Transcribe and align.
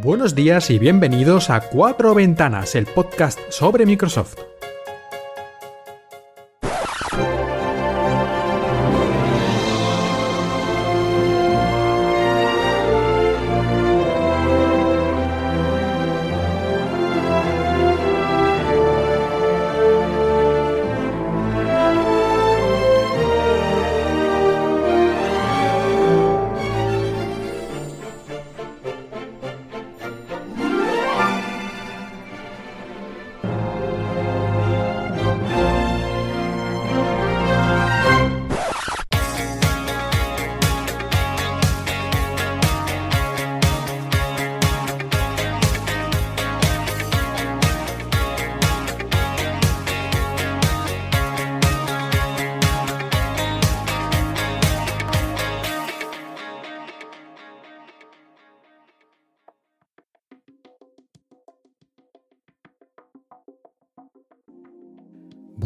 Buenos 0.00 0.34
días 0.34 0.70
y 0.70 0.78
bienvenidos 0.78 1.50
a 1.50 1.60
Cuatro 1.60 2.14
Ventanas, 2.14 2.74
el 2.74 2.86
podcast 2.86 3.38
sobre 3.50 3.84
Microsoft. 3.84 4.51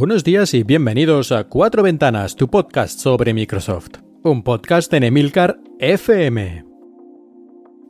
Buenos 0.06 0.22
días 0.22 0.54
y 0.54 0.62
bienvenidos 0.62 1.32
a 1.32 1.48
Cuatro 1.48 1.82
Ventanas, 1.82 2.36
tu 2.36 2.48
podcast 2.48 3.00
sobre 3.00 3.34
Microsoft. 3.34 3.96
Un 4.22 4.44
podcast 4.44 4.92
en 4.94 5.02
Emilcar 5.02 5.58
FM. 5.80 6.64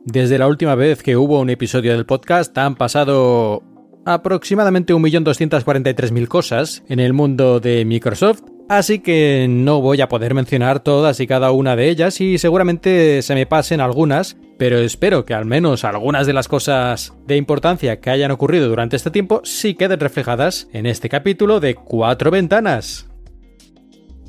Desde 0.03 0.39
la 0.39 0.47
última 0.47 0.73
vez 0.73 1.03
que 1.03 1.15
hubo 1.15 1.39
un 1.39 1.51
episodio 1.51 1.91
del 1.91 2.07
podcast 2.07 2.57
han 2.57 2.73
pasado 2.73 3.61
aproximadamente 4.03 4.95
1.243.000 4.95 6.27
cosas 6.27 6.83
en 6.87 6.99
el 6.99 7.13
mundo 7.13 7.59
de 7.59 7.85
Microsoft 7.85 8.41
Así 8.69 8.99
que 8.99 9.47
no 9.49 9.79
voy 9.79 10.01
a 10.01 10.09
poder 10.09 10.33
mencionar 10.33 10.81
todas 10.81 11.21
y 11.21 11.27
cada 11.27 11.51
una 11.51 11.77
de 11.77 11.89
ellas 11.89 12.19
y 12.19 12.37
seguramente 12.37 13.21
se 13.21 13.33
me 13.33 13.45
pasen 13.45 13.79
algunas, 13.79 14.35
pero 14.57 14.79
espero 14.79 15.25
que 15.25 15.33
al 15.33 15.45
menos 15.45 15.83
algunas 15.83 16.25
de 16.27 16.33
las 16.33 16.47
cosas 16.47 17.13
de 17.25 17.37
importancia 17.37 17.99
que 17.99 18.09
hayan 18.09 18.31
ocurrido 18.31 18.67
durante 18.67 18.95
este 18.95 19.11
tiempo 19.11 19.41
sí 19.43 19.75
queden 19.75 19.99
reflejadas 19.99 20.67
en 20.73 20.85
este 20.85 21.09
capítulo 21.09 21.59
de 21.59 21.75
Cuatro 21.75 22.31
Ventanas. 22.31 23.07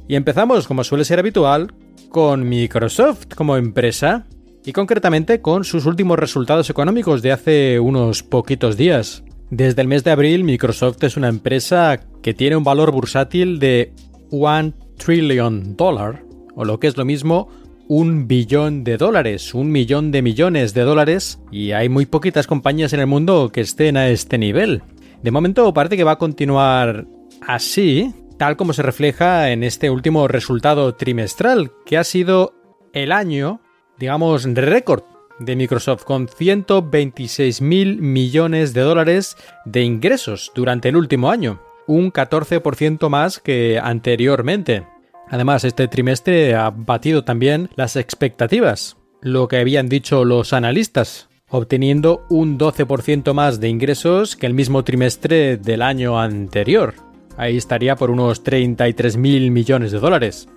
Y 0.07 0.17
empezamos, 0.17 0.67
como 0.67 0.85
suele 0.85 1.05
ser 1.05 1.19
habitual, 1.19 1.73
con 2.09 2.49
Microsoft 2.49 3.35
como 3.35 3.57
empresa 3.57 4.27
y 4.65 4.73
concretamente 4.73 5.41
con 5.41 5.65
sus 5.65 5.87
últimos 5.87 6.19
resultados 6.19 6.71
económicos 6.71 7.23
de 7.23 7.33
hace 7.33 7.81
unos 7.81 8.23
poquitos 8.23 8.77
días. 8.77 9.23
Desde 9.51 9.81
el 9.83 9.89
mes 9.89 10.05
de 10.05 10.11
abril, 10.11 10.45
Microsoft 10.45 11.03
es 11.05 11.17
una 11.17 11.29
empresa 11.29 12.01
que 12.23 12.35
tiene 12.35 12.57
un 12.57 12.65
valor 12.65 12.93
bursátil 12.93 13.59
de 13.59 13.93
one 14.31 14.75
trillion 14.99 15.77
dollar, 15.77 16.23
o 16.55 16.65
lo 16.65 16.79
que 16.81 16.87
es 16.87 16.97
lo 16.97 17.05
mismo, 17.05 17.49
un 17.89 18.29
billón 18.29 18.85
de 18.85 18.99
dólares, 18.99 19.55
un 19.55 19.73
millón 19.73 20.13
de 20.13 20.23
millones 20.23 20.75
de 20.75 20.83
dólares, 20.83 21.41
y 21.51 21.73
hay 21.73 21.89
muy 21.89 22.07
poquitas 22.07 22.47
compañías 22.47 22.93
en 22.93 23.01
el 23.01 23.07
mundo 23.07 23.51
que 23.53 23.63
estén 23.63 23.97
a 23.97 24.09
este 24.09 24.39
nivel. 24.39 24.83
De 25.23 25.31
momento 25.31 25.73
parece 25.75 25.97
que 25.97 26.05
va 26.05 26.13
a 26.13 26.19
continuar 26.19 27.07
así, 27.41 28.15
tal 28.37 28.57
como 28.57 28.73
se 28.73 28.83
refleja 28.83 29.51
en 29.51 29.65
este 29.65 29.91
último 29.91 30.29
resultado 30.29 30.95
trimestral, 30.95 31.73
que 31.87 31.99
ha 31.99 32.05
sido 32.05 32.55
el 32.93 33.11
año, 33.11 33.61
digamos, 33.99 34.45
récord 34.45 35.03
de 35.41 35.57
Microsoft, 35.57 36.05
con 36.05 36.29
126 36.29 37.63
mil 37.63 38.03
millones 38.03 38.75
de 38.75 38.83
dólares 38.83 39.37
de 39.65 39.83
ingresos 39.83 40.53
durante 40.55 40.91
el 40.91 40.97
último 40.97 41.31
año 41.31 41.61
un 41.89 42.13
14% 42.13 43.09
más 43.09 43.41
que 43.41 43.81
anteriormente. 43.83 44.87
Además, 45.31 45.65
este 45.65 45.89
trimestre 45.89 46.55
ha 46.55 46.71
batido 46.71 47.25
también 47.25 47.71
las 47.77 47.97
expectativas, 47.97 48.97
lo 49.21 49.49
que 49.49 49.59
habían 49.59 49.89
dicho 49.89 50.25
los 50.25 50.53
analistas, 50.53 51.29
obteniendo 51.51 52.27
un 52.31 52.59
12% 52.59 53.33
más 53.35 53.61
de 53.61 53.69
ingresos 53.69 54.37
que 54.37 54.47
el 54.47 54.55
mismo 54.55 54.85
trimestre 54.85 55.57
del 55.57 55.83
año 55.83 56.21
anterior. 56.21 56.95
Ahí 57.37 57.57
estaría 57.57 57.97
por 57.97 58.11
unos 58.11 58.43
33 58.43 59.17
mil 59.17 59.51
millones 59.51 59.93
de 59.93 60.01
dólares. 60.01 60.49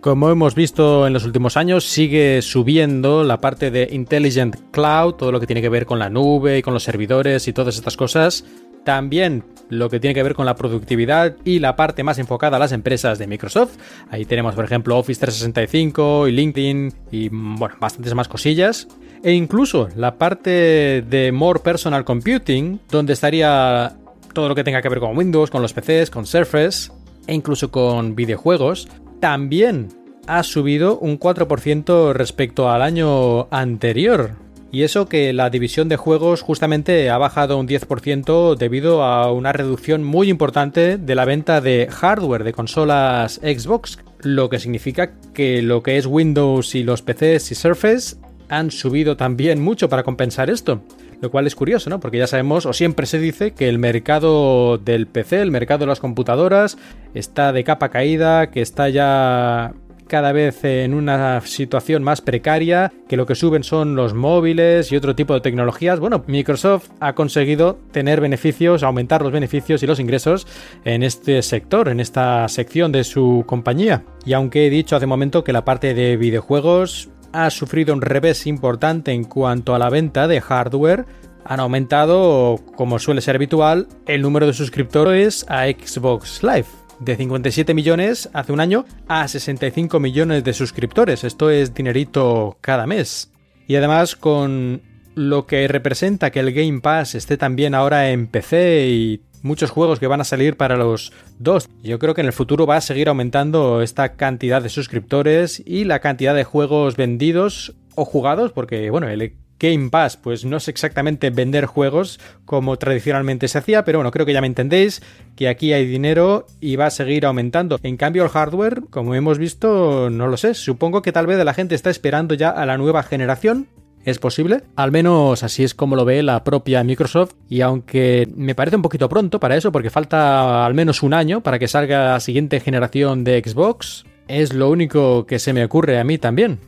Como 0.00 0.28
hemos 0.28 0.54
visto 0.54 1.06
en 1.06 1.14
los 1.14 1.24
últimos 1.24 1.56
años, 1.56 1.84
sigue 1.84 2.42
subiendo 2.42 3.24
la 3.24 3.40
parte 3.40 3.70
de 3.70 3.88
Intelligent 3.90 4.56
Cloud, 4.70 5.14
todo 5.14 5.32
lo 5.32 5.40
que 5.40 5.46
tiene 5.46 5.62
que 5.62 5.70
ver 5.70 5.86
con 5.86 5.98
la 5.98 6.10
nube 6.10 6.58
y 6.58 6.62
con 6.62 6.74
los 6.74 6.82
servidores 6.82 7.48
y 7.48 7.54
todas 7.54 7.76
estas 7.76 7.96
cosas, 7.96 8.44
también 8.84 9.44
lo 9.68 9.88
que 9.88 9.98
tiene 10.00 10.14
que 10.14 10.22
ver 10.22 10.34
con 10.34 10.46
la 10.46 10.56
productividad 10.56 11.36
y 11.44 11.58
la 11.58 11.76
parte 11.76 12.02
más 12.02 12.18
enfocada 12.18 12.56
a 12.56 12.60
las 12.60 12.72
empresas 12.72 13.18
de 13.18 13.26
Microsoft. 13.26 13.76
Ahí 14.10 14.24
tenemos, 14.24 14.54
por 14.54 14.64
ejemplo, 14.64 14.98
Office 14.98 15.20
365 15.20 16.28
y 16.28 16.32
LinkedIn 16.32 16.92
y, 17.10 17.28
bueno, 17.30 17.74
bastantes 17.80 18.14
más 18.14 18.28
cosillas. 18.28 18.88
E 19.22 19.32
incluso 19.32 19.88
la 19.96 20.16
parte 20.16 21.02
de 21.08 21.32
More 21.32 21.60
Personal 21.60 22.04
Computing, 22.04 22.78
donde 22.90 23.14
estaría 23.14 23.96
todo 24.34 24.48
lo 24.48 24.54
que 24.54 24.64
tenga 24.64 24.82
que 24.82 24.88
ver 24.88 25.00
con 25.00 25.16
Windows, 25.16 25.50
con 25.50 25.62
los 25.62 25.72
PCs, 25.72 26.10
con 26.10 26.26
Surface 26.26 26.92
e 27.26 27.34
incluso 27.34 27.70
con 27.70 28.14
videojuegos, 28.14 28.88
también 29.20 29.88
ha 30.26 30.42
subido 30.42 30.98
un 30.98 31.18
4% 31.18 32.12
respecto 32.12 32.70
al 32.70 32.82
año 32.82 33.48
anterior. 33.50 34.43
Y 34.74 34.82
eso 34.82 35.06
que 35.06 35.32
la 35.32 35.50
división 35.50 35.88
de 35.88 35.96
juegos 35.96 36.42
justamente 36.42 37.08
ha 37.08 37.16
bajado 37.16 37.58
un 37.58 37.68
10% 37.68 38.56
debido 38.56 39.04
a 39.04 39.30
una 39.30 39.52
reducción 39.52 40.02
muy 40.02 40.28
importante 40.28 40.98
de 40.98 41.14
la 41.14 41.24
venta 41.24 41.60
de 41.60 41.86
hardware 41.88 42.42
de 42.42 42.52
consolas 42.52 43.34
Xbox, 43.34 44.00
lo 44.22 44.50
que 44.50 44.58
significa 44.58 45.12
que 45.32 45.62
lo 45.62 45.84
que 45.84 45.96
es 45.96 46.06
Windows 46.06 46.74
y 46.74 46.82
los 46.82 47.02
PCs 47.02 47.52
y 47.52 47.54
Surface 47.54 48.16
han 48.48 48.72
subido 48.72 49.16
también 49.16 49.62
mucho 49.62 49.88
para 49.88 50.02
compensar 50.02 50.50
esto. 50.50 50.82
Lo 51.20 51.30
cual 51.30 51.46
es 51.46 51.54
curioso, 51.54 51.88
¿no? 51.88 52.00
Porque 52.00 52.18
ya 52.18 52.26
sabemos, 52.26 52.66
o 52.66 52.72
siempre 52.72 53.06
se 53.06 53.20
dice, 53.20 53.52
que 53.52 53.68
el 53.68 53.78
mercado 53.78 54.76
del 54.78 55.06
PC, 55.06 55.40
el 55.40 55.52
mercado 55.52 55.80
de 55.80 55.86
las 55.86 56.00
computadoras, 56.00 56.78
está 57.14 57.52
de 57.52 57.62
capa 57.62 57.90
caída, 57.90 58.50
que 58.50 58.60
está 58.60 58.88
ya 58.88 59.72
cada 60.06 60.32
vez 60.32 60.64
en 60.64 60.94
una 60.94 61.40
situación 61.42 62.02
más 62.02 62.20
precaria, 62.20 62.92
que 63.08 63.16
lo 63.16 63.26
que 63.26 63.34
suben 63.34 63.64
son 63.64 63.96
los 63.96 64.14
móviles 64.14 64.92
y 64.92 64.96
otro 64.96 65.14
tipo 65.14 65.34
de 65.34 65.40
tecnologías. 65.40 66.00
Bueno, 66.00 66.24
Microsoft 66.26 66.90
ha 67.00 67.14
conseguido 67.14 67.78
tener 67.92 68.20
beneficios, 68.20 68.82
aumentar 68.82 69.22
los 69.22 69.32
beneficios 69.32 69.82
y 69.82 69.86
los 69.86 70.00
ingresos 70.00 70.46
en 70.84 71.02
este 71.02 71.42
sector, 71.42 71.88
en 71.88 72.00
esta 72.00 72.48
sección 72.48 72.92
de 72.92 73.04
su 73.04 73.44
compañía. 73.46 74.04
Y 74.24 74.32
aunque 74.32 74.66
he 74.66 74.70
dicho 74.70 74.96
hace 74.96 75.06
un 75.06 75.10
momento 75.10 75.44
que 75.44 75.52
la 75.52 75.64
parte 75.64 75.94
de 75.94 76.16
videojuegos 76.16 77.08
ha 77.32 77.50
sufrido 77.50 77.92
un 77.94 78.02
revés 78.02 78.46
importante 78.46 79.12
en 79.12 79.24
cuanto 79.24 79.74
a 79.74 79.78
la 79.78 79.90
venta 79.90 80.28
de 80.28 80.40
hardware, 80.40 81.06
han 81.44 81.60
aumentado, 81.60 82.58
como 82.76 82.98
suele 82.98 83.20
ser 83.20 83.36
habitual, 83.36 83.88
el 84.06 84.22
número 84.22 84.46
de 84.46 84.54
suscriptores 84.54 85.44
a 85.48 85.66
Xbox 85.66 86.42
Live 86.42 86.83
de 87.00 87.16
57 87.16 87.74
millones 87.74 88.30
hace 88.32 88.52
un 88.52 88.60
año 88.60 88.84
a 89.08 89.26
65 89.28 90.00
millones 90.00 90.44
de 90.44 90.52
suscriptores. 90.52 91.24
Esto 91.24 91.50
es 91.50 91.74
dinerito 91.74 92.56
cada 92.60 92.86
mes. 92.86 93.32
Y 93.66 93.76
además 93.76 94.16
con 94.16 94.82
lo 95.14 95.46
que 95.46 95.68
representa 95.68 96.30
que 96.30 96.40
el 96.40 96.52
Game 96.52 96.80
Pass 96.80 97.14
esté 97.14 97.36
también 97.36 97.74
ahora 97.74 98.10
en 98.10 98.26
PC 98.26 98.88
y 98.88 99.22
muchos 99.42 99.70
juegos 99.70 100.00
que 100.00 100.06
van 100.06 100.20
a 100.20 100.24
salir 100.24 100.56
para 100.56 100.76
los 100.76 101.12
dos. 101.38 101.68
Yo 101.82 101.98
creo 101.98 102.14
que 102.14 102.22
en 102.22 102.26
el 102.26 102.32
futuro 102.32 102.66
va 102.66 102.76
a 102.76 102.80
seguir 102.80 103.08
aumentando 103.08 103.82
esta 103.82 104.14
cantidad 104.14 104.62
de 104.62 104.70
suscriptores 104.70 105.62
y 105.64 105.84
la 105.84 106.00
cantidad 106.00 106.34
de 106.34 106.44
juegos 106.44 106.96
vendidos 106.96 107.74
o 107.94 108.04
jugados, 108.04 108.52
porque 108.52 108.90
bueno, 108.90 109.08
el 109.08 109.34
Game 109.58 109.90
Pass, 109.90 110.16
pues 110.16 110.44
no 110.44 110.56
es 110.56 110.68
exactamente 110.68 111.30
vender 111.30 111.66
juegos 111.66 112.20
como 112.44 112.76
tradicionalmente 112.76 113.48
se 113.48 113.58
hacía, 113.58 113.84
pero 113.84 113.98
bueno, 113.98 114.10
creo 114.10 114.26
que 114.26 114.32
ya 114.32 114.40
me 114.40 114.46
entendéis 114.46 115.02
que 115.36 115.48
aquí 115.48 115.72
hay 115.72 115.86
dinero 115.86 116.46
y 116.60 116.76
va 116.76 116.86
a 116.86 116.90
seguir 116.90 117.26
aumentando. 117.26 117.78
En 117.82 117.96
cambio, 117.96 118.24
el 118.24 118.28
hardware, 118.30 118.82
como 118.90 119.14
hemos 119.14 119.38
visto, 119.38 120.10
no 120.10 120.26
lo 120.26 120.36
sé. 120.36 120.54
Supongo 120.54 121.02
que 121.02 121.12
tal 121.12 121.26
vez 121.26 121.42
la 121.44 121.54
gente 121.54 121.74
está 121.74 121.90
esperando 121.90 122.34
ya 122.34 122.50
a 122.50 122.66
la 122.66 122.76
nueva 122.76 123.02
generación. 123.02 123.68
¿Es 124.04 124.18
posible? 124.18 124.62
Al 124.76 124.92
menos 124.92 125.42
así 125.42 125.64
es 125.64 125.74
como 125.74 125.96
lo 125.96 126.04
ve 126.04 126.22
la 126.22 126.44
propia 126.44 126.84
Microsoft 126.84 127.32
y 127.48 127.62
aunque 127.62 128.28
me 128.36 128.54
parece 128.54 128.76
un 128.76 128.82
poquito 128.82 129.08
pronto 129.08 129.40
para 129.40 129.56
eso 129.56 129.72
porque 129.72 129.88
falta 129.88 130.66
al 130.66 130.74
menos 130.74 131.02
un 131.02 131.14
año 131.14 131.42
para 131.42 131.58
que 131.58 131.68
salga 131.68 132.12
la 132.12 132.20
siguiente 132.20 132.60
generación 132.60 133.24
de 133.24 133.42
Xbox, 133.42 134.04
es 134.28 134.52
lo 134.52 134.68
único 134.68 135.24
que 135.24 135.38
se 135.38 135.54
me 135.54 135.64
ocurre 135.64 135.98
a 135.98 136.04
mí 136.04 136.18
también. 136.18 136.58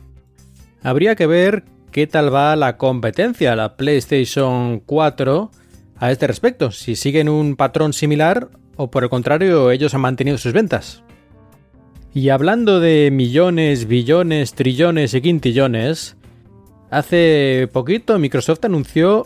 Habría 0.81 1.15
que 1.15 1.27
ver 1.27 1.63
qué 1.97 2.05
tal 2.05 2.31
va 2.31 2.55
la 2.55 2.77
competencia, 2.77 3.55
la 3.55 3.75
PlayStation 3.75 4.81
4, 4.81 5.49
a 5.97 6.11
este 6.11 6.27
respecto, 6.27 6.69
si 6.69 6.95
siguen 6.95 7.27
un 7.27 7.55
patrón 7.55 7.91
similar 7.91 8.49
o 8.75 8.91
por 8.91 9.01
el 9.03 9.09
contrario 9.09 9.71
ellos 9.71 9.95
han 9.95 10.01
mantenido 10.01 10.37
sus 10.37 10.53
ventas. 10.53 11.03
Y 12.13 12.29
hablando 12.29 12.79
de 12.79 13.09
millones, 13.11 13.87
billones, 13.87 14.53
trillones 14.53 15.15
y 15.15 15.21
quintillones, 15.21 16.17
hace 16.91 17.67
poquito 17.73 18.19
Microsoft 18.19 18.63
anunció 18.65 19.25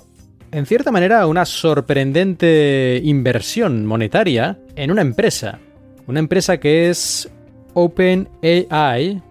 en 0.53 0.65
cierta 0.65 0.94
manera 0.94 1.27
una 1.27 1.44
sorprendente 1.44 3.01
inversión 3.03 3.85
monetaria 3.85 4.59
en 4.77 4.91
una 4.91 5.01
empresa. 5.01 5.59
Una 6.07 6.19
empresa 6.19 6.57
que 6.57 6.89
es 6.89 7.29
OpenAI, 7.74 9.21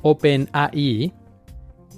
OpenAI, 0.00 1.12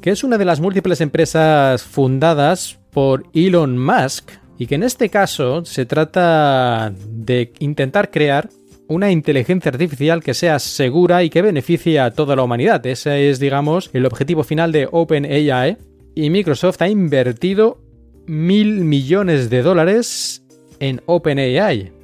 que 0.01 0.11
es 0.11 0.25
una 0.25 0.39
de 0.39 0.45
las 0.45 0.61
múltiples 0.61 1.01
empresas 1.01 1.83
fundadas 1.83 2.79
por 2.91 3.25
Elon 3.35 3.79
Musk 3.79 4.31
y 4.59 4.67
que 4.67 4.77
en 4.77 4.83
este 4.83 5.09
caso 5.09 5.65
se 5.65 5.87
trata 5.87 6.93
de 7.09 7.53
intentar 7.59 8.11
crear 8.11 8.49
una 8.89 9.11
inteligencia 9.11 9.71
artificial 9.71 10.23
que 10.23 10.35
sea 10.35 10.59
segura 10.59 11.25
y 11.25 11.31
que 11.31 11.43
beneficie 11.43 11.99
a 12.01 12.13
toda 12.13 12.37
la 12.37 12.43
humanidad. 12.43 12.85
Ese 12.87 13.31
es, 13.31 13.41
digamos, 13.41 13.91
el 13.93 14.07
objetivo 14.07 14.45
final 14.45 14.73
de 14.73 14.89
OpenAI. 14.91 15.77
Y 16.15 16.31
Microsoft 16.31 16.81
ha 16.81 16.89
invertido 16.89 17.83
mil 18.27 18.85
millones 18.85 19.51
de 19.51 19.63
dólares 19.63 20.45
en 20.79 21.03
OpenAI. 21.07 21.96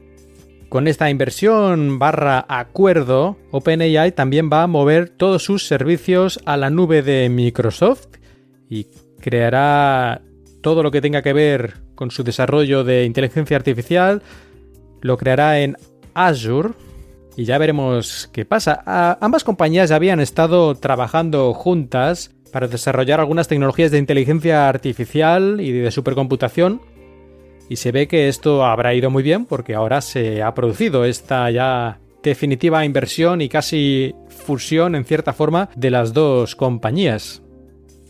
Con 0.73 0.89
esta 0.89 1.11
inversión 1.11 1.99
barra 1.99 2.47
acuerdo, 2.49 3.37
OpenAI 3.51 4.13
también 4.13 4.49
va 4.51 4.63
a 4.63 4.67
mover 4.67 5.11
todos 5.11 5.45
sus 5.45 5.67
servicios 5.67 6.41
a 6.47 6.57
la 6.57 6.71
nube 6.71 7.03
de 7.03 7.29
Microsoft 7.29 8.07
y 8.71 8.87
creará 9.21 10.23
todo 10.63 10.83
lo 10.83 10.91
que 10.91 11.03
tenga 11.03 11.21
que 11.21 11.35
ver 11.35 11.75
con 11.95 12.11
su 12.11 12.25
desarrollo 12.25 12.85
de 12.85 13.05
inteligencia 13.05 13.55
artificial, 13.55 14.23
lo 15.03 15.19
creará 15.19 15.61
en 15.61 15.77
Azure 16.15 16.71
y 17.37 17.45
ya 17.45 17.59
veremos 17.59 18.31
qué 18.33 18.47
pasa. 18.47 18.83
ambas 19.21 19.45
compañías 19.45 19.91
ya 19.91 19.97
habían 19.97 20.21
estado 20.21 20.75
trabajando 20.77 21.53
juntas 21.53 22.31
para 22.51 22.67
desarrollar 22.67 23.21
algunas 23.21 23.47
tecnologías 23.47 23.91
de 23.91 23.99
inteligencia 23.99 24.71
artificial 24.71 25.61
y 25.61 25.71
de 25.71 25.91
supercomputación. 25.91 26.81
Y 27.73 27.77
se 27.77 27.91
ve 27.91 28.07
que 28.07 28.29
esto 28.29 28.67
habrá 28.67 28.93
ido 28.93 29.09
muy 29.09 29.23
bien 29.23 29.47
porque 29.47 29.75
ahora 29.75 30.03
se 30.03 30.43
ha 30.43 30.53
producido 30.53 31.07
esta 31.07 31.51
ya 31.51 32.01
definitiva 32.23 32.85
inversión 32.85 33.41
y 33.41 33.49
casi 33.49 34.15
fusión 34.29 34.95
en 34.95 35.07
cierta 35.07 35.33
forma 35.33 35.71
de 35.75 35.91
las 35.91 36.13
dos 36.13 36.55
compañías. 36.55 37.41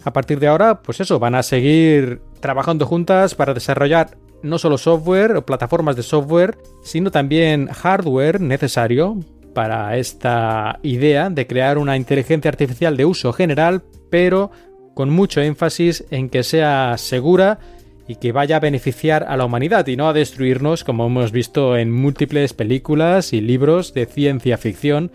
A 0.02 0.12
partir 0.12 0.40
de 0.40 0.48
ahora, 0.48 0.82
pues 0.82 0.98
eso, 0.98 1.20
van 1.20 1.36
a 1.36 1.44
seguir 1.44 2.22
trabajando 2.40 2.86
juntas 2.86 3.36
para 3.36 3.54
desarrollar 3.54 4.18
no 4.42 4.58
solo 4.58 4.78
software 4.78 5.36
o 5.36 5.46
plataformas 5.46 5.94
de 5.94 6.02
software, 6.02 6.58
sino 6.82 7.12
también 7.12 7.68
hardware 7.68 8.40
necesario 8.40 9.20
para 9.54 9.96
esta 9.96 10.80
idea 10.82 11.30
de 11.30 11.46
crear 11.46 11.78
una 11.78 11.96
inteligencia 11.96 12.48
artificial 12.48 12.96
de 12.96 13.04
uso 13.04 13.32
general 13.32 13.84
pero 14.10 14.50
con 14.94 15.08
mucho 15.10 15.40
énfasis 15.40 16.04
en 16.10 16.30
que 16.30 16.42
sea 16.42 16.96
segura 16.98 17.60
y 18.08 18.16
que 18.16 18.32
vaya 18.32 18.56
a 18.56 18.60
beneficiar 18.60 19.24
a 19.28 19.36
la 19.36 19.44
humanidad 19.44 19.86
y 19.86 19.96
no 19.96 20.08
a 20.08 20.12
destruirnos 20.12 20.84
como 20.84 21.06
hemos 21.06 21.32
visto 21.32 21.76
en 21.76 21.92
múltiples 21.92 22.52
películas 22.52 23.32
y 23.32 23.40
libros 23.40 23.94
de 23.94 24.06
ciencia 24.06 24.58
ficción 24.58 25.10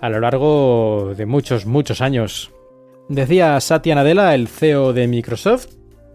a 0.00 0.08
lo 0.08 0.20
largo 0.20 1.14
de 1.16 1.26
muchos, 1.26 1.66
muchos 1.66 2.00
años. 2.00 2.50
Decía 3.08 3.60
Satya 3.60 3.94
Nadella, 3.94 4.34
el 4.34 4.48
CEO 4.48 4.92
de 4.92 5.06
Microsoft, 5.06 5.66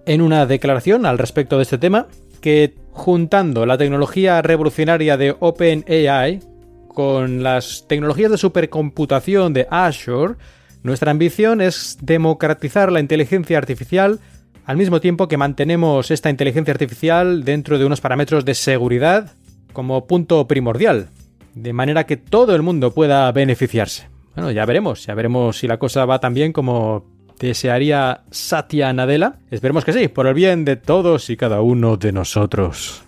en 0.06 0.21
una 0.21 0.45
declaración 0.45 1.06
al 1.06 1.18
respecto 1.18 1.57
de 1.57 1.63
este 1.63 1.77
tema, 1.77 2.07
que 2.42 2.74
juntando 2.92 3.65
la 3.65 3.77
tecnología 3.77 4.42
revolucionaria 4.42 5.18
de 5.18 5.36
OpenAI 5.39 6.39
con 6.88 7.44
las 7.44 7.86
tecnologías 7.88 8.31
de 8.31 8.38
supercomputación 8.38 9.53
de 9.53 9.68
Azure, 9.69 10.36
nuestra 10.83 11.12
ambición 11.12 11.62
es 11.62 11.98
democratizar 12.01 12.92
la 12.92 13.00
inteligencia 13.00 13.57
artificial 13.57 14.19
al 14.68 14.75
mismo 14.75 15.00
tiempo 15.00 15.30
que 15.30 15.38
mantenemos 15.38 16.12
esta 16.12 16.30
inteligencia 16.30 16.74
artificial 16.74 17.46
dentro 17.46 17.80
de 17.80 17.86
unos 17.86 18.02
parámetros 18.02 18.44
de 18.44 18.54
seguridad 18.54 19.31
como 19.72 20.06
punto 20.08 20.46
primordial, 20.46 21.08
de 21.56 21.72
manera 21.72 22.06
que 22.06 22.18
todo 22.18 22.54
el 22.54 22.64
mundo 22.64 22.94
pueda 22.94 23.31
beneficiarse. 23.31 24.10
Bueno, 24.36 24.52
ya 24.52 24.66
veremos, 24.66 25.06
ya 25.06 25.16
veremos 25.16 25.58
si 25.58 25.68
la 25.68 25.80
cosa 25.80 26.06
va 26.06 26.19
tan 26.19 26.34
bien 26.34 26.52
como 26.52 27.06
desearía 27.40 28.24
Satya 28.30 28.92
Nadella. 28.92 29.40
Esperemos 29.50 29.86
que 29.86 29.94
sí, 29.94 30.10
por 30.10 30.28
el 30.28 30.34
bien 30.34 30.66
de 30.66 30.75
todos 30.75 31.30
y 31.30 31.38
cada 31.38 31.62
uno 31.62 31.96
de 31.96 32.12
nosotros. 32.12 33.04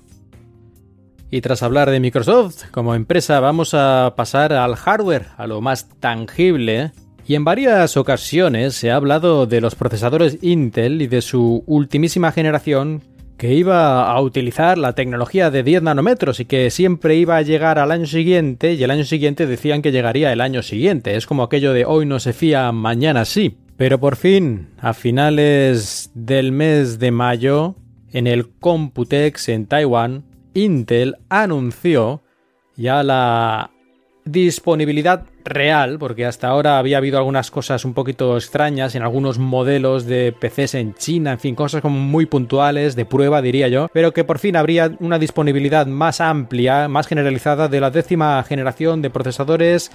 Y 1.30 1.42
tras 1.42 1.62
hablar 1.62 1.92
de 1.92 2.00
Microsoft 2.00 2.70
como 2.72 2.96
empresa, 2.96 3.42
vamos 3.42 3.74
a 3.74 4.14
pasar 4.16 4.54
al 4.54 4.78
hardware, 4.78 5.26
a 5.36 5.46
lo 5.46 5.60
más 5.60 5.90
tangible 6.00 6.94
y 7.28 7.36
en 7.36 7.44
varias 7.44 7.98
ocasiones 7.98 8.76
se 8.76 8.92
ha 8.92 8.96
hablado 8.96 9.46
de 9.46 9.62
los 9.62 9.76
procesadores 9.76 10.40
Intel 10.42 11.02
y 11.02 11.08
de 11.08 11.22
su 11.22 11.64
ultimísima 11.68 12.32
generación 12.32 13.04
que 13.38 13.54
iba 13.54 14.12
a 14.12 14.22
utilizar 14.22 14.78
la 14.78 14.94
tecnología 14.94 15.50
de 15.50 15.64
10 15.64 15.84
nanómetros 15.84 16.42
y 16.42 16.46
que 16.46 16.70
siempre 16.70 17.16
iba 17.16 17.38
a 17.38 17.42
llegar 17.42 17.80
al 17.80 17.92
año 17.92 18.06
siguiente 18.06 18.74
y 18.74 18.84
el 18.84 18.92
año 18.92 19.06
siguiente 19.06 19.48
decían 19.48 19.82
que 19.82 19.94
llegaría 19.94 20.34
el 20.34 20.42
año 20.42 20.62
siguiente. 20.62 21.16
Es 21.16 21.26
como 21.26 21.44
aquello 21.44 21.72
de 21.72 21.86
hoy 21.86 22.06
no 22.06 22.20
se 22.20 22.34
fía, 22.34 22.72
mañana 22.74 23.24
sí. 23.24 23.58
Pero 23.78 23.98
por 23.98 24.18
fin, 24.18 24.68
a 24.82 24.94
finales 24.94 26.12
del 26.14 26.52
mes 26.52 27.00
de 27.00 27.12
mayo, 27.12 27.76
en 28.12 28.28
el 28.28 28.50
Computex 28.50 29.48
en 29.48 29.68
Taiwán, 29.68 30.26
Intel 30.54 31.16
anunció 31.30 32.22
ya 32.76 33.04
la 33.04 33.72
disponibilidad 34.32 35.26
real, 35.44 35.98
porque 36.00 36.26
hasta 36.26 36.48
ahora 36.48 36.78
había 36.78 36.98
habido 36.98 37.18
algunas 37.18 37.52
cosas 37.52 37.86
un 37.86 37.94
poquito 37.94 38.38
extrañas 38.38 38.96
en 38.96 39.02
algunos 39.02 39.40
modelos 39.40 40.06
de 40.06 40.34
PCs 40.40 40.76
en 40.76 40.94
China, 40.94 41.34
en 41.34 41.40
fin, 41.40 41.56
cosas 41.56 41.82
como 41.82 42.00
muy 42.00 42.26
puntuales, 42.26 42.96
de 42.96 43.06
prueba 43.06 43.42
diría 43.42 43.68
yo, 43.68 43.90
pero 43.94 44.14
que 44.14 44.24
por 44.24 44.40
fin 44.40 44.56
habría 44.56 44.92
una 45.00 45.20
disponibilidad 45.20 45.88
más 45.88 46.22
amplia, 46.22 46.88
más 46.88 47.08
generalizada 47.08 47.68
de 47.68 47.82
la 47.82 47.92
décima 47.92 48.44
generación 48.44 49.02
de 49.02 49.10
procesadores 49.10 49.92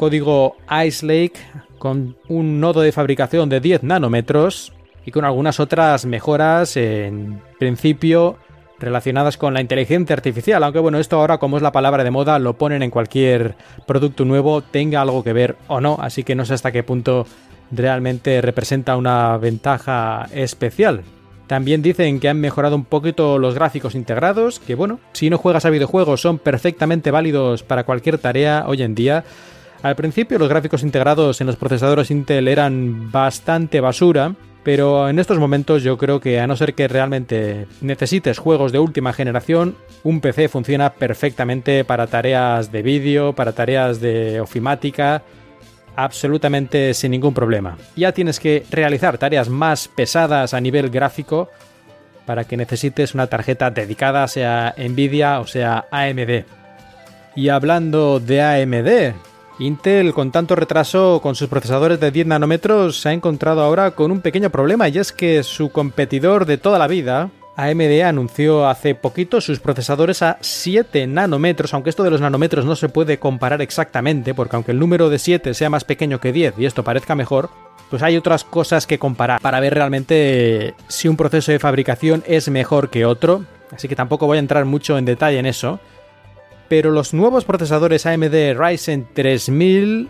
código 0.00 0.56
Ice 0.86 1.04
Lake 1.04 1.34
con 1.78 2.16
un 2.28 2.58
nodo 2.58 2.80
de 2.80 2.90
fabricación 2.90 3.50
de 3.50 3.60
10 3.60 3.82
nanómetros 3.82 4.72
y 5.04 5.10
con 5.10 5.26
algunas 5.26 5.60
otras 5.60 6.06
mejoras 6.06 6.76
en 6.78 7.42
principio 7.58 8.38
relacionadas 8.80 9.36
con 9.36 9.54
la 9.54 9.60
inteligencia 9.60 10.14
artificial, 10.14 10.64
aunque 10.64 10.80
bueno, 10.80 10.98
esto 10.98 11.20
ahora 11.20 11.38
como 11.38 11.56
es 11.56 11.62
la 11.62 11.72
palabra 11.72 12.02
de 12.02 12.10
moda, 12.10 12.38
lo 12.38 12.54
ponen 12.54 12.82
en 12.82 12.90
cualquier 12.90 13.54
producto 13.86 14.24
nuevo, 14.24 14.62
tenga 14.62 15.02
algo 15.02 15.22
que 15.22 15.32
ver 15.32 15.56
o 15.68 15.80
no, 15.80 15.98
así 16.00 16.24
que 16.24 16.34
no 16.34 16.44
sé 16.44 16.54
hasta 16.54 16.72
qué 16.72 16.82
punto 16.82 17.26
realmente 17.70 18.40
representa 18.40 18.96
una 18.96 19.36
ventaja 19.36 20.26
especial. 20.32 21.02
También 21.46 21.82
dicen 21.82 22.20
que 22.20 22.28
han 22.28 22.40
mejorado 22.40 22.76
un 22.76 22.84
poquito 22.84 23.38
los 23.38 23.54
gráficos 23.54 23.94
integrados, 23.94 24.60
que 24.60 24.76
bueno, 24.76 25.00
si 25.12 25.30
no 25.30 25.38
juegas 25.38 25.64
a 25.64 25.70
videojuegos 25.70 26.20
son 26.20 26.38
perfectamente 26.38 27.10
válidos 27.10 27.62
para 27.62 27.84
cualquier 27.84 28.18
tarea 28.18 28.64
hoy 28.66 28.82
en 28.82 28.94
día. 28.94 29.24
Al 29.82 29.96
principio 29.96 30.38
los 30.38 30.48
gráficos 30.48 30.82
integrados 30.82 31.40
en 31.40 31.48
los 31.48 31.56
procesadores 31.56 32.10
Intel 32.10 32.48
eran 32.48 33.10
bastante 33.10 33.80
basura, 33.80 34.34
pero 34.62 35.08
en 35.08 35.18
estos 35.18 35.38
momentos 35.38 35.82
yo 35.82 35.96
creo 35.96 36.20
que 36.20 36.38
a 36.38 36.46
no 36.46 36.56
ser 36.56 36.74
que 36.74 36.88
realmente 36.88 37.66
necesites 37.80 38.38
juegos 38.38 38.72
de 38.72 38.78
última 38.78 39.12
generación, 39.12 39.76
un 40.04 40.20
PC 40.20 40.48
funciona 40.48 40.92
perfectamente 40.92 41.84
para 41.84 42.06
tareas 42.06 42.70
de 42.70 42.82
vídeo, 42.82 43.34
para 43.34 43.52
tareas 43.52 44.00
de 44.00 44.40
ofimática, 44.40 45.22
absolutamente 45.96 46.92
sin 46.94 47.12
ningún 47.12 47.34
problema. 47.34 47.78
Ya 47.96 48.12
tienes 48.12 48.38
que 48.38 48.64
realizar 48.70 49.18
tareas 49.18 49.48
más 49.48 49.88
pesadas 49.88 50.52
a 50.52 50.60
nivel 50.60 50.90
gráfico 50.90 51.48
para 52.26 52.44
que 52.44 52.56
necesites 52.56 53.14
una 53.14 53.26
tarjeta 53.26 53.70
dedicada, 53.70 54.28
sea 54.28 54.74
Nvidia 54.76 55.40
o 55.40 55.46
sea 55.46 55.86
AMD. 55.90 56.44
Y 57.34 57.48
hablando 57.48 58.20
de 58.20 58.42
AMD, 58.42 59.14
Intel, 59.60 60.14
con 60.14 60.32
tanto 60.32 60.56
retraso 60.56 61.20
con 61.22 61.34
sus 61.34 61.48
procesadores 61.48 62.00
de 62.00 62.10
10 62.10 62.28
nanómetros, 62.28 62.98
se 62.98 63.10
ha 63.10 63.12
encontrado 63.12 63.60
ahora 63.60 63.90
con 63.90 64.10
un 64.10 64.22
pequeño 64.22 64.48
problema 64.48 64.88
y 64.88 64.96
es 64.96 65.12
que 65.12 65.42
su 65.42 65.70
competidor 65.70 66.46
de 66.46 66.56
toda 66.56 66.78
la 66.78 66.86
vida, 66.86 67.30
AMD 67.56 68.00
anunció 68.00 68.66
hace 68.66 68.94
poquito 68.94 69.42
sus 69.42 69.60
procesadores 69.60 70.22
a 70.22 70.38
7 70.40 71.06
nanómetros, 71.06 71.74
aunque 71.74 71.90
esto 71.90 72.02
de 72.02 72.10
los 72.10 72.22
nanómetros 72.22 72.64
no 72.64 72.74
se 72.74 72.88
puede 72.88 73.18
comparar 73.18 73.60
exactamente, 73.60 74.32
porque 74.32 74.56
aunque 74.56 74.72
el 74.72 74.78
número 74.78 75.10
de 75.10 75.18
7 75.18 75.52
sea 75.52 75.68
más 75.68 75.84
pequeño 75.84 76.20
que 76.20 76.32
10 76.32 76.54
y 76.56 76.64
esto 76.64 76.82
parezca 76.82 77.14
mejor, 77.14 77.50
pues 77.90 78.02
hay 78.02 78.16
otras 78.16 78.44
cosas 78.44 78.86
que 78.86 78.98
comparar 78.98 79.42
para 79.42 79.60
ver 79.60 79.74
realmente 79.74 80.74
si 80.88 81.06
un 81.06 81.18
proceso 81.18 81.52
de 81.52 81.58
fabricación 81.58 82.24
es 82.26 82.48
mejor 82.48 82.88
que 82.88 83.04
otro, 83.04 83.44
así 83.72 83.88
que 83.88 83.96
tampoco 83.96 84.26
voy 84.26 84.38
a 84.38 84.40
entrar 84.40 84.64
mucho 84.64 84.96
en 84.96 85.04
detalle 85.04 85.38
en 85.38 85.44
eso 85.44 85.80
pero 86.70 86.92
los 86.92 87.12
nuevos 87.12 87.44
procesadores 87.44 88.06
AMD 88.06 88.54
Ryzen 88.56 89.08
3000 89.12 90.08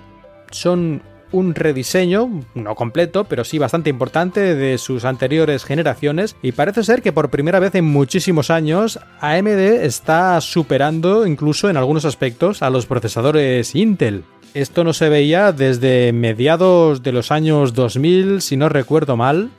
son 0.50 1.02
un 1.32 1.54
rediseño, 1.54 2.28
no 2.54 2.74
completo, 2.74 3.24
pero 3.24 3.44
sí 3.44 3.56
bastante 3.56 3.88
importante 3.88 4.54
de 4.54 4.76
sus 4.76 5.06
anteriores 5.06 5.64
generaciones 5.64 6.36
y 6.42 6.52
parece 6.52 6.84
ser 6.84 7.00
que 7.00 7.12
por 7.12 7.30
primera 7.30 7.60
vez 7.60 7.74
en 7.76 7.86
muchísimos 7.86 8.50
años 8.50 9.00
AMD 9.20 9.48
está 9.84 10.38
superando 10.42 11.26
incluso 11.26 11.70
en 11.70 11.78
algunos 11.78 12.04
aspectos 12.04 12.60
a 12.60 12.68
los 12.68 12.84
procesadores 12.84 13.74
Intel. 13.74 14.24
Esto 14.52 14.84
no 14.84 14.92
se 14.92 15.08
veía 15.08 15.52
desde 15.52 16.12
mediados 16.12 17.02
de 17.02 17.12
los 17.12 17.30
años 17.30 17.72
2000, 17.72 18.42
si 18.42 18.58
no 18.58 18.68
recuerdo 18.68 19.16
mal. 19.16 19.50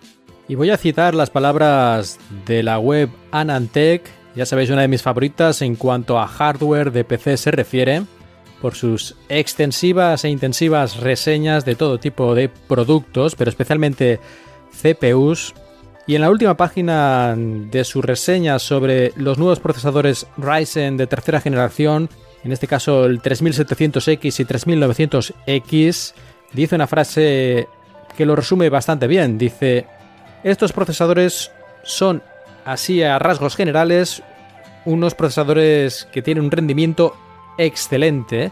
Y 0.47 0.53
voy 0.53 0.69
a 0.69 0.77
citar 0.77 1.15
las 1.15 1.31
palabras 1.31 2.19
de 2.45 2.61
la 2.61 2.77
web 2.77 3.09
Anantech, 3.31 4.03
ya 4.35 4.45
sabéis, 4.45 4.69
una 4.69 4.81
de 4.81 4.87
mis 4.87 5.01
favoritas 5.01 5.61
en 5.61 5.75
cuanto 5.75 6.19
a 6.19 6.27
hardware 6.27 6.91
de 6.91 7.03
PC 7.03 7.37
se 7.37 7.51
refiere, 7.51 8.03
por 8.61 8.75
sus 8.75 9.15
extensivas 9.27 10.23
e 10.23 10.29
intensivas 10.29 10.97
reseñas 10.97 11.65
de 11.65 11.75
todo 11.75 11.97
tipo 11.97 12.35
de 12.35 12.47
productos, 12.47 13.35
pero 13.35 13.49
especialmente 13.49 14.19
CPUs. 14.81 15.53
Y 16.07 16.15
en 16.15 16.21
la 16.21 16.29
última 16.29 16.55
página 16.55 17.35
de 17.35 17.83
su 17.83 18.01
reseña 18.01 18.59
sobre 18.59 19.13
los 19.15 19.37
nuevos 19.37 19.59
procesadores 19.59 20.27
Ryzen 20.37 20.97
de 20.97 21.07
tercera 21.07 21.41
generación, 21.41 22.09
en 22.43 22.51
este 22.51 22.67
caso 22.67 23.05
el 23.05 23.21
3700X 23.21 24.39
y 24.39 24.45
3900X, 24.45 26.13
dice 26.53 26.75
una 26.75 26.87
frase 26.87 27.67
que 28.15 28.25
lo 28.25 28.35
resume 28.35 28.69
bastante 28.69 29.07
bien. 29.07 29.37
Dice, 29.37 29.85
estos 30.43 30.71
procesadores 30.71 31.51
son, 31.83 32.21
así 32.65 33.03
a 33.03 33.19
rasgos 33.19 33.55
generales, 33.55 34.23
unos 34.85 35.15
procesadores 35.15 36.07
que 36.11 36.21
tienen 36.21 36.43
un 36.45 36.51
rendimiento 36.51 37.15
excelente. 37.57 38.51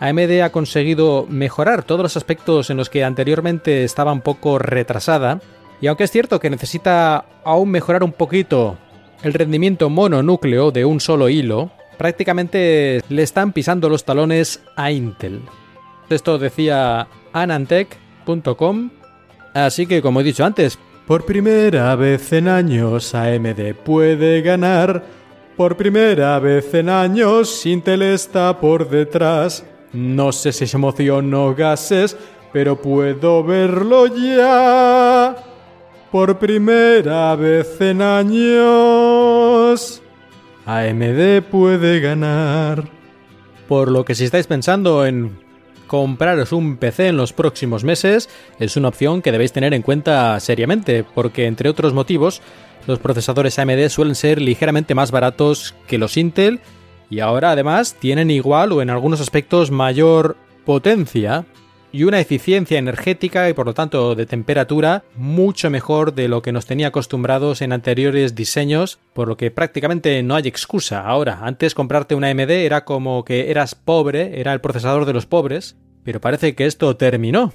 AMD 0.00 0.42
ha 0.42 0.50
conseguido 0.50 1.26
mejorar 1.28 1.82
todos 1.82 2.02
los 2.02 2.16
aspectos 2.16 2.70
en 2.70 2.76
los 2.76 2.90
que 2.90 3.04
anteriormente 3.04 3.84
estaba 3.84 4.12
un 4.12 4.20
poco 4.20 4.58
retrasada. 4.58 5.40
Y 5.80 5.86
aunque 5.86 6.04
es 6.04 6.10
cierto 6.10 6.40
que 6.40 6.50
necesita 6.50 7.24
aún 7.44 7.70
mejorar 7.70 8.02
un 8.02 8.12
poquito 8.12 8.76
el 9.22 9.34
rendimiento 9.34 9.88
mononúcleo 9.88 10.70
de 10.70 10.84
un 10.84 11.00
solo 11.00 11.28
hilo, 11.28 11.70
prácticamente 11.96 13.00
le 13.08 13.22
están 13.22 13.52
pisando 13.52 13.88
los 13.88 14.04
talones 14.04 14.62
a 14.76 14.90
Intel. 14.90 15.40
Esto 16.10 16.38
decía 16.38 17.08
anantech.com. 17.32 18.90
Así 19.54 19.86
que, 19.86 20.02
como 20.02 20.20
he 20.20 20.24
dicho 20.24 20.44
antes, 20.44 20.78
por 21.06 21.26
primera 21.26 21.94
vez 21.96 22.32
en 22.32 22.48
años 22.48 23.14
AMD 23.14 23.74
puede 23.84 24.40
ganar. 24.40 25.04
Por 25.56 25.76
primera 25.76 26.38
vez 26.38 26.72
en 26.74 26.88
años 26.88 27.64
Intel 27.66 28.02
está 28.02 28.60
por 28.60 28.88
detrás. 28.88 29.64
No 29.92 30.32
sé 30.32 30.52
si 30.52 30.64
es 30.64 30.74
emoción 30.74 31.32
o 31.34 31.54
gases, 31.54 32.16
pero 32.52 32.80
puedo 32.80 33.44
verlo 33.44 34.06
ya. 34.06 35.36
Por 36.10 36.38
primera 36.38 37.36
vez 37.36 37.80
en 37.80 38.02
años. 38.02 40.02
AMD 40.66 41.42
puede 41.50 42.00
ganar. 42.00 42.84
Por 43.68 43.90
lo 43.90 44.04
que 44.04 44.14
si 44.14 44.24
estáis 44.24 44.46
pensando 44.46 45.04
en 45.04 45.43
compraros 45.94 46.50
un 46.50 46.76
PC 46.76 47.06
en 47.06 47.16
los 47.16 47.32
próximos 47.32 47.84
meses, 47.84 48.28
es 48.58 48.76
una 48.76 48.88
opción 48.88 49.22
que 49.22 49.30
debéis 49.30 49.52
tener 49.52 49.74
en 49.74 49.82
cuenta 49.82 50.40
seriamente, 50.40 51.04
porque 51.04 51.46
entre 51.46 51.68
otros 51.68 51.94
motivos, 51.94 52.42
los 52.88 52.98
procesadores 52.98 53.60
AMD 53.60 53.88
suelen 53.90 54.16
ser 54.16 54.42
ligeramente 54.42 54.96
más 54.96 55.12
baratos 55.12 55.76
que 55.86 55.98
los 55.98 56.16
Intel 56.16 56.58
y 57.10 57.20
ahora 57.20 57.52
además 57.52 57.94
tienen 57.94 58.32
igual 58.32 58.72
o 58.72 58.82
en 58.82 58.90
algunos 58.90 59.20
aspectos 59.20 59.70
mayor 59.70 60.36
potencia 60.64 61.44
y 61.92 62.02
una 62.02 62.18
eficiencia 62.18 62.76
energética 62.76 63.48
y 63.48 63.52
por 63.52 63.66
lo 63.66 63.72
tanto 63.72 64.16
de 64.16 64.26
temperatura 64.26 65.04
mucho 65.14 65.70
mejor 65.70 66.12
de 66.12 66.26
lo 66.26 66.42
que 66.42 66.50
nos 66.50 66.66
tenía 66.66 66.88
acostumbrados 66.88 67.62
en 67.62 67.72
anteriores 67.72 68.34
diseños, 68.34 68.98
por 69.12 69.28
lo 69.28 69.36
que 69.36 69.52
prácticamente 69.52 70.20
no 70.24 70.34
hay 70.34 70.48
excusa. 70.48 71.02
Ahora, 71.06 71.38
antes 71.42 71.72
comprarte 71.72 72.16
una 72.16 72.30
AMD 72.30 72.50
era 72.50 72.84
como 72.84 73.24
que 73.24 73.52
eras 73.52 73.76
pobre, 73.76 74.40
era 74.40 74.52
el 74.52 74.60
procesador 74.60 75.04
de 75.04 75.12
los 75.12 75.26
pobres, 75.26 75.76
pero 76.04 76.20
parece 76.20 76.54
que 76.54 76.66
esto 76.66 76.96
terminó. 76.96 77.52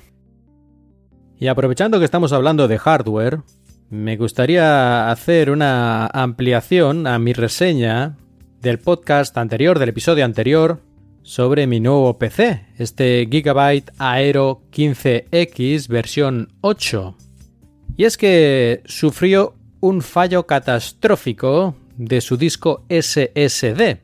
Y 1.39 1.47
aprovechando 1.47 1.99
que 1.99 2.05
estamos 2.05 2.33
hablando 2.33 2.67
de 2.67 2.77
hardware, 2.77 3.41
me 3.89 4.17
gustaría 4.17 5.09
hacer 5.09 5.49
una 5.49 6.07
ampliación 6.07 7.07
a 7.07 7.17
mi 7.17 7.33
reseña 7.33 8.17
del 8.61 8.79
podcast 8.79 9.37
anterior, 9.37 9.79
del 9.79 9.89
episodio 9.89 10.25
anterior, 10.25 10.81
sobre 11.23 11.67
mi 11.67 11.79
nuevo 11.79 12.17
PC, 12.17 12.65
este 12.77 13.27
Gigabyte 13.29 13.91
Aero 13.97 14.63
15X 14.71 15.87
versión 15.87 16.49
8. 16.61 17.15
Y 17.97 18.05
es 18.05 18.17
que 18.17 18.81
sufrió 18.85 19.55
un 19.79 20.01
fallo 20.01 20.45
catastrófico 20.45 21.75
de 21.97 22.21
su 22.21 22.37
disco 22.37 22.85
SSD. 22.89 23.99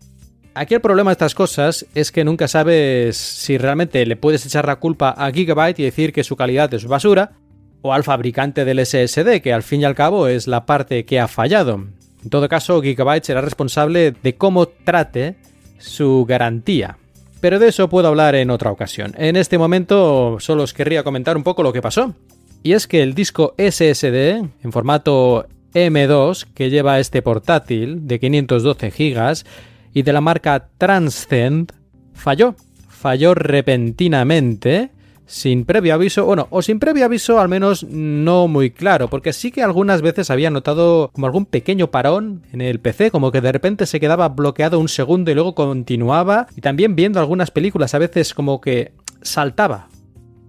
Aquí 0.55 0.73
el 0.73 0.81
problema 0.81 1.11
de 1.11 1.13
estas 1.13 1.35
cosas 1.35 1.85
es 1.93 2.11
que 2.11 2.23
nunca 2.23 2.47
sabes 2.47 3.17
si 3.17 3.57
realmente 3.57 4.05
le 4.05 4.15
puedes 4.15 4.45
echar 4.45 4.65
la 4.65 4.77
culpa 4.77 5.09
a 5.09 5.31
Gigabyte 5.31 5.79
y 5.79 5.83
decir 5.83 6.13
que 6.13 6.23
su 6.23 6.35
calidad 6.35 6.73
es 6.73 6.85
basura, 6.85 7.33
o 7.81 7.93
al 7.93 8.03
fabricante 8.03 8.65
del 8.65 8.83
SSD, 8.83 9.41
que 9.41 9.53
al 9.53 9.63
fin 9.63 9.81
y 9.81 9.85
al 9.85 9.95
cabo 9.95 10.27
es 10.27 10.47
la 10.47 10.65
parte 10.65 11.05
que 11.05 11.19
ha 11.19 11.27
fallado. 11.27 11.85
En 12.23 12.29
todo 12.29 12.49
caso, 12.49 12.81
Gigabyte 12.81 13.25
será 13.25 13.41
responsable 13.41 14.15
de 14.23 14.35
cómo 14.35 14.67
trate 14.67 15.35
su 15.77 16.25
garantía 16.27 16.97
pero 17.45 17.59
de 17.59 17.67
eso 17.67 17.89
puedo 17.89 18.07
hablar 18.07 18.33
en 18.33 18.49
otra 18.49 18.71
ocasión. 18.71 19.13
En 19.19 19.35
este 19.35 19.59
momento 19.59 20.37
solo 20.39 20.63
os 20.63 20.73
querría 20.73 21.03
comentar 21.03 21.37
un 21.37 21.43
poco 21.43 21.61
lo 21.61 21.71
que 21.71 21.79
pasó. 21.79 22.15
Y 22.63 22.73
es 22.73 22.87
que 22.87 23.03
el 23.03 23.13
disco 23.13 23.53
SSD 23.59 24.41
en 24.63 24.71
formato 24.71 25.45
M2 25.75 26.47
que 26.55 26.71
lleva 26.71 26.99
este 26.99 27.21
portátil 27.21 28.07
de 28.07 28.19
512 28.19 28.89
GB 28.89 29.43
y 29.95 30.03
de 30.03 30.13
la 30.13 30.21
marca 30.21 30.67
Transcend 30.77 31.71
falló. 32.13 32.53
Falló 32.89 33.33
repentinamente 33.33 34.91
sin 35.25 35.65
previo 35.65 35.93
aviso, 35.93 36.25
bueno, 36.25 36.47
o 36.51 36.61
sin 36.61 36.79
previo 36.79 37.05
aviso 37.05 37.39
al 37.39 37.49
menos 37.49 37.83
no 37.83 38.47
muy 38.47 38.71
claro, 38.71 39.09
porque 39.09 39.33
sí 39.33 39.51
que 39.51 39.63
algunas 39.63 40.01
veces 40.01 40.29
había 40.29 40.51
notado 40.51 41.11
como 41.13 41.25
algún 41.25 41.45
pequeño 41.45 41.89
parón 41.91 42.43
en 42.51 42.61
el 42.61 42.79
PC, 42.79 43.09
como 43.09 43.31
que 43.31 43.41
de 43.41 43.53
repente 43.53 43.85
se 43.85 43.99
quedaba 43.99 44.29
bloqueado 44.29 44.79
un 44.79 44.89
segundo 44.89 45.31
y 45.31 45.33
luego 45.33 45.55
continuaba, 45.55 46.47
y 46.55 46.61
también 46.61 46.95
viendo 46.95 47.19
algunas 47.19 47.49
películas 47.49 47.95
a 47.95 47.99
veces 47.99 48.33
como 48.33 48.61
que 48.61 48.93
saltaba 49.21 49.87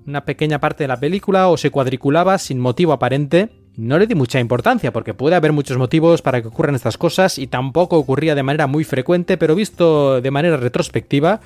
una 0.07 0.25
pequeña 0.25 0.61
parte 0.61 0.85
de 0.85 0.88
la 0.88 1.00
película 1.00 1.49
o 1.49 1.57
se 1.57 1.71
cuadriculaba 1.71 2.37
sin 2.38 2.59
motivo 2.59 2.93
aparente. 2.93 3.50
No 3.76 3.99
le 3.99 4.06
di 4.06 4.14
mucha 4.14 4.40
importancia 4.40 4.90
porque 4.90 5.12
puede 5.12 5.37
haber 5.37 5.52
muchos 5.52 5.76
motivos 5.76 6.23
para 6.23 6.40
que 6.40 6.49
ocurran 6.49 6.75
estas 6.75 6.97
cosas 6.97 7.38
y 7.38 7.47
tampoco 7.47 7.99
ocurría 7.99 8.35
de 8.35 8.42
manera 8.42 8.66
muy 8.66 8.85
frecuente, 8.85 9.37
pero 9.37 9.54
visto 9.54 10.23
de 10.23 10.30
manera 10.30 10.56
retrospectiva, 10.56 11.40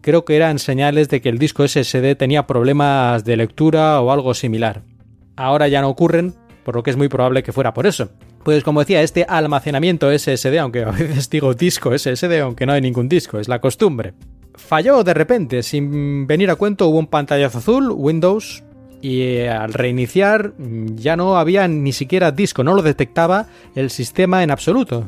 creo 0.00 0.24
que 0.24 0.36
eran 0.36 0.60
señales 0.60 1.08
de 1.08 1.20
que 1.20 1.28
el 1.28 1.38
disco 1.38 1.66
SSD 1.66 2.14
tenía 2.16 2.46
problemas 2.46 3.24
de 3.24 3.36
lectura 3.36 4.00
o 4.00 4.12
algo 4.12 4.34
similar. 4.34 4.82
Ahora 5.34 5.66
ya 5.66 5.80
no 5.80 5.88
ocurren, 5.88 6.34
por 6.62 6.76
lo 6.76 6.84
que 6.84 6.90
es 6.90 6.96
muy 6.96 7.08
probable 7.08 7.42
que 7.42 7.52
fuera 7.52 7.74
por 7.74 7.88
eso. 7.88 8.08
Pues 8.44 8.62
como 8.62 8.78
decía, 8.78 9.02
este 9.02 9.24
almacenamiento 9.28 10.16
SSD, 10.16 10.58
aunque 10.60 10.84
a 10.84 10.92
veces 10.92 11.28
digo 11.28 11.54
disco 11.54 11.96
SSD, 11.96 12.40
aunque 12.40 12.66
no 12.66 12.72
hay 12.72 12.82
ningún 12.82 13.08
disco, 13.08 13.40
es 13.40 13.48
la 13.48 13.60
costumbre. 13.60 14.14
Falló 14.54 15.02
de 15.02 15.14
repente, 15.14 15.64
sin 15.64 16.28
venir 16.28 16.50
a 16.50 16.54
cuento, 16.54 16.86
hubo 16.86 17.00
un 17.00 17.08
pantallazo 17.08 17.58
azul, 17.58 17.90
Windows, 17.90 18.62
y 19.04 19.42
al 19.42 19.74
reiniciar 19.74 20.54
ya 20.94 21.14
no 21.14 21.36
había 21.36 21.68
ni 21.68 21.92
siquiera 21.92 22.32
disco, 22.32 22.64
no 22.64 22.72
lo 22.72 22.80
detectaba 22.80 23.48
el 23.74 23.90
sistema 23.90 24.42
en 24.42 24.50
absoluto. 24.50 25.04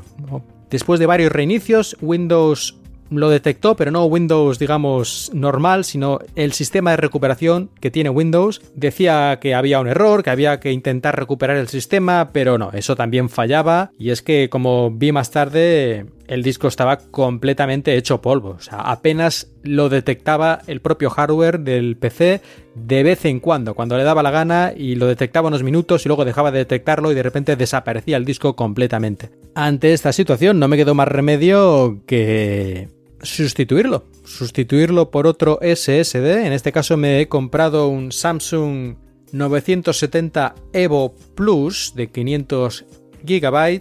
Después 0.68 1.00
de 1.00 1.06
varios 1.06 1.32
reinicios, 1.32 1.96
Windows 2.02 2.76
lo 3.08 3.30
detectó, 3.30 3.74
pero 3.74 3.90
no 3.90 4.04
Windows, 4.04 4.58
digamos, 4.58 5.30
normal, 5.32 5.84
sino 5.84 6.18
el 6.34 6.52
sistema 6.52 6.90
de 6.90 6.98
recuperación 6.98 7.70
que 7.80 7.90
tiene 7.90 8.10
Windows. 8.10 8.60
Decía 8.74 9.38
que 9.40 9.54
había 9.54 9.80
un 9.80 9.88
error, 9.88 10.22
que 10.22 10.30
había 10.30 10.60
que 10.60 10.72
intentar 10.72 11.18
recuperar 11.18 11.56
el 11.56 11.68
sistema, 11.68 12.30
pero 12.34 12.58
no, 12.58 12.72
eso 12.72 12.96
también 12.96 13.30
fallaba. 13.30 13.92
Y 13.98 14.10
es 14.10 14.20
que, 14.20 14.50
como 14.50 14.90
vi 14.90 15.10
más 15.10 15.30
tarde, 15.30 16.04
el 16.28 16.42
disco 16.42 16.68
estaba 16.68 16.99
completamente 16.99 17.97
hecho 17.97 18.21
polvo. 18.21 18.50
O 18.50 18.61
sea, 18.61 18.78
apenas 18.80 19.49
lo 19.62 19.88
detectaba 19.88 20.61
el 20.66 20.80
propio 20.80 21.11
hardware 21.11 21.61
del 21.61 21.97
PC 21.97 22.40
de 22.75 23.02
vez 23.02 23.25
en 23.25 23.40
cuando, 23.40 23.75
cuando 23.75 23.97
le 23.97 24.04
daba 24.04 24.23
la 24.23 24.30
gana 24.30 24.73
y 24.76 24.95
lo 24.97 25.06
detectaba 25.06 25.49
unos 25.49 25.62
minutos 25.62 26.04
y 26.04 26.09
luego 26.09 26.25
dejaba 26.25 26.50
de 26.50 26.59
detectarlo 26.59 27.11
y 27.11 27.14
de 27.14 27.23
repente 27.23 27.56
desaparecía 27.56 28.16
el 28.16 28.25
disco 28.25 28.56
completamente. 28.56 29.30
Ante 29.54 29.92
esta 29.92 30.12
situación 30.12 30.59
no 30.59 30.68
me 30.68 30.76
quedó 30.76 30.95
más 30.95 31.09
remedio 31.09 32.02
que 32.06 32.88
sustituirlo. 33.23 34.04
Sustituirlo 34.25 35.11
por 35.11 35.26
otro 35.26 35.59
SSD. 35.62 36.47
En 36.47 36.52
este 36.52 36.73
caso 36.73 36.97
me 36.97 37.21
he 37.21 37.28
comprado 37.28 37.88
un 37.88 38.12
Samsung 38.12 38.97
970 39.33 40.54
Evo 40.73 41.14
Plus 41.35 41.92
de 41.95 42.09
500 42.09 42.85
GB 43.25 43.80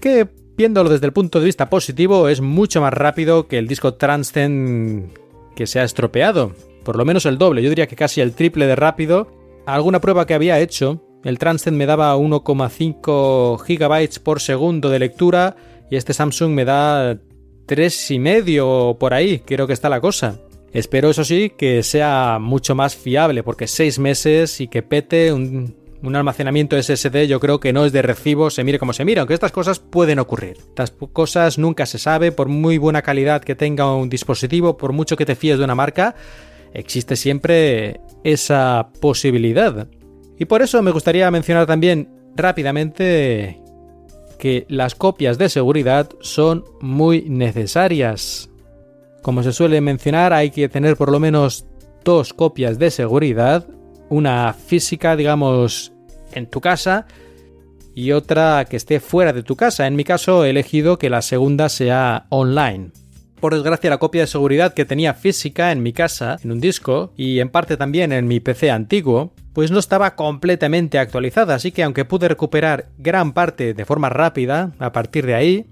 que 0.00 0.28
viéndolo 0.56 0.90
desde 0.90 1.06
el 1.06 1.12
punto 1.12 1.38
de 1.38 1.46
vista 1.46 1.70
positivo 1.70 2.28
es 2.28 2.40
mucho 2.40 2.80
más 2.80 2.92
rápido 2.92 3.46
que 3.46 3.58
el 3.58 3.68
disco 3.68 3.94
Transcend 3.94 5.10
que 5.54 5.66
se 5.66 5.80
ha 5.80 5.84
estropeado. 5.84 6.52
por 6.84 6.96
lo 6.96 7.04
menos 7.04 7.26
el 7.26 7.38
doble, 7.38 7.62
yo 7.62 7.68
diría 7.68 7.88
que 7.88 7.96
casi 7.96 8.20
el 8.20 8.32
triple 8.32 8.66
de 8.66 8.76
rápido. 8.76 9.26
Alguna 9.66 10.00
prueba 10.00 10.24
que 10.24 10.34
había 10.34 10.60
hecho, 10.60 11.02
el 11.24 11.38
Transcend 11.38 11.76
me 11.76 11.86
daba 11.86 12.16
1,5 12.16 13.58
GB 13.58 14.22
por 14.22 14.40
segundo 14.40 14.88
de 14.90 15.00
lectura 15.00 15.56
y 15.90 15.96
este 15.96 16.14
Samsung 16.14 16.52
me 16.52 16.64
da 16.64 17.14
3,5 17.66 18.98
por 18.98 19.14
ahí, 19.14 19.40
creo 19.40 19.66
que 19.66 19.72
está 19.72 19.88
la 19.88 20.00
cosa. 20.00 20.40
Espero 20.72 21.10
eso 21.10 21.24
sí 21.24 21.52
que 21.56 21.82
sea 21.82 22.38
mucho 22.40 22.76
más 22.76 22.94
fiable 22.94 23.42
porque 23.42 23.66
6 23.66 23.98
meses 23.98 24.60
y 24.60 24.68
que 24.68 24.82
pete 24.82 25.32
un, 25.32 25.74
un 26.02 26.16
almacenamiento 26.16 26.80
SSD 26.80 27.26
yo 27.26 27.40
creo 27.40 27.60
que 27.60 27.72
no 27.72 27.84
es 27.84 27.92
de 27.92 28.02
recibo, 28.02 28.50
se 28.50 28.64
mire 28.64 28.78
como 28.78 28.92
se 28.92 29.04
mire, 29.04 29.20
aunque 29.20 29.34
estas 29.34 29.52
cosas 29.52 29.78
pueden 29.78 30.18
ocurrir. 30.18 30.58
Estas 30.58 30.92
cosas 31.12 31.58
nunca 31.58 31.86
se 31.86 31.98
sabe, 31.98 32.32
por 32.32 32.48
muy 32.48 32.78
buena 32.78 33.02
calidad 33.02 33.42
que 33.42 33.54
tenga 33.54 33.94
un 33.94 34.08
dispositivo, 34.08 34.76
por 34.76 34.92
mucho 34.92 35.16
que 35.16 35.26
te 35.26 35.36
fíes 35.36 35.58
de 35.58 35.64
una 35.64 35.74
marca, 35.74 36.14
existe 36.72 37.16
siempre 37.16 38.00
esa 38.24 38.90
posibilidad. 39.00 39.88
Y 40.38 40.44
por 40.44 40.62
eso 40.62 40.82
me 40.82 40.90
gustaría 40.90 41.30
mencionar 41.30 41.66
también 41.66 42.10
rápidamente 42.34 43.60
que 44.38 44.66
las 44.68 44.94
copias 44.94 45.38
de 45.38 45.48
seguridad 45.48 46.10
son 46.20 46.64
muy 46.80 47.22
necesarias. 47.28 48.50
Como 49.22 49.42
se 49.42 49.52
suele 49.52 49.80
mencionar, 49.80 50.32
hay 50.32 50.50
que 50.50 50.68
tener 50.68 50.96
por 50.96 51.10
lo 51.10 51.18
menos 51.18 51.66
dos 52.04 52.34
copias 52.34 52.78
de 52.78 52.90
seguridad 52.90 53.66
una 54.08 54.52
física, 54.52 55.16
digamos, 55.16 55.92
en 56.32 56.46
tu 56.46 56.60
casa 56.60 57.06
y 57.94 58.12
otra 58.12 58.66
que 58.68 58.76
esté 58.76 59.00
fuera 59.00 59.32
de 59.32 59.42
tu 59.42 59.56
casa. 59.56 59.86
En 59.86 59.96
mi 59.96 60.04
caso 60.04 60.44
he 60.44 60.50
elegido 60.50 60.98
que 60.98 61.10
la 61.10 61.22
segunda 61.22 61.68
sea 61.68 62.26
online. 62.28 62.90
Por 63.40 63.54
desgracia 63.54 63.90
la 63.90 63.98
copia 63.98 64.22
de 64.22 64.26
seguridad 64.26 64.74
que 64.74 64.84
tenía 64.84 65.14
física 65.14 65.72
en 65.72 65.82
mi 65.82 65.92
casa, 65.92 66.38
en 66.42 66.52
un 66.52 66.60
disco, 66.60 67.12
y 67.16 67.40
en 67.40 67.50
parte 67.50 67.76
también 67.76 68.12
en 68.12 68.26
mi 68.26 68.40
PC 68.40 68.70
antiguo, 68.70 69.32
pues 69.52 69.70
no 69.70 69.78
estaba 69.78 70.14
completamente 70.14 70.98
actualizada, 70.98 71.54
así 71.54 71.72
que 71.72 71.82
aunque 71.82 72.04
pude 72.04 72.28
recuperar 72.28 72.88
gran 72.98 73.32
parte 73.32 73.72
de 73.72 73.84
forma 73.84 74.08
rápida, 74.08 74.72
a 74.78 74.92
partir 74.92 75.24
de 75.24 75.34
ahí, 75.34 75.66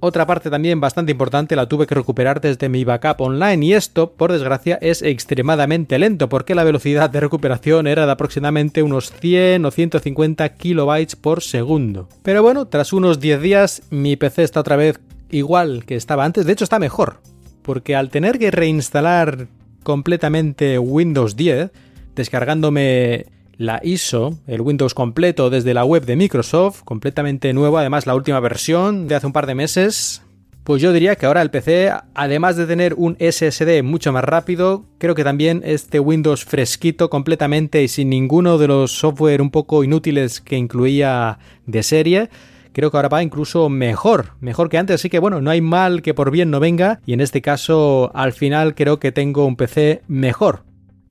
otra 0.00 0.26
parte 0.26 0.50
también 0.50 0.80
bastante 0.80 1.12
importante 1.12 1.56
la 1.56 1.68
tuve 1.68 1.86
que 1.86 1.94
recuperar 1.94 2.40
desde 2.40 2.68
mi 2.68 2.84
backup 2.84 3.20
online 3.20 3.64
y 3.66 3.72
esto, 3.74 4.12
por 4.12 4.32
desgracia, 4.32 4.78
es 4.80 5.02
extremadamente 5.02 5.98
lento 5.98 6.28
porque 6.28 6.54
la 6.54 6.64
velocidad 6.64 7.10
de 7.10 7.20
recuperación 7.20 7.86
era 7.86 8.06
de 8.06 8.12
aproximadamente 8.12 8.82
unos 8.82 9.12
100 9.12 9.64
o 9.64 9.70
150 9.70 10.48
kilobytes 10.54 11.16
por 11.16 11.42
segundo. 11.42 12.08
Pero 12.22 12.42
bueno, 12.42 12.66
tras 12.66 12.92
unos 12.92 13.20
10 13.20 13.40
días 13.42 13.82
mi 13.90 14.16
PC 14.16 14.42
está 14.42 14.60
otra 14.60 14.76
vez 14.76 15.00
igual 15.30 15.84
que 15.84 15.96
estaba 15.96 16.24
antes, 16.24 16.46
de 16.46 16.52
hecho 16.52 16.64
está 16.64 16.78
mejor, 16.78 17.20
porque 17.62 17.94
al 17.94 18.10
tener 18.10 18.38
que 18.38 18.50
reinstalar 18.50 19.48
completamente 19.82 20.78
Windows 20.78 21.36
10, 21.36 21.70
descargándome 22.14 23.26
la 23.60 23.78
ISO, 23.82 24.38
el 24.46 24.62
Windows 24.62 24.94
completo 24.94 25.50
desde 25.50 25.74
la 25.74 25.84
web 25.84 26.06
de 26.06 26.16
Microsoft, 26.16 26.80
completamente 26.82 27.52
nuevo, 27.52 27.76
además 27.76 28.06
la 28.06 28.14
última 28.14 28.40
versión 28.40 29.06
de 29.06 29.14
hace 29.14 29.26
un 29.26 29.34
par 29.34 29.46
de 29.46 29.54
meses. 29.54 30.22
Pues 30.64 30.80
yo 30.80 30.94
diría 30.94 31.14
que 31.16 31.26
ahora 31.26 31.42
el 31.42 31.50
PC, 31.50 31.92
además 32.14 32.56
de 32.56 32.64
tener 32.64 32.94
un 32.94 33.18
SSD 33.20 33.82
mucho 33.82 34.14
más 34.14 34.24
rápido, 34.24 34.86
creo 34.96 35.14
que 35.14 35.24
también 35.24 35.60
este 35.62 36.00
Windows 36.00 36.42
fresquito 36.46 37.10
completamente 37.10 37.82
y 37.82 37.88
sin 37.88 38.08
ninguno 38.08 38.56
de 38.56 38.68
los 38.68 38.92
software 38.92 39.42
un 39.42 39.50
poco 39.50 39.84
inútiles 39.84 40.40
que 40.40 40.56
incluía 40.56 41.38
de 41.66 41.82
serie, 41.82 42.30
creo 42.72 42.90
que 42.90 42.96
ahora 42.96 43.10
va 43.10 43.22
incluso 43.22 43.68
mejor, 43.68 44.36
mejor 44.40 44.70
que 44.70 44.78
antes, 44.78 44.94
así 44.94 45.10
que 45.10 45.18
bueno, 45.18 45.42
no 45.42 45.50
hay 45.50 45.60
mal 45.60 46.00
que 46.00 46.14
por 46.14 46.30
bien 46.30 46.50
no 46.50 46.60
venga 46.60 47.00
y 47.04 47.12
en 47.12 47.20
este 47.20 47.42
caso 47.42 48.10
al 48.14 48.32
final 48.32 48.74
creo 48.74 48.98
que 48.98 49.12
tengo 49.12 49.44
un 49.44 49.56
PC 49.56 50.00
mejor, 50.08 50.62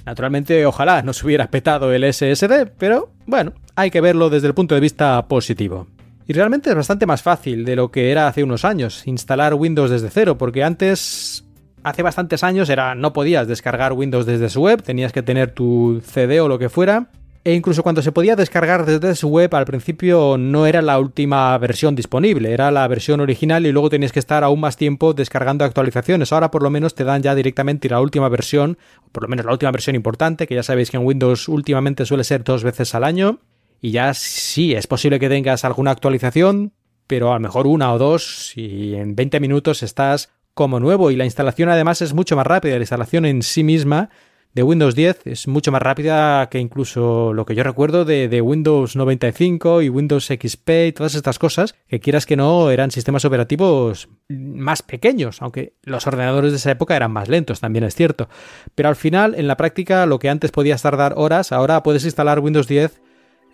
Naturalmente, 0.09 0.65
ojalá 0.65 1.03
no 1.03 1.13
se 1.13 1.23
hubiera 1.23 1.51
petado 1.51 1.93
el 1.93 2.03
SSD, 2.03 2.65
pero 2.79 3.11
bueno, 3.27 3.53
hay 3.75 3.91
que 3.91 4.01
verlo 4.01 4.31
desde 4.31 4.47
el 4.47 4.55
punto 4.55 4.73
de 4.73 4.81
vista 4.81 5.27
positivo. 5.27 5.85
Y 6.25 6.33
realmente 6.33 6.71
es 6.71 6.75
bastante 6.75 7.05
más 7.05 7.21
fácil 7.21 7.63
de 7.63 7.75
lo 7.75 7.91
que 7.91 8.09
era 8.09 8.27
hace 8.27 8.43
unos 8.43 8.65
años 8.65 9.05
instalar 9.05 9.53
Windows 9.53 9.91
desde 9.91 10.09
cero, 10.09 10.35
porque 10.35 10.63
antes, 10.63 11.45
hace 11.83 12.01
bastantes 12.01 12.43
años, 12.43 12.71
era 12.71 12.95
no 12.95 13.13
podías 13.13 13.47
descargar 13.47 13.93
Windows 13.93 14.25
desde 14.25 14.49
su 14.49 14.61
web, 14.61 14.81
tenías 14.81 15.13
que 15.13 15.21
tener 15.21 15.51
tu 15.51 16.01
CD 16.03 16.41
o 16.41 16.47
lo 16.47 16.57
que 16.57 16.69
fuera, 16.69 17.11
e 17.43 17.53
incluso 17.53 17.83
cuando 17.83 18.01
se 18.01 18.11
podía 18.11 18.35
descargar 18.35 18.85
desde 18.85 19.15
su 19.15 19.29
web, 19.29 19.53
al 19.55 19.65
principio 19.65 20.37
no 20.37 20.65
era 20.65 20.81
la 20.81 20.99
última 20.99 21.57
versión 21.57 21.95
disponible, 21.95 22.51
era 22.51 22.69
la 22.69 22.87
versión 22.87 23.21
original 23.21 23.65
y 23.65 23.71
luego 23.71 23.89
tenías 23.89 24.11
que 24.11 24.19
estar 24.19 24.43
aún 24.43 24.59
más 24.59 24.75
tiempo 24.75 25.13
descargando 25.13 25.63
actualizaciones. 25.63 26.33
Ahora 26.33 26.51
por 26.51 26.63
lo 26.63 26.69
menos 26.69 26.95
te 26.95 27.05
dan 27.05 27.23
ya 27.23 27.35
directamente 27.35 27.87
la 27.87 28.01
última 28.01 28.27
versión, 28.27 28.77
por 29.11 29.23
lo 29.23 29.29
menos 29.29 29.45
la 29.45 29.53
última 29.53 29.71
versión 29.71 29.95
importante, 29.95 30.47
que 30.47 30.55
ya 30.55 30.63
sabéis 30.63 30.91
que 30.91 30.97
en 30.97 31.05
Windows 31.05 31.47
últimamente 31.47 32.05
suele 32.05 32.25
ser 32.25 32.43
dos 32.43 32.63
veces 32.63 32.93
al 32.93 33.05
año. 33.05 33.39
Y 33.81 33.91
ya 33.91 34.13
sí, 34.13 34.73
es 34.73 34.87
posible 34.87 35.19
que 35.19 35.29
tengas 35.29 35.63
alguna 35.63 35.91
actualización, 35.91 36.73
pero 37.07 37.31
a 37.31 37.35
lo 37.35 37.39
mejor 37.39 37.65
una 37.65 37.93
o 37.93 37.97
dos, 37.97 38.51
y 38.57 38.95
en 38.95 39.15
20 39.15 39.39
minutos 39.39 39.81
estás 39.81 40.29
como 40.53 40.81
nuevo. 40.81 41.09
Y 41.09 41.15
la 41.15 41.23
instalación 41.23 41.69
además 41.69 42.01
es 42.01 42.13
mucho 42.13 42.35
más 42.35 42.45
rápida, 42.45 42.73
la 42.73 42.81
instalación 42.81 43.25
en 43.25 43.41
sí 43.43 43.63
misma 43.63 44.09
de 44.53 44.63
Windows 44.63 44.95
10 44.95 45.27
es 45.27 45.47
mucho 45.47 45.71
más 45.71 45.81
rápida 45.81 46.49
que 46.49 46.59
incluso 46.59 47.33
lo 47.33 47.45
que 47.45 47.53
yo 47.53 47.63
recuerdo 47.63 48.03
de, 48.03 48.41
Windows 48.41 48.95
95 48.95 49.83
y 49.83 49.89
Windows 49.89 50.25
XP 50.25 50.69
y 50.87 50.91
todas 50.91 51.15
estas 51.15 51.37
cosas, 51.37 51.75
que 51.87 51.99
quieras 51.99 52.25
que 52.25 52.35
no 52.35 52.71
eran 52.71 52.91
sistemas 52.91 53.25
operativos 53.25 54.09
más 54.27 54.81
pequeños, 54.81 55.41
aunque 55.41 55.73
los 55.83 56.07
ordenadores 56.07 56.51
de 56.51 56.57
esa 56.57 56.71
época 56.71 56.95
eran 56.95 57.11
más 57.11 57.29
lentos, 57.29 57.59
también 57.59 57.85
es 57.85 57.95
cierto. 57.95 58.27
Pero 58.73 58.89
al 58.89 58.95
final, 58.95 59.35
en 59.35 59.47
la 59.47 59.57
práctica, 59.57 60.05
lo 60.05 60.19
que 60.19 60.29
antes 60.29 60.51
podías 60.51 60.81
tardar 60.81 61.13
horas, 61.15 61.51
ahora 61.51 61.83
puedes 61.83 62.05
instalar 62.05 62.39
Windows 62.39 62.67
10 62.67 63.01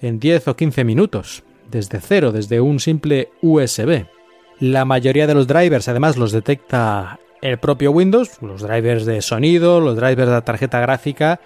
en 0.02 0.20
10 0.20 0.48
o 0.48 0.56
15 0.56 0.84
minutos, 0.86 1.44
desde 1.70 2.00
cero, 2.00 2.32
desde 2.32 2.62
un 2.62 2.80
simple 2.80 3.30
USB. 3.42 4.06
La 4.60 4.86
mayoría 4.86 5.28
de 5.28 5.34
los 5.34 5.48
drivers 5.48 5.90
además 5.90 6.16
los 6.16 6.32
detecta 6.32 7.20
el 7.41 7.58
propio 7.58 7.91
Windows, 7.91 8.41
los 8.41 8.62
drivers 8.62 9.06
de 9.06 9.21
sonido, 9.21 9.80
los 9.80 9.95
drivers 9.95 10.28
de 10.28 10.34
la 10.34 10.45
tarjeta 10.45 10.80
gráfica, 10.80 11.39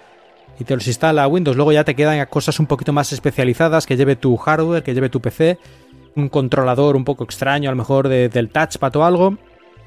y 0.58 0.64
te 0.64 0.74
los 0.74 0.86
instala 0.86 1.26
Windows. 1.26 1.56
Luego 1.56 1.72
ya 1.72 1.84
te 1.84 1.94
quedan 1.94 2.24
cosas 2.26 2.60
un 2.60 2.66
poquito 2.66 2.92
más 2.92 3.12
especializadas 3.12 3.86
que 3.86 3.96
lleve 3.96 4.16
tu 4.16 4.36
hardware, 4.36 4.82
que 4.82 4.94
lleve 4.94 5.08
tu 5.08 5.20
PC, 5.20 5.58
un 6.16 6.28
controlador 6.28 6.96
un 6.96 7.04
poco 7.04 7.24
extraño, 7.24 7.70
a 7.70 7.72
lo 7.72 7.76
mejor 7.76 8.08
del 8.08 8.50
touchpad 8.50 8.94
o 8.96 9.04
algo. 9.04 9.38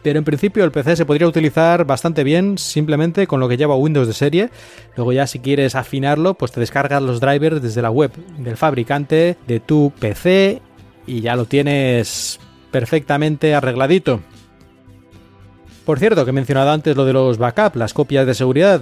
Pero 0.01 0.19
en 0.19 0.25
principio 0.25 0.65
el 0.65 0.71
PC 0.71 0.97
se 0.97 1.05
podría 1.05 1.27
utilizar 1.27 1.85
bastante 1.85 2.25
bien 2.25 2.57
simplemente 2.57 3.25
con 3.25 3.39
lo 3.39 3.47
que 3.47 3.55
lleva 3.55 3.77
Windows 3.77 4.07
de 4.07 4.13
serie. 4.13 4.49
Luego 4.97 5.13
ya 5.13 5.27
si 5.27 5.39
quieres 5.39 5.75
afinarlo, 5.75 6.33
pues 6.33 6.51
te 6.51 6.59
descargas 6.59 7.01
los 7.01 7.21
drivers 7.21 7.61
desde 7.61 7.81
la 7.81 7.89
web 7.89 8.11
del 8.37 8.57
fabricante 8.57 9.37
de 9.47 9.59
tu 9.61 9.93
PC 9.99 10.61
y 11.07 11.21
ya 11.21 11.37
lo 11.37 11.45
tienes 11.45 12.39
perfectamente 12.71 13.55
arregladito. 13.55 14.19
Por 15.85 15.99
cierto, 15.99 16.23
que 16.23 16.29
he 16.29 16.33
mencionado 16.33 16.71
antes 16.71 16.95
lo 16.95 17.05
de 17.05 17.13
los 17.13 17.37
backups, 17.37 17.75
las 17.75 17.93
copias 17.93 18.25
de 18.25 18.33
seguridad. 18.33 18.81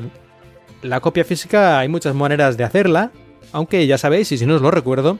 La 0.84 1.00
copia 1.00 1.26
física 1.26 1.80
hay 1.80 1.88
muchas 1.88 2.14
maneras 2.14 2.58
de 2.58 2.64
hacerla, 2.64 3.12
aunque 3.52 3.86
ya 3.88 3.98
sabéis, 3.98 4.32
y 4.32 4.38
si 4.38 4.46
no 4.46 4.56
os 4.56 4.62
lo 4.62 4.70
recuerdo, 4.70 5.18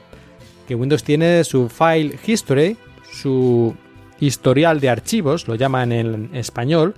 que 0.68 0.76
Windows 0.76 1.02
tiene 1.02 1.42
su 1.42 1.68
File 1.68 2.18
History, 2.24 2.76
su 3.12 3.74
historial 4.20 4.78
de 4.78 4.90
archivos, 4.90 5.48
lo 5.48 5.56
llaman 5.56 5.90
en 5.90 6.30
español, 6.34 6.94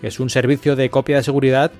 que 0.00 0.06
es 0.06 0.20
un 0.20 0.30
servicio 0.30 0.76
de 0.76 0.90
copia 0.90 1.16
de 1.16 1.24
seguridad 1.24 1.72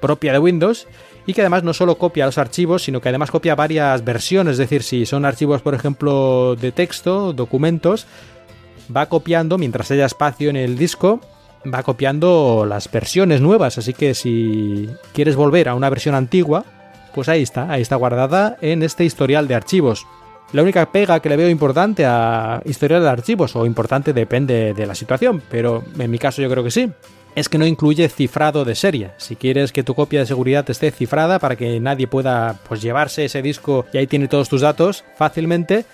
propia 0.00 0.32
de 0.32 0.38
Windows 0.38 0.86
y 1.26 1.34
que 1.34 1.40
además 1.42 1.64
no 1.64 1.74
solo 1.74 1.98
copia 1.98 2.26
los 2.26 2.38
archivos, 2.38 2.84
sino 2.84 3.00
que 3.00 3.08
además 3.08 3.30
copia 3.30 3.54
varias 3.56 4.04
versiones, 4.04 4.52
es 4.52 4.58
decir, 4.58 4.84
si 4.84 5.06
son 5.06 5.24
archivos, 5.24 5.60
por 5.60 5.74
ejemplo, 5.74 6.56
de 6.56 6.72
texto, 6.72 7.32
documentos, 7.32 8.06
va 8.94 9.06
copiando 9.06 9.58
mientras 9.58 9.90
haya 9.90 10.06
espacio 10.06 10.50
en 10.50 10.56
el 10.56 10.78
disco 10.78 11.20
va 11.64 11.82
copiando 11.82 12.64
las 12.68 12.90
versiones 12.90 13.40
nuevas, 13.40 13.78
así 13.78 13.92
que 13.92 14.14
si 14.14 14.88
quieres 15.12 15.36
volver 15.36 15.68
a 15.68 15.74
una 15.74 15.90
versión 15.90 16.14
antigua, 16.14 16.64
pues 17.14 17.28
ahí 17.28 17.42
está, 17.42 17.70
ahí 17.70 17.82
está 17.82 17.96
guardada 17.96 18.56
en 18.60 18.82
este 18.82 19.04
historial 19.04 19.48
de 19.48 19.54
archivos. 19.54 20.06
La 20.52 20.62
única 20.62 20.90
pega 20.90 21.20
que 21.20 21.28
le 21.28 21.36
veo 21.36 21.48
importante 21.48 22.04
a 22.04 22.60
historial 22.64 23.02
de 23.02 23.08
archivos, 23.08 23.54
o 23.54 23.66
importante 23.66 24.12
depende 24.12 24.74
de 24.74 24.86
la 24.86 24.94
situación, 24.94 25.42
pero 25.48 25.84
en 25.98 26.10
mi 26.10 26.18
caso 26.18 26.42
yo 26.42 26.50
creo 26.50 26.64
que 26.64 26.72
sí, 26.72 26.90
es 27.34 27.48
que 27.48 27.58
no 27.58 27.66
incluye 27.66 28.08
cifrado 28.08 28.64
de 28.64 28.74
serie. 28.74 29.12
Si 29.16 29.36
quieres 29.36 29.72
que 29.72 29.84
tu 29.84 29.94
copia 29.94 30.20
de 30.20 30.26
seguridad 30.26 30.68
esté 30.68 30.90
cifrada 30.90 31.38
para 31.38 31.56
que 31.56 31.78
nadie 31.78 32.08
pueda 32.08 32.58
pues, 32.68 32.82
llevarse 32.82 33.24
ese 33.24 33.42
disco 33.42 33.86
y 33.92 33.98
ahí 33.98 34.06
tiene 34.06 34.28
todos 34.28 34.48
tus 34.48 34.62
datos 34.62 35.04
fácilmente, 35.16 35.84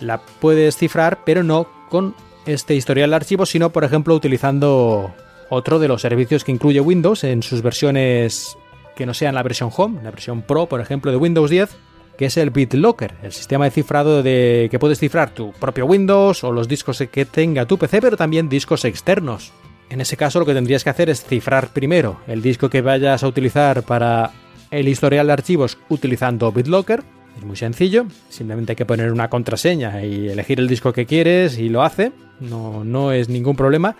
la 0.00 0.18
puedes 0.18 0.76
cifrar, 0.76 1.18
pero 1.24 1.42
no 1.42 1.66
con 1.90 2.14
este 2.46 2.74
historial 2.74 3.10
de 3.10 3.16
archivos, 3.16 3.50
sino 3.50 3.70
por 3.70 3.84
ejemplo 3.84 4.14
utilizando 4.14 5.14
otro 5.48 5.78
de 5.78 5.88
los 5.88 6.02
servicios 6.02 6.44
que 6.44 6.52
incluye 6.52 6.80
Windows 6.80 7.24
en 7.24 7.42
sus 7.42 7.62
versiones 7.62 8.56
que 8.96 9.06
no 9.06 9.14
sean 9.14 9.34
la 9.34 9.42
versión 9.42 9.70
Home, 9.76 10.02
la 10.02 10.10
versión 10.10 10.42
Pro, 10.42 10.66
por 10.66 10.80
ejemplo, 10.80 11.10
de 11.10 11.16
Windows 11.16 11.50
10, 11.50 11.70
que 12.16 12.26
es 12.26 12.36
el 12.36 12.50
BitLocker, 12.50 13.14
el 13.22 13.32
sistema 13.32 13.64
de 13.64 13.70
cifrado 13.70 14.22
de 14.22 14.68
que 14.70 14.78
puedes 14.78 14.98
cifrar 14.98 15.30
tu 15.30 15.52
propio 15.52 15.86
Windows 15.86 16.44
o 16.44 16.52
los 16.52 16.68
discos 16.68 17.02
que 17.10 17.24
tenga 17.24 17.66
tu 17.66 17.78
PC, 17.78 18.00
pero 18.00 18.16
también 18.16 18.48
discos 18.48 18.84
externos. 18.84 19.52
En 19.90 20.00
ese 20.00 20.16
caso 20.16 20.38
lo 20.38 20.46
que 20.46 20.54
tendrías 20.54 20.84
que 20.84 20.90
hacer 20.90 21.10
es 21.10 21.24
cifrar 21.24 21.68
primero 21.68 22.20
el 22.26 22.40
disco 22.40 22.70
que 22.70 22.80
vayas 22.80 23.22
a 23.22 23.28
utilizar 23.28 23.82
para 23.82 24.30
el 24.70 24.88
historial 24.88 25.26
de 25.26 25.34
archivos 25.34 25.78
utilizando 25.88 26.50
BitLocker. 26.50 27.02
Es 27.36 27.44
muy 27.44 27.56
sencillo, 27.56 28.06
simplemente 28.28 28.72
hay 28.72 28.76
que 28.76 28.86
poner 28.86 29.10
una 29.10 29.28
contraseña 29.28 30.04
y 30.04 30.28
elegir 30.28 30.60
el 30.60 30.68
disco 30.68 30.92
que 30.92 31.06
quieres 31.06 31.58
y 31.58 31.68
lo 31.68 31.82
hace, 31.82 32.12
no, 32.40 32.84
no 32.84 33.12
es 33.12 33.28
ningún 33.28 33.56
problema. 33.56 33.96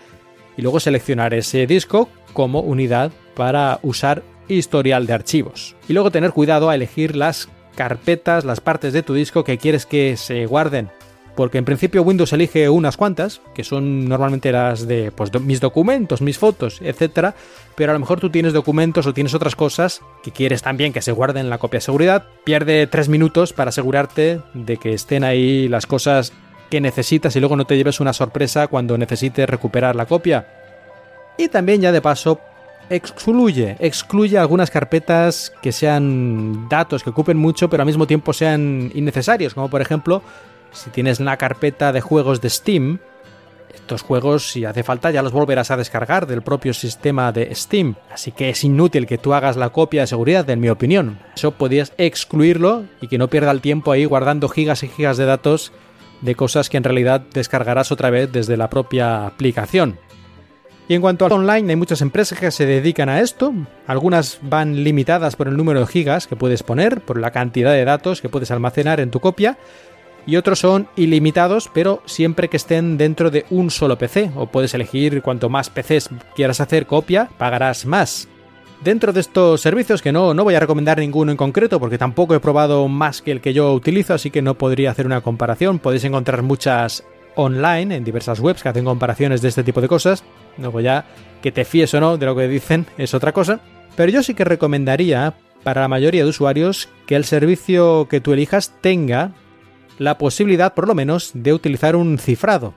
Y 0.55 0.61
luego 0.61 0.79
seleccionar 0.79 1.33
ese 1.33 1.65
disco 1.65 2.09
como 2.33 2.59
unidad 2.59 3.11
para 3.35 3.79
usar 3.81 4.23
historial 4.47 5.07
de 5.07 5.13
archivos. 5.13 5.75
Y 5.87 5.93
luego 5.93 6.11
tener 6.11 6.31
cuidado 6.31 6.69
a 6.69 6.75
elegir 6.75 7.15
las 7.15 7.49
carpetas, 7.75 8.45
las 8.45 8.61
partes 8.61 8.93
de 8.93 9.01
tu 9.01 9.15
disco 9.15 9.43
que 9.43 9.57
quieres 9.57 9.85
que 9.85 10.15
se 10.15 10.45
guarden 10.45 10.89
porque 11.35 11.57
en 11.57 11.65
principio 11.65 12.03
Windows 12.03 12.33
elige 12.33 12.69
unas 12.69 12.97
cuantas, 12.97 13.41
que 13.55 13.63
son 13.63 14.07
normalmente 14.07 14.51
las 14.51 14.87
de 14.87 15.11
pues, 15.11 15.31
mis 15.41 15.59
documentos, 15.59 16.21
mis 16.21 16.37
fotos, 16.37 16.79
etc. 16.81 17.33
Pero 17.75 17.91
a 17.91 17.93
lo 17.93 17.99
mejor 17.99 18.19
tú 18.19 18.29
tienes 18.29 18.53
documentos 18.53 19.07
o 19.07 19.13
tienes 19.13 19.33
otras 19.33 19.55
cosas 19.55 20.01
que 20.23 20.31
quieres 20.31 20.61
también 20.61 20.93
que 20.93 21.01
se 21.01 21.11
guarden 21.11 21.45
en 21.45 21.49
la 21.49 21.57
copia 21.57 21.77
de 21.79 21.85
seguridad. 21.85 22.25
Pierde 22.43 22.85
tres 22.87 23.09
minutos 23.09 23.53
para 23.53 23.69
asegurarte 23.69 24.41
de 24.53 24.77
que 24.77 24.93
estén 24.93 25.23
ahí 25.23 25.67
las 25.67 25.87
cosas 25.87 26.33
que 26.69 26.81
necesitas 26.81 27.35
y 27.35 27.39
luego 27.39 27.55
no 27.55 27.65
te 27.65 27.77
lleves 27.77 27.99
una 27.99 28.13
sorpresa 28.13 28.67
cuando 28.67 28.97
necesites 28.97 29.49
recuperar 29.49 29.95
la 29.95 30.05
copia. 30.05 30.47
Y 31.37 31.47
también 31.47 31.81
ya 31.81 31.91
de 31.91 32.01
paso 32.01 32.39
excluye, 32.89 33.75
excluye 33.79 34.37
algunas 34.37 34.69
carpetas 34.69 35.51
que 35.61 35.71
sean 35.71 36.67
datos 36.69 37.03
que 37.03 37.09
ocupen 37.09 37.37
mucho 37.37 37.69
pero 37.69 37.81
al 37.81 37.87
mismo 37.87 38.05
tiempo 38.05 38.33
sean 38.33 38.91
innecesarios, 38.93 39.53
como 39.53 39.69
por 39.69 39.81
ejemplo 39.81 40.21
si 40.73 40.89
tienes 40.89 41.19
una 41.19 41.37
carpeta 41.37 41.91
de 41.91 42.01
juegos 42.01 42.41
de 42.41 42.49
Steam, 42.49 42.99
estos 43.73 44.01
juegos, 44.01 44.51
si 44.51 44.65
hace 44.65 44.83
falta, 44.83 45.11
ya 45.11 45.21
los 45.21 45.31
volverás 45.31 45.71
a 45.71 45.77
descargar 45.77 46.27
del 46.27 46.41
propio 46.41 46.73
sistema 46.73 47.31
de 47.31 47.53
Steam. 47.55 47.95
Así 48.11 48.31
que 48.31 48.49
es 48.49 48.63
inútil 48.63 49.07
que 49.07 49.17
tú 49.17 49.33
hagas 49.33 49.57
la 49.57 49.71
copia 49.71 50.01
de 50.01 50.07
seguridad, 50.07 50.49
en 50.49 50.59
mi 50.59 50.69
opinión. 50.69 51.19
Eso 51.35 51.51
podías 51.51 51.91
excluirlo 51.97 52.85
y 53.01 53.07
que 53.07 53.17
no 53.17 53.29
pierda 53.29 53.51
el 53.51 53.61
tiempo 53.61 53.91
ahí 53.91 54.05
guardando 54.05 54.47
gigas 54.47 54.83
y 54.83 54.87
gigas 54.87 55.17
de 55.17 55.25
datos 55.25 55.71
de 56.21 56.35
cosas 56.35 56.69
que 56.69 56.77
en 56.77 56.83
realidad 56.83 57.21
descargarás 57.33 57.91
otra 57.91 58.09
vez 58.09 58.31
desde 58.31 58.57
la 58.57 58.69
propia 58.69 59.25
aplicación. 59.25 59.99
Y 60.87 60.95
en 60.95 61.01
cuanto 61.01 61.25
al 61.25 61.31
online, 61.31 61.71
hay 61.71 61.75
muchas 61.75 62.01
empresas 62.01 62.39
que 62.39 62.51
se 62.51 62.65
dedican 62.65 63.09
a 63.09 63.21
esto. 63.21 63.53
Algunas 63.87 64.39
van 64.41 64.83
limitadas 64.83 65.35
por 65.35 65.47
el 65.47 65.57
número 65.57 65.79
de 65.79 65.87
gigas 65.87 66.27
que 66.27 66.35
puedes 66.35 66.61
poner, 66.61 67.01
por 67.01 67.19
la 67.19 67.31
cantidad 67.31 67.71
de 67.71 67.85
datos 67.85 68.21
que 68.21 68.29
puedes 68.29 68.51
almacenar 68.51 68.99
en 68.99 69.09
tu 69.09 69.19
copia 69.19 69.57
y 70.25 70.35
otros 70.37 70.59
son 70.59 70.87
ilimitados, 70.95 71.69
pero 71.73 72.01
siempre 72.05 72.49
que 72.49 72.57
estén 72.57 72.97
dentro 72.97 73.29
de 73.29 73.45
un 73.49 73.71
solo 73.71 73.97
PC, 73.97 74.31
o 74.35 74.47
puedes 74.47 74.73
elegir 74.73 75.21
cuanto 75.21 75.49
más 75.49 75.69
PCs 75.69 76.09
quieras 76.35 76.61
hacer 76.61 76.85
copia, 76.85 77.29
pagarás 77.37 77.85
más. 77.85 78.27
Dentro 78.83 79.13
de 79.13 79.21
estos 79.21 79.61
servicios, 79.61 80.01
que 80.01 80.11
no, 80.11 80.33
no 80.33 80.43
voy 80.43 80.55
a 80.55 80.59
recomendar 80.59 80.99
ninguno 80.99 81.31
en 81.31 81.37
concreto 81.37 81.79
porque 81.79 81.97
tampoco 81.97 82.35
he 82.35 82.39
probado 82.39 82.87
más 82.89 83.21
que 83.21 83.31
el 83.31 83.39
que 83.39 83.53
yo 83.53 83.73
utilizo, 83.73 84.13
así 84.13 84.29
que 84.29 84.41
no 84.41 84.55
podría 84.55 84.91
hacer 84.91 85.05
una 85.05 85.21
comparación, 85.21 85.79
podéis 85.79 86.03
encontrar 86.03 86.41
muchas 86.41 87.03
online 87.35 87.95
en 87.95 88.03
diversas 88.03 88.39
webs 88.39 88.61
que 88.61 88.69
hacen 88.69 88.85
comparaciones 88.85 89.41
de 89.41 89.49
este 89.49 89.63
tipo 89.63 89.81
de 89.81 89.87
cosas, 89.87 90.23
luego 90.57 90.81
ya 90.81 91.05
que 91.41 91.51
te 91.51 91.65
fíes 91.65 91.93
o 91.93 91.99
no 91.99 92.17
de 92.17 92.25
lo 92.25 92.35
que 92.35 92.47
dicen 92.47 92.85
es 92.97 93.13
otra 93.13 93.31
cosa, 93.31 93.61
pero 93.95 94.11
yo 94.11 94.21
sí 94.21 94.33
que 94.33 94.43
recomendaría 94.43 95.33
para 95.63 95.81
la 95.81 95.87
mayoría 95.87 96.23
de 96.23 96.29
usuarios 96.29 96.89
que 97.07 97.15
el 97.15 97.23
servicio 97.23 98.07
que 98.09 98.19
tú 98.21 98.33
elijas 98.33 98.73
tenga 98.81 99.31
la 99.99 100.17
posibilidad, 100.17 100.73
por 100.73 100.87
lo 100.87 100.95
menos, 100.95 101.31
de 101.33 101.53
utilizar 101.53 101.95
un 101.95 102.17
cifrado. 102.17 102.73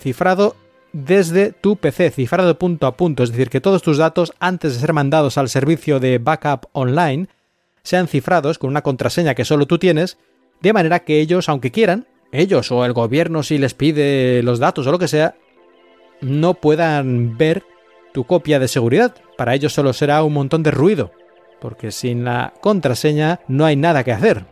Cifrado 0.00 0.56
desde 0.92 1.52
tu 1.52 1.76
PC, 1.76 2.10
cifrado 2.10 2.58
punto 2.58 2.86
a 2.86 2.96
punto, 2.96 3.22
es 3.22 3.30
decir, 3.30 3.48
que 3.48 3.60
todos 3.60 3.82
tus 3.82 3.98
datos, 3.98 4.32
antes 4.40 4.74
de 4.74 4.80
ser 4.80 4.92
mandados 4.92 5.38
al 5.38 5.48
servicio 5.48 6.00
de 6.00 6.18
backup 6.18 6.66
online, 6.72 7.28
sean 7.82 8.08
cifrados 8.08 8.58
con 8.58 8.70
una 8.70 8.82
contraseña 8.82 9.34
que 9.34 9.44
solo 9.44 9.66
tú 9.66 9.78
tienes, 9.78 10.18
de 10.60 10.72
manera 10.72 11.00
que 11.00 11.20
ellos, 11.20 11.48
aunque 11.48 11.70
quieran, 11.70 12.06
ellos 12.30 12.70
o 12.70 12.84
el 12.84 12.92
gobierno 12.92 13.42
si 13.42 13.58
les 13.58 13.74
pide 13.74 14.42
los 14.42 14.58
datos 14.58 14.86
o 14.86 14.92
lo 14.92 14.98
que 14.98 15.08
sea, 15.08 15.34
no 16.20 16.54
puedan 16.54 17.36
ver 17.36 17.64
tu 18.12 18.24
copia 18.24 18.58
de 18.58 18.68
seguridad. 18.68 19.14
Para 19.36 19.54
ellos 19.54 19.72
solo 19.72 19.92
será 19.92 20.22
un 20.22 20.34
montón 20.34 20.62
de 20.62 20.70
ruido, 20.70 21.10
porque 21.60 21.90
sin 21.90 22.24
la 22.24 22.52
contraseña 22.60 23.40
no 23.48 23.64
hay 23.64 23.76
nada 23.76 24.04
que 24.04 24.12
hacer. 24.12 24.44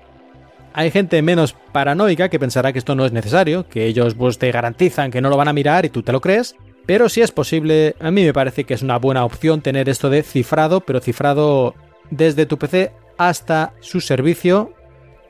Hay 0.72 0.90
gente 0.90 1.20
menos 1.22 1.54
paranoica 1.72 2.28
que 2.28 2.38
pensará 2.38 2.72
que 2.72 2.78
esto 2.78 2.94
no 2.94 3.04
es 3.04 3.12
necesario, 3.12 3.68
que 3.68 3.86
ellos 3.86 4.14
pues, 4.14 4.38
te 4.38 4.52
garantizan 4.52 5.10
que 5.10 5.20
no 5.20 5.28
lo 5.28 5.36
van 5.36 5.48
a 5.48 5.52
mirar 5.52 5.84
y 5.84 5.90
tú 5.90 6.02
te 6.02 6.12
lo 6.12 6.20
crees, 6.20 6.54
pero 6.86 7.08
si 7.08 7.20
es 7.20 7.30
posible, 7.30 7.94
a 8.00 8.10
mí 8.10 8.24
me 8.24 8.32
parece 8.32 8.64
que 8.64 8.74
es 8.74 8.82
una 8.82 8.98
buena 8.98 9.24
opción 9.24 9.62
tener 9.62 9.88
esto 9.88 10.10
de 10.10 10.22
cifrado, 10.22 10.80
pero 10.80 11.00
cifrado 11.00 11.74
desde 12.10 12.46
tu 12.46 12.58
PC 12.58 12.92
hasta 13.18 13.74
su 13.80 14.00
servicio, 14.00 14.72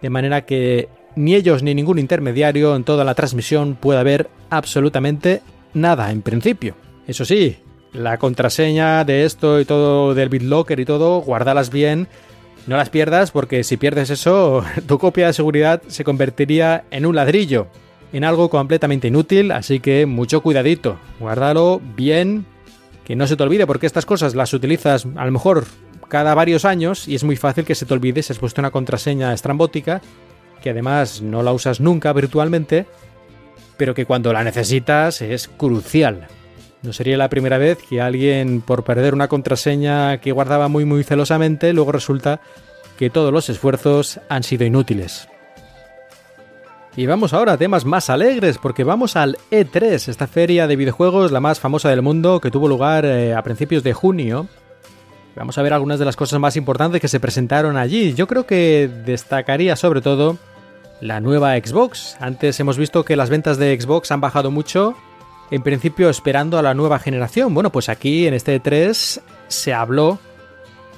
de 0.00 0.10
manera 0.10 0.46
que 0.46 0.88
ni 1.16 1.34
ellos 1.34 1.62
ni 1.62 1.74
ningún 1.74 1.98
intermediario 1.98 2.76
en 2.76 2.84
toda 2.84 3.04
la 3.04 3.14
transmisión 3.14 3.74
pueda 3.74 4.02
ver 4.02 4.28
absolutamente 4.48 5.42
nada 5.74 6.10
en 6.10 6.22
principio. 6.22 6.76
Eso 7.06 7.24
sí, 7.24 7.56
la 7.92 8.18
contraseña 8.18 9.04
de 9.04 9.24
esto 9.24 9.60
y 9.60 9.64
todo 9.64 10.14
del 10.14 10.28
BitLocker 10.28 10.78
y 10.80 10.84
todo, 10.84 11.20
guárdalas 11.20 11.70
bien 11.70 12.08
no 12.70 12.76
las 12.76 12.88
pierdas 12.88 13.32
porque 13.32 13.64
si 13.64 13.76
pierdes 13.76 14.10
eso, 14.10 14.64
tu 14.86 15.00
copia 15.00 15.26
de 15.26 15.32
seguridad 15.32 15.82
se 15.88 16.04
convertiría 16.04 16.84
en 16.92 17.04
un 17.04 17.16
ladrillo, 17.16 17.66
en 18.12 18.22
algo 18.22 18.48
completamente 18.48 19.08
inútil, 19.08 19.50
así 19.50 19.80
que 19.80 20.06
mucho 20.06 20.40
cuidadito, 20.40 20.96
guárdalo 21.18 21.80
bien, 21.96 22.46
que 23.04 23.16
no 23.16 23.26
se 23.26 23.34
te 23.34 23.42
olvide 23.42 23.66
porque 23.66 23.86
estas 23.86 24.06
cosas 24.06 24.36
las 24.36 24.54
utilizas 24.54 25.04
a 25.16 25.24
lo 25.24 25.32
mejor 25.32 25.64
cada 26.06 26.32
varios 26.36 26.64
años 26.64 27.08
y 27.08 27.16
es 27.16 27.24
muy 27.24 27.34
fácil 27.34 27.64
que 27.64 27.74
se 27.74 27.86
te 27.86 27.94
olvide 27.94 28.22
si 28.22 28.32
has 28.32 28.38
puesto 28.38 28.60
una 28.60 28.70
contraseña 28.70 29.34
estrambótica, 29.34 30.00
que 30.62 30.70
además 30.70 31.22
no 31.22 31.42
la 31.42 31.52
usas 31.52 31.80
nunca 31.80 32.12
virtualmente, 32.12 32.86
pero 33.78 33.94
que 33.94 34.06
cuando 34.06 34.32
la 34.32 34.44
necesitas 34.44 35.22
es 35.22 35.48
crucial. 35.48 36.28
No 36.82 36.92
sería 36.92 37.18
la 37.18 37.28
primera 37.28 37.58
vez 37.58 37.78
que 37.88 38.00
alguien, 38.00 38.62
por 38.62 38.84
perder 38.84 39.12
una 39.12 39.28
contraseña 39.28 40.18
que 40.18 40.32
guardaba 40.32 40.68
muy 40.68 40.84
muy 40.84 41.04
celosamente, 41.04 41.72
luego 41.72 41.92
resulta 41.92 42.40
que 42.96 43.10
todos 43.10 43.32
los 43.32 43.48
esfuerzos 43.50 44.20
han 44.28 44.42
sido 44.42 44.64
inútiles. 44.64 45.28
Y 46.96 47.06
vamos 47.06 47.32
ahora 47.32 47.52
a 47.52 47.56
temas 47.56 47.84
más 47.84 48.10
alegres, 48.10 48.58
porque 48.58 48.82
vamos 48.82 49.14
al 49.14 49.36
E3, 49.50 50.08
esta 50.08 50.26
feria 50.26 50.66
de 50.66 50.76
videojuegos, 50.76 51.32
la 51.32 51.40
más 51.40 51.60
famosa 51.60 51.88
del 51.90 52.02
mundo, 52.02 52.40
que 52.40 52.50
tuvo 52.50 52.66
lugar 52.66 53.04
eh, 53.04 53.34
a 53.34 53.42
principios 53.42 53.82
de 53.82 53.92
junio. 53.92 54.48
Vamos 55.36 55.56
a 55.56 55.62
ver 55.62 55.72
algunas 55.72 55.98
de 55.98 56.04
las 56.04 56.16
cosas 56.16 56.40
más 56.40 56.56
importantes 56.56 57.00
que 57.00 57.08
se 57.08 57.20
presentaron 57.20 57.76
allí. 57.76 58.14
Yo 58.14 58.26
creo 58.26 58.44
que 58.44 58.90
destacaría 59.04 59.76
sobre 59.76 60.00
todo 60.00 60.36
la 61.00 61.20
nueva 61.20 61.56
Xbox. 61.56 62.16
Antes 62.20 62.58
hemos 62.58 62.76
visto 62.76 63.04
que 63.04 63.16
las 63.16 63.30
ventas 63.30 63.56
de 63.56 63.80
Xbox 63.80 64.10
han 64.10 64.20
bajado 64.20 64.50
mucho 64.50 64.96
en 65.50 65.62
principio 65.62 66.10
esperando 66.10 66.58
a 66.58 66.62
la 66.62 66.74
nueva 66.74 66.98
generación. 66.98 67.54
Bueno, 67.54 67.70
pues 67.70 67.88
aquí 67.88 68.26
en 68.26 68.34
este 68.34 68.60
3 68.60 69.20
se 69.48 69.74
habló 69.74 70.18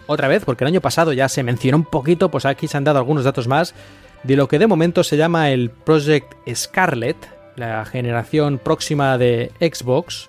otra 0.06 0.28
vez, 0.28 0.44
porque 0.44 0.64
el 0.64 0.68
año 0.68 0.80
pasado 0.80 1.12
ya 1.12 1.28
se 1.28 1.42
mencionó 1.42 1.78
un 1.78 1.84
poquito, 1.84 2.30
pues 2.30 2.44
aquí 2.44 2.68
se 2.68 2.76
han 2.76 2.84
dado 2.84 2.98
algunos 2.98 3.24
datos 3.24 3.48
más 3.48 3.74
de 4.22 4.36
lo 4.36 4.48
que 4.48 4.58
de 4.58 4.66
momento 4.66 5.02
se 5.04 5.16
llama 5.16 5.50
el 5.50 5.70
Project 5.70 6.34
Scarlet, 6.54 7.16
la 7.56 7.84
generación 7.84 8.58
próxima 8.58 9.18
de 9.18 9.50
Xbox, 9.60 10.28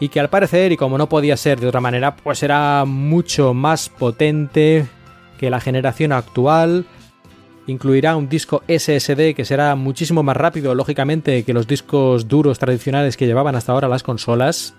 y 0.00 0.08
que 0.08 0.20
al 0.20 0.30
parecer, 0.30 0.72
y 0.72 0.76
como 0.76 0.98
no 0.98 1.08
podía 1.08 1.36
ser 1.36 1.60
de 1.60 1.68
otra 1.68 1.80
manera, 1.80 2.16
pues 2.16 2.42
era 2.42 2.84
mucho 2.86 3.54
más 3.54 3.88
potente 3.88 4.86
que 5.38 5.50
la 5.50 5.60
generación 5.60 6.12
actual, 6.12 6.86
Incluirá 7.66 8.14
un 8.16 8.28
disco 8.28 8.62
SSD 8.68 9.34
que 9.34 9.46
será 9.46 9.74
muchísimo 9.74 10.22
más 10.22 10.36
rápido, 10.36 10.74
lógicamente, 10.74 11.44
que 11.44 11.54
los 11.54 11.66
discos 11.66 12.28
duros 12.28 12.58
tradicionales 12.58 13.16
que 13.16 13.26
llevaban 13.26 13.56
hasta 13.56 13.72
ahora 13.72 13.88
las 13.88 14.02
consolas. 14.02 14.74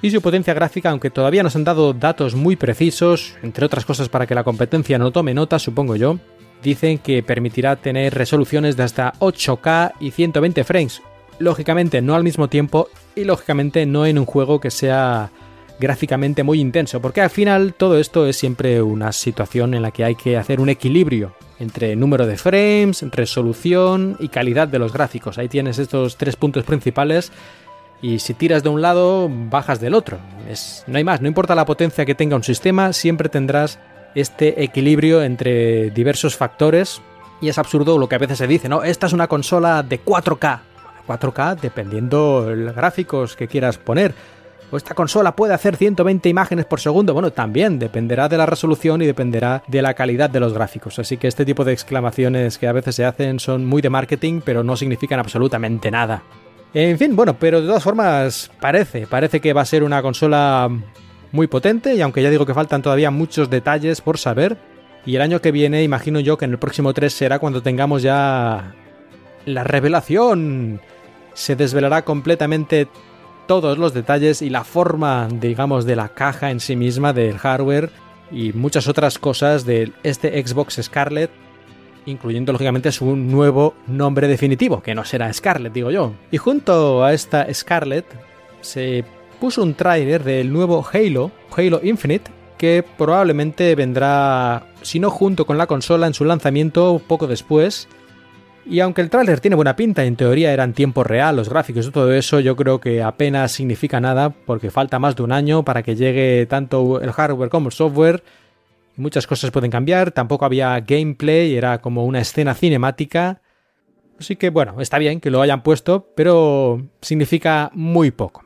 Y 0.00 0.10
su 0.10 0.22
potencia 0.22 0.54
gráfica, 0.54 0.90
aunque 0.90 1.10
todavía 1.10 1.42
nos 1.42 1.56
han 1.56 1.64
dado 1.64 1.92
datos 1.92 2.34
muy 2.34 2.56
precisos, 2.56 3.34
entre 3.42 3.66
otras 3.66 3.84
cosas 3.84 4.08
para 4.08 4.26
que 4.26 4.34
la 4.34 4.44
competencia 4.44 4.96
no 4.96 5.10
tome 5.10 5.34
nota, 5.34 5.58
supongo 5.58 5.96
yo, 5.96 6.18
dicen 6.62 6.98
que 6.98 7.22
permitirá 7.22 7.76
tener 7.76 8.14
resoluciones 8.14 8.76
de 8.76 8.84
hasta 8.84 9.12
8K 9.18 9.92
y 10.00 10.12
120 10.12 10.64
frames. 10.64 11.02
Lógicamente 11.38 12.00
no 12.00 12.14
al 12.14 12.24
mismo 12.24 12.48
tiempo 12.48 12.88
y 13.16 13.24
lógicamente 13.24 13.84
no 13.86 14.06
en 14.06 14.18
un 14.18 14.24
juego 14.24 14.60
que 14.60 14.70
sea 14.70 15.30
gráficamente 15.78 16.42
muy 16.42 16.60
intenso, 16.60 17.02
porque 17.02 17.20
al 17.20 17.30
final 17.30 17.74
todo 17.74 17.98
esto 17.98 18.26
es 18.26 18.36
siempre 18.36 18.80
una 18.82 19.12
situación 19.12 19.74
en 19.74 19.82
la 19.82 19.90
que 19.90 20.04
hay 20.04 20.14
que 20.14 20.36
hacer 20.36 20.60
un 20.60 20.68
equilibrio 20.68 21.34
entre 21.58 21.96
número 21.96 22.26
de 22.26 22.36
frames, 22.36 23.04
resolución 23.10 24.16
y 24.18 24.28
calidad 24.28 24.68
de 24.68 24.78
los 24.78 24.92
gráficos. 24.92 25.38
Ahí 25.38 25.48
tienes 25.48 25.78
estos 25.78 26.16
tres 26.16 26.36
puntos 26.36 26.64
principales 26.64 27.32
y 28.00 28.20
si 28.20 28.34
tiras 28.34 28.62
de 28.62 28.68
un 28.68 28.80
lado, 28.80 29.28
bajas 29.30 29.80
del 29.80 29.94
otro. 29.94 30.18
No 30.86 30.98
hay 30.98 31.04
más, 31.04 31.20
no 31.20 31.28
importa 31.28 31.54
la 31.54 31.66
potencia 31.66 32.06
que 32.06 32.14
tenga 32.14 32.36
un 32.36 32.44
sistema, 32.44 32.92
siempre 32.92 33.28
tendrás 33.28 33.78
este 34.14 34.62
equilibrio 34.62 35.22
entre 35.22 35.90
diversos 35.90 36.36
factores 36.36 37.02
y 37.40 37.48
es 37.48 37.58
absurdo 37.58 37.98
lo 37.98 38.08
que 38.08 38.14
a 38.14 38.18
veces 38.18 38.38
se 38.38 38.46
dice, 38.46 38.68
¿no? 38.68 38.82
Esta 38.82 39.06
es 39.06 39.12
una 39.12 39.26
consola 39.28 39.82
de 39.82 40.02
4K. 40.02 40.60
4K 41.06 41.60
dependiendo 41.60 42.52
los 42.54 42.74
gráficos 42.74 43.34
que 43.34 43.48
quieras 43.48 43.78
poner 43.78 44.14
o 44.70 44.76
esta 44.76 44.94
consola 44.94 45.34
puede 45.34 45.54
hacer 45.54 45.76
120 45.76 46.28
imágenes 46.28 46.64
por 46.64 46.80
segundo. 46.80 47.14
Bueno, 47.14 47.32
también 47.32 47.78
dependerá 47.78 48.28
de 48.28 48.36
la 48.36 48.46
resolución 48.46 49.02
y 49.02 49.06
dependerá 49.06 49.62
de 49.66 49.82
la 49.82 49.94
calidad 49.94 50.30
de 50.30 50.40
los 50.40 50.52
gráficos. 50.52 50.98
Así 50.98 51.16
que 51.16 51.28
este 51.28 51.44
tipo 51.44 51.64
de 51.64 51.72
exclamaciones 51.72 52.58
que 52.58 52.68
a 52.68 52.72
veces 52.72 52.94
se 52.94 53.04
hacen 53.04 53.40
son 53.40 53.64
muy 53.64 53.82
de 53.82 53.90
marketing, 53.90 54.40
pero 54.44 54.62
no 54.62 54.76
significan 54.76 55.20
absolutamente 55.20 55.90
nada. 55.90 56.22
En 56.74 56.98
fin, 56.98 57.16
bueno, 57.16 57.38
pero 57.38 57.60
de 57.60 57.66
todas 57.66 57.82
formas 57.82 58.50
parece, 58.60 59.06
parece 59.06 59.40
que 59.40 59.54
va 59.54 59.62
a 59.62 59.66
ser 59.66 59.82
una 59.82 60.02
consola 60.02 60.68
muy 61.32 61.46
potente 61.46 61.94
y 61.94 62.02
aunque 62.02 62.22
ya 62.22 62.30
digo 62.30 62.46
que 62.46 62.54
faltan 62.54 62.82
todavía 62.82 63.10
muchos 63.10 63.48
detalles 63.48 64.00
por 64.00 64.18
saber, 64.18 64.58
y 65.06 65.16
el 65.16 65.22
año 65.22 65.40
que 65.40 65.52
viene 65.52 65.82
imagino 65.82 66.20
yo 66.20 66.36
que 66.36 66.44
en 66.44 66.50
el 66.50 66.58
próximo 66.58 66.92
3 66.92 67.10
será 67.10 67.38
cuando 67.38 67.62
tengamos 67.62 68.02
ya 68.02 68.74
la 69.46 69.64
revelación. 69.64 70.80
Se 71.32 71.56
desvelará 71.56 72.04
completamente 72.04 72.88
todos 73.48 73.78
los 73.78 73.94
detalles 73.94 74.42
y 74.42 74.50
la 74.50 74.62
forma, 74.62 75.26
digamos, 75.28 75.86
de 75.86 75.96
la 75.96 76.10
caja 76.10 76.52
en 76.52 76.60
sí 76.60 76.76
misma 76.76 77.12
del 77.12 77.38
hardware 77.38 77.90
y 78.30 78.52
muchas 78.52 78.86
otras 78.86 79.18
cosas 79.18 79.64
de 79.64 79.90
este 80.02 80.40
Xbox 80.46 80.78
Scarlett, 80.82 81.30
incluyendo 82.04 82.52
lógicamente 82.52 82.92
su 82.92 83.16
nuevo 83.16 83.74
nombre 83.86 84.28
definitivo, 84.28 84.82
que 84.82 84.94
no 84.94 85.04
será 85.04 85.32
Scarlett, 85.32 85.72
digo 85.72 85.90
yo. 85.90 86.12
Y 86.30 86.36
junto 86.36 87.02
a 87.02 87.14
esta 87.14 87.52
Scarlett 87.52 88.04
se 88.60 89.04
puso 89.40 89.62
un 89.62 89.72
tráiler 89.72 90.22
del 90.22 90.52
nuevo 90.52 90.86
Halo, 90.92 91.32
Halo 91.56 91.80
Infinite, 91.82 92.30
que 92.58 92.84
probablemente 92.98 93.74
vendrá, 93.74 94.66
si 94.82 95.00
no 95.00 95.10
junto 95.10 95.46
con 95.46 95.56
la 95.56 95.66
consola, 95.66 96.06
en 96.06 96.14
su 96.14 96.26
lanzamiento 96.26 97.00
poco 97.06 97.26
después, 97.26 97.88
y 98.68 98.80
aunque 98.80 99.00
el 99.00 99.10
tráiler 99.10 99.40
tiene 99.40 99.56
buena 99.56 99.76
pinta, 99.76 100.04
en 100.04 100.16
teoría 100.16 100.52
era 100.52 100.64
en 100.64 100.74
tiempo 100.74 101.02
real, 101.02 101.36
los 101.36 101.48
gráficos 101.48 101.86
y 101.86 101.90
todo 101.90 102.12
eso, 102.12 102.40
yo 102.40 102.54
creo 102.54 102.80
que 102.80 103.02
apenas 103.02 103.52
significa 103.52 104.00
nada 104.00 104.30
porque 104.30 104.70
falta 104.70 104.98
más 104.98 105.16
de 105.16 105.22
un 105.22 105.32
año 105.32 105.64
para 105.64 105.82
que 105.82 105.96
llegue 105.96 106.46
tanto 106.46 107.00
el 107.00 107.12
hardware 107.12 107.48
como 107.48 107.68
el 107.68 107.72
software. 107.72 108.22
Muchas 108.96 109.26
cosas 109.26 109.50
pueden 109.50 109.70
cambiar, 109.70 110.12
tampoco 110.12 110.44
había 110.44 110.78
gameplay, 110.80 111.56
era 111.56 111.80
como 111.80 112.04
una 112.04 112.20
escena 112.20 112.54
cinemática. 112.54 113.40
Así 114.20 114.36
que 114.36 114.50
bueno, 114.50 114.80
está 114.80 114.98
bien 114.98 115.20
que 115.20 115.30
lo 115.30 115.40
hayan 115.40 115.62
puesto, 115.62 116.12
pero 116.14 116.82
significa 117.00 117.70
muy 117.72 118.10
poco. 118.10 118.44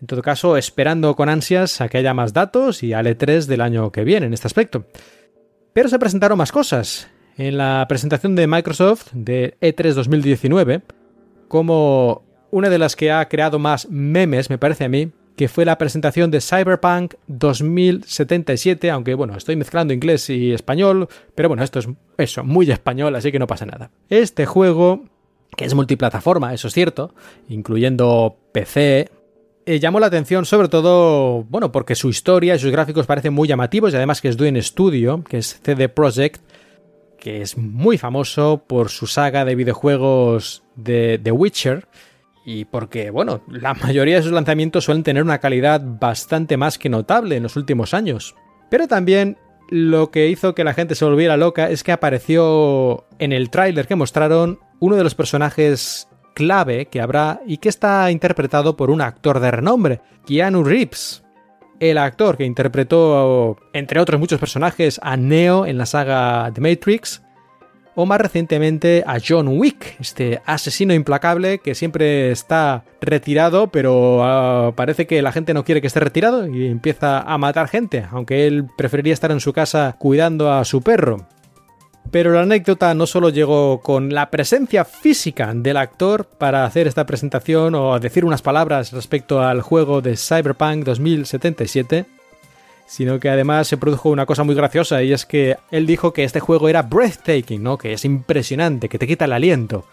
En 0.00 0.06
todo 0.06 0.22
caso, 0.22 0.56
esperando 0.56 1.14
con 1.14 1.28
ansias 1.28 1.80
a 1.80 1.88
que 1.88 1.98
haya 1.98 2.12
más 2.12 2.32
datos 2.32 2.82
y 2.82 2.92
al 2.92 3.06
E3 3.06 3.46
del 3.46 3.60
año 3.60 3.92
que 3.92 4.04
viene 4.04 4.26
en 4.26 4.34
este 4.34 4.48
aspecto. 4.48 4.86
Pero 5.72 5.88
se 5.88 5.98
presentaron 5.98 6.38
más 6.38 6.50
cosas 6.50 7.08
en 7.36 7.58
la 7.58 7.84
presentación 7.88 8.34
de 8.34 8.46
Microsoft 8.46 9.08
de 9.12 9.56
E3 9.60 9.94
2019 9.94 10.82
como 11.48 12.22
una 12.50 12.70
de 12.70 12.78
las 12.78 12.96
que 12.96 13.10
ha 13.10 13.28
creado 13.28 13.58
más 13.58 13.88
memes, 13.90 14.50
me 14.50 14.58
parece 14.58 14.84
a 14.84 14.88
mí, 14.88 15.10
que 15.36 15.48
fue 15.48 15.64
la 15.64 15.78
presentación 15.78 16.30
de 16.30 16.40
Cyberpunk 16.40 17.14
2077, 17.26 18.90
aunque 18.90 19.14
bueno, 19.14 19.36
estoy 19.36 19.56
mezclando 19.56 19.92
inglés 19.92 20.30
y 20.30 20.52
español, 20.52 21.08
pero 21.34 21.48
bueno, 21.48 21.64
esto 21.64 21.80
es 21.80 21.88
eso, 22.18 22.44
muy 22.44 22.70
español, 22.70 23.16
así 23.16 23.32
que 23.32 23.40
no 23.40 23.48
pasa 23.48 23.66
nada. 23.66 23.90
Este 24.08 24.46
juego, 24.46 25.04
que 25.56 25.64
es 25.64 25.74
multiplataforma, 25.74 26.54
eso 26.54 26.68
es 26.68 26.74
cierto, 26.74 27.14
incluyendo 27.48 28.36
PC, 28.52 29.10
eh, 29.66 29.80
llamó 29.80 29.98
la 29.98 30.06
atención 30.06 30.44
sobre 30.44 30.68
todo, 30.68 31.44
bueno, 31.44 31.72
porque 31.72 31.94
su 31.96 32.10
historia 32.10 32.54
y 32.54 32.58
sus 32.58 32.70
gráficos 32.70 33.06
parecen 33.06 33.32
muy 33.32 33.48
llamativos 33.48 33.92
y 33.92 33.96
además 33.96 34.20
que 34.20 34.28
es 34.28 34.36
Dune 34.36 34.62
Studio, 34.62 35.24
que 35.24 35.38
es 35.38 35.58
CD 35.62 35.88
Projekt, 35.88 36.40
que 37.24 37.40
es 37.40 37.56
muy 37.56 37.96
famoso 37.96 38.64
por 38.66 38.90
su 38.90 39.06
saga 39.06 39.46
de 39.46 39.54
videojuegos 39.54 40.62
de 40.76 41.18
The 41.22 41.32
Witcher 41.32 41.88
y 42.44 42.66
porque, 42.66 43.10
bueno, 43.10 43.42
la 43.48 43.72
mayoría 43.72 44.16
de 44.16 44.22
sus 44.22 44.32
lanzamientos 44.32 44.84
suelen 44.84 45.02
tener 45.02 45.22
una 45.22 45.38
calidad 45.38 45.80
bastante 45.82 46.58
más 46.58 46.76
que 46.76 46.90
notable 46.90 47.36
en 47.36 47.42
los 47.42 47.56
últimos 47.56 47.94
años. 47.94 48.34
Pero 48.68 48.88
también 48.88 49.38
lo 49.70 50.10
que 50.10 50.28
hizo 50.28 50.54
que 50.54 50.64
la 50.64 50.74
gente 50.74 50.94
se 50.94 51.06
volviera 51.06 51.38
loca 51.38 51.70
es 51.70 51.82
que 51.82 51.92
apareció 51.92 53.06
en 53.18 53.32
el 53.32 53.48
tráiler 53.48 53.86
que 53.86 53.96
mostraron 53.96 54.58
uno 54.78 54.96
de 54.96 55.04
los 55.04 55.14
personajes 55.14 56.06
clave 56.34 56.86
que 56.86 57.00
habrá 57.00 57.40
y 57.46 57.56
que 57.56 57.70
está 57.70 58.10
interpretado 58.10 58.76
por 58.76 58.90
un 58.90 59.00
actor 59.00 59.40
de 59.40 59.50
renombre, 59.50 60.02
Keanu 60.26 60.62
Reeves 60.62 61.23
el 61.80 61.98
actor 61.98 62.36
que 62.36 62.44
interpretó, 62.44 63.56
entre 63.72 64.00
otros 64.00 64.20
muchos 64.20 64.40
personajes, 64.40 65.00
a 65.02 65.16
Neo 65.16 65.66
en 65.66 65.78
la 65.78 65.86
saga 65.86 66.50
The 66.52 66.60
Matrix, 66.60 67.22
o 67.94 68.06
más 68.06 68.20
recientemente 68.20 69.04
a 69.06 69.18
John 69.26 69.48
Wick, 69.48 69.96
este 70.00 70.40
asesino 70.46 70.94
implacable 70.94 71.58
que 71.58 71.74
siempre 71.74 72.30
está 72.30 72.84
retirado, 73.00 73.68
pero 73.68 74.24
ah, 74.24 74.72
parece 74.74 75.06
que 75.06 75.22
la 75.22 75.32
gente 75.32 75.54
no 75.54 75.64
quiere 75.64 75.80
que 75.80 75.86
esté 75.86 76.00
retirado 76.00 76.48
y 76.48 76.66
empieza 76.66 77.20
a 77.20 77.38
matar 77.38 77.68
gente, 77.68 78.04
aunque 78.10 78.46
él 78.46 78.66
preferiría 78.76 79.12
estar 79.12 79.30
en 79.30 79.40
su 79.40 79.52
casa 79.52 79.94
cuidando 79.98 80.52
a 80.52 80.64
su 80.64 80.82
perro. 80.82 81.28
Pero 82.10 82.32
la 82.32 82.42
anécdota 82.42 82.94
no 82.94 83.06
solo 83.06 83.30
llegó 83.30 83.80
con 83.80 84.14
la 84.14 84.30
presencia 84.30 84.84
física 84.84 85.52
del 85.54 85.76
actor 85.76 86.26
para 86.26 86.64
hacer 86.64 86.86
esta 86.86 87.06
presentación 87.06 87.74
o 87.74 87.98
decir 87.98 88.24
unas 88.24 88.42
palabras 88.42 88.92
respecto 88.92 89.42
al 89.42 89.62
juego 89.62 90.00
de 90.00 90.16
Cyberpunk 90.16 90.84
2077, 90.84 92.06
sino 92.86 93.18
que 93.18 93.30
además 93.30 93.66
se 93.66 93.78
produjo 93.78 94.10
una 94.10 94.26
cosa 94.26 94.44
muy 94.44 94.54
graciosa 94.54 95.02
y 95.02 95.12
es 95.12 95.26
que 95.26 95.56
él 95.70 95.86
dijo 95.86 96.12
que 96.12 96.24
este 96.24 96.40
juego 96.40 96.68
era 96.68 96.82
breathtaking, 96.82 97.62
¿no? 97.62 97.78
Que 97.78 97.94
es 97.94 98.04
impresionante, 98.04 98.88
que 98.88 98.98
te 98.98 99.06
quita 99.06 99.24
el 99.24 99.32
aliento. 99.32 99.84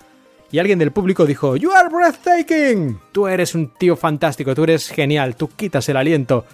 Y 0.51 0.59
alguien 0.59 0.79
del 0.79 0.91
público 0.91 1.25
dijo, 1.25 1.55
You 1.55 1.71
are 1.71 1.89
breathtaking. 1.89 2.99
Tú 3.13 3.27
eres 3.27 3.55
un 3.55 3.69
tío 3.69 3.95
fantástico, 3.95 4.53
tú 4.53 4.65
eres 4.65 4.89
genial, 4.89 5.35
tú 5.37 5.49
quitas 5.55 5.87
el 5.87 5.95
aliento. 5.95 6.45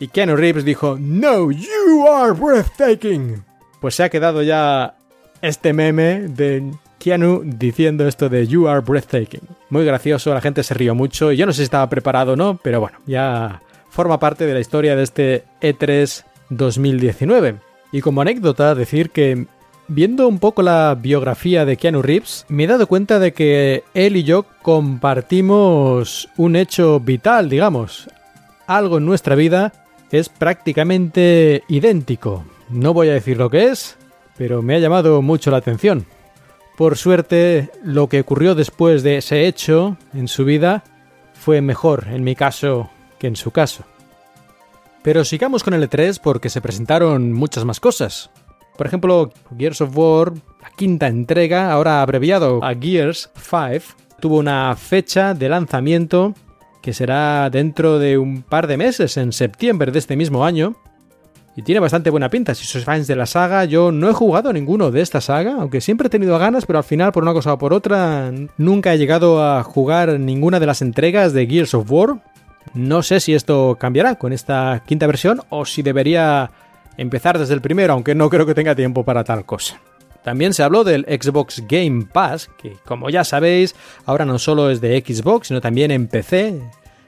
Y 0.00 0.08
Keanu 0.08 0.36
Reeves 0.36 0.64
dijo, 0.64 0.96
No, 0.98 1.50
you 1.52 2.08
are 2.08 2.32
breathtaking 2.32 3.45
pues 3.80 3.94
se 3.94 4.04
ha 4.04 4.08
quedado 4.08 4.42
ya 4.42 4.96
este 5.42 5.72
meme 5.72 6.28
de 6.28 6.72
Keanu 6.98 7.42
diciendo 7.44 8.06
esto 8.06 8.28
de 8.28 8.46
You 8.46 8.68
are 8.68 8.80
breathtaking. 8.80 9.42
Muy 9.70 9.84
gracioso, 9.84 10.32
la 10.34 10.40
gente 10.40 10.62
se 10.62 10.74
rió 10.74 10.94
mucho 10.94 11.32
y 11.32 11.36
yo 11.36 11.46
no 11.46 11.52
sé 11.52 11.58
si 11.58 11.64
estaba 11.64 11.88
preparado 11.88 12.32
o 12.32 12.36
no, 12.36 12.58
pero 12.62 12.80
bueno, 12.80 12.98
ya 13.06 13.62
forma 13.90 14.18
parte 14.18 14.46
de 14.46 14.54
la 14.54 14.60
historia 14.60 14.96
de 14.96 15.02
este 15.02 15.44
E3 15.60 16.24
2019. 16.50 17.56
Y 17.92 18.00
como 18.00 18.20
anécdota, 18.20 18.74
decir 18.74 19.10
que 19.10 19.46
viendo 19.88 20.26
un 20.28 20.38
poco 20.38 20.62
la 20.62 20.96
biografía 21.00 21.64
de 21.64 21.76
Keanu 21.76 22.02
Reeves, 22.02 22.44
me 22.48 22.64
he 22.64 22.66
dado 22.66 22.86
cuenta 22.86 23.18
de 23.18 23.32
que 23.32 23.84
él 23.94 24.16
y 24.16 24.24
yo 24.24 24.44
compartimos 24.62 26.28
un 26.36 26.56
hecho 26.56 27.00
vital, 27.00 27.48
digamos. 27.48 28.08
Algo 28.66 28.98
en 28.98 29.06
nuestra 29.06 29.36
vida 29.36 29.72
es 30.10 30.28
prácticamente 30.28 31.62
idéntico. 31.68 32.44
No 32.68 32.92
voy 32.92 33.08
a 33.08 33.14
decir 33.14 33.36
lo 33.36 33.50
que 33.50 33.68
es, 33.68 33.96
pero 34.36 34.62
me 34.62 34.74
ha 34.74 34.78
llamado 34.78 35.22
mucho 35.22 35.50
la 35.50 35.58
atención. 35.58 36.06
Por 36.76 36.96
suerte, 36.96 37.70
lo 37.82 38.08
que 38.08 38.20
ocurrió 38.20 38.54
después 38.54 39.02
de 39.02 39.18
ese 39.18 39.46
hecho 39.46 39.96
en 40.12 40.28
su 40.28 40.44
vida 40.44 40.84
fue 41.32 41.60
mejor 41.60 42.08
en 42.08 42.24
mi 42.24 42.34
caso 42.34 42.90
que 43.18 43.28
en 43.28 43.36
su 43.36 43.50
caso. 43.50 43.84
Pero 45.02 45.24
sigamos 45.24 45.62
con 45.62 45.74
el 45.74 45.88
E3 45.88 46.20
porque 46.22 46.50
se 46.50 46.60
presentaron 46.60 47.32
muchas 47.32 47.64
más 47.64 47.80
cosas. 47.80 48.30
Por 48.76 48.86
ejemplo, 48.86 49.32
Gears 49.56 49.80
of 49.80 49.96
War, 49.96 50.32
la 50.60 50.70
quinta 50.76 51.06
entrega, 51.06 51.72
ahora 51.72 52.02
abreviado 52.02 52.62
a 52.62 52.74
Gears 52.74 53.30
5, 53.36 53.96
tuvo 54.20 54.38
una 54.38 54.74
fecha 54.76 55.32
de 55.32 55.48
lanzamiento 55.48 56.34
que 56.82 56.92
será 56.92 57.48
dentro 57.48 57.98
de 57.98 58.18
un 58.18 58.42
par 58.42 58.66
de 58.66 58.76
meses, 58.76 59.16
en 59.16 59.32
septiembre 59.32 59.92
de 59.92 59.98
este 59.98 60.16
mismo 60.16 60.44
año, 60.44 60.76
y 61.56 61.62
tiene 61.62 61.80
bastante 61.80 62.10
buena 62.10 62.28
pinta. 62.28 62.54
Si 62.54 62.66
sois 62.66 62.84
fans 62.84 63.06
de 63.06 63.16
la 63.16 63.24
saga, 63.24 63.64
yo 63.64 63.90
no 63.90 64.10
he 64.10 64.12
jugado 64.12 64.52
ninguno 64.52 64.90
de 64.90 65.00
esta 65.00 65.22
saga, 65.22 65.54
aunque 65.58 65.80
siempre 65.80 66.08
he 66.08 66.10
tenido 66.10 66.38
ganas, 66.38 66.66
pero 66.66 66.78
al 66.78 66.84
final, 66.84 67.12
por 67.12 67.22
una 67.22 67.32
cosa 67.32 67.54
o 67.54 67.58
por 67.58 67.72
otra, 67.72 68.30
nunca 68.58 68.92
he 68.92 68.98
llegado 68.98 69.42
a 69.42 69.62
jugar 69.62 70.20
ninguna 70.20 70.60
de 70.60 70.66
las 70.66 70.82
entregas 70.82 71.32
de 71.32 71.46
Gears 71.46 71.72
of 71.72 71.90
War. 71.90 72.18
No 72.74 73.02
sé 73.02 73.20
si 73.20 73.34
esto 73.34 73.78
cambiará 73.80 74.16
con 74.16 74.34
esta 74.34 74.82
quinta 74.86 75.06
versión 75.06 75.40
o 75.48 75.64
si 75.64 75.80
debería 75.80 76.50
empezar 76.98 77.38
desde 77.38 77.54
el 77.54 77.62
primero, 77.62 77.94
aunque 77.94 78.14
no 78.14 78.28
creo 78.28 78.44
que 78.44 78.54
tenga 78.54 78.74
tiempo 78.74 79.02
para 79.02 79.24
tal 79.24 79.46
cosa. 79.46 79.80
También 80.22 80.52
se 80.52 80.62
habló 80.62 80.84
del 80.84 81.04
Xbox 81.04 81.62
Game 81.66 82.06
Pass, 82.12 82.50
que 82.58 82.76
como 82.84 83.08
ya 83.08 83.24
sabéis, 83.24 83.74
ahora 84.04 84.26
no 84.26 84.38
solo 84.38 84.68
es 84.68 84.82
de 84.82 85.00
Xbox, 85.00 85.48
sino 85.48 85.62
también 85.62 85.90
en 85.90 86.06
PC. 86.06 86.60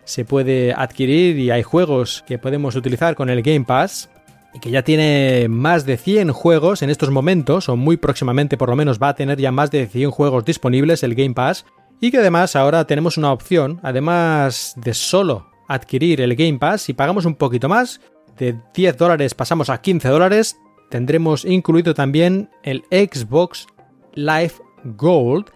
Se 0.04 0.24
puede 0.24 0.72
adquirir 0.72 1.38
y 1.38 1.50
hay 1.50 1.62
juegos 1.62 2.24
que 2.26 2.38
podemos 2.38 2.76
utilizar 2.76 3.14
con 3.14 3.28
el 3.28 3.42
Game 3.42 3.66
Pass 3.66 4.08
y 4.54 4.60
que 4.60 4.70
ya 4.70 4.82
tiene 4.82 5.46
más 5.48 5.84
de 5.84 5.96
100 5.96 6.32
juegos 6.32 6.82
en 6.82 6.90
estos 6.90 7.10
momentos, 7.10 7.68
o 7.68 7.76
muy 7.76 7.96
próximamente 7.96 8.56
por 8.56 8.68
lo 8.68 8.76
menos 8.76 8.98
va 9.00 9.10
a 9.10 9.14
tener 9.14 9.38
ya 9.38 9.52
más 9.52 9.70
de 9.70 9.86
100 9.86 10.10
juegos 10.10 10.44
disponibles 10.44 11.02
el 11.02 11.14
Game 11.14 11.34
Pass, 11.34 11.66
y 12.00 12.10
que 12.10 12.18
además 12.18 12.56
ahora 12.56 12.86
tenemos 12.86 13.16
una 13.16 13.32
opción, 13.32 13.80
además 13.82 14.74
de 14.76 14.94
solo 14.94 15.50
adquirir 15.68 16.20
el 16.20 16.34
Game 16.36 16.58
Pass, 16.58 16.82
si 16.82 16.94
pagamos 16.94 17.24
un 17.24 17.34
poquito 17.34 17.68
más, 17.68 18.00
de 18.38 18.56
10 18.74 18.96
dólares 18.96 19.34
pasamos 19.34 19.68
a 19.68 19.80
15 19.80 20.08
dólares, 20.08 20.56
tendremos 20.90 21.44
incluido 21.44 21.92
también 21.92 22.50
el 22.62 22.84
Xbox 22.90 23.66
Live 24.14 24.54
Gold, 24.84 25.50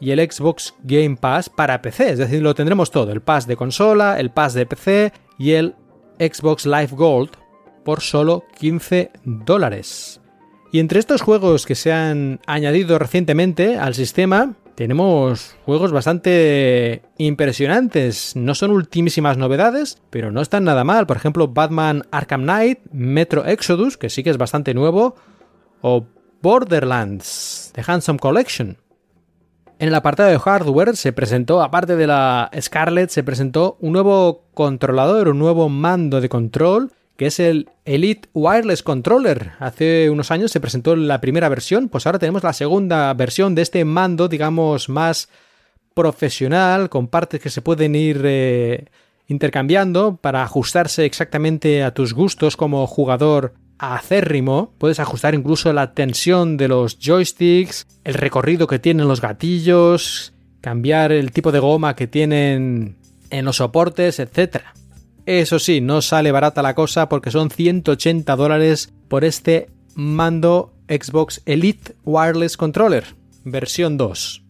y 0.00 0.10
el 0.10 0.30
Xbox 0.30 0.74
Game 0.82 1.16
Pass 1.16 1.48
para 1.48 1.80
PC, 1.80 2.10
es 2.10 2.18
decir, 2.18 2.42
lo 2.42 2.54
tendremos 2.54 2.90
todo, 2.90 3.12
el 3.12 3.22
pass 3.22 3.46
de 3.46 3.56
consola, 3.56 4.18
el 4.20 4.30
pass 4.30 4.54
de 4.54 4.66
PC 4.66 5.12
y 5.38 5.52
el 5.52 5.74
Xbox 6.18 6.66
Live 6.66 6.90
Gold 6.92 7.30
por 7.86 8.00
solo 8.00 8.42
15 8.58 9.12
dólares. 9.24 10.20
Y 10.72 10.80
entre 10.80 10.98
estos 10.98 11.22
juegos 11.22 11.66
que 11.66 11.76
se 11.76 11.92
han 11.92 12.40
añadido 12.44 12.98
recientemente 12.98 13.78
al 13.78 13.94
sistema, 13.94 14.54
tenemos 14.74 15.54
juegos 15.64 15.92
bastante 15.92 17.02
impresionantes. 17.16 18.34
No 18.34 18.56
son 18.56 18.72
ultimísimas 18.72 19.38
novedades, 19.38 20.02
pero 20.10 20.32
no 20.32 20.42
están 20.42 20.64
nada 20.64 20.82
mal. 20.82 21.06
Por 21.06 21.16
ejemplo, 21.16 21.46
Batman 21.46 22.02
Arkham 22.10 22.42
Knight, 22.42 22.80
Metro 22.90 23.46
Exodus, 23.46 23.96
que 23.96 24.10
sí 24.10 24.24
que 24.24 24.30
es 24.30 24.36
bastante 24.36 24.74
nuevo, 24.74 25.14
o 25.80 26.08
Borderlands, 26.42 27.70
The 27.72 27.84
Handsome 27.86 28.18
Collection. 28.18 28.78
En 29.78 29.88
el 29.88 29.94
apartado 29.94 30.28
de 30.30 30.40
hardware 30.40 30.96
se 30.96 31.12
presentó, 31.12 31.62
aparte 31.62 31.94
de 31.94 32.08
la 32.08 32.50
Scarlett, 32.60 33.10
se 33.10 33.22
presentó 33.22 33.76
un 33.80 33.92
nuevo 33.92 34.42
controlador, 34.54 35.28
un 35.28 35.38
nuevo 35.38 35.68
mando 35.68 36.20
de 36.20 36.28
control, 36.28 36.90
que 37.16 37.26
es 37.26 37.40
el 37.40 37.68
Elite 37.84 38.28
Wireless 38.34 38.82
Controller. 38.82 39.52
Hace 39.58 40.10
unos 40.10 40.30
años 40.30 40.52
se 40.52 40.60
presentó 40.60 40.96
la 40.96 41.20
primera 41.20 41.48
versión, 41.48 41.88
pues 41.88 42.06
ahora 42.06 42.18
tenemos 42.18 42.42
la 42.42 42.52
segunda 42.52 43.12
versión 43.14 43.54
de 43.54 43.62
este 43.62 43.84
mando, 43.84 44.28
digamos, 44.28 44.88
más 44.88 45.28
profesional, 45.94 46.88
con 46.90 47.08
partes 47.08 47.40
que 47.40 47.50
se 47.50 47.62
pueden 47.62 47.94
ir 47.94 48.20
eh, 48.24 48.86
intercambiando 49.28 50.16
para 50.16 50.42
ajustarse 50.42 51.04
exactamente 51.04 51.82
a 51.82 51.94
tus 51.94 52.12
gustos 52.12 52.56
como 52.56 52.86
jugador 52.86 53.54
acérrimo, 53.78 54.74
puedes 54.78 55.00
ajustar 55.00 55.34
incluso 55.34 55.72
la 55.72 55.92
tensión 55.92 56.56
de 56.56 56.68
los 56.68 56.98
joysticks, 56.98 57.86
el 58.04 58.14
recorrido 58.14 58.66
que 58.66 58.78
tienen 58.78 59.08
los 59.08 59.20
gatillos, 59.20 60.32
cambiar 60.60 61.12
el 61.12 61.32
tipo 61.32 61.52
de 61.52 61.58
goma 61.58 61.94
que 61.94 62.06
tienen 62.06 62.96
en 63.30 63.44
los 63.44 63.56
soportes, 63.56 64.18
etc. 64.18 64.62
Eso 65.26 65.58
sí, 65.58 65.80
no 65.80 66.02
sale 66.02 66.30
barata 66.30 66.62
la 66.62 66.76
cosa 66.76 67.08
porque 67.08 67.32
son 67.32 67.50
180 67.50 68.36
dólares 68.36 68.94
por 69.08 69.24
este 69.24 69.68
mando 69.96 70.72
Xbox 70.88 71.42
Elite 71.46 71.96
Wireless 72.04 72.56
Controller, 72.56 73.04
versión 73.42 73.96
2. 73.96 74.44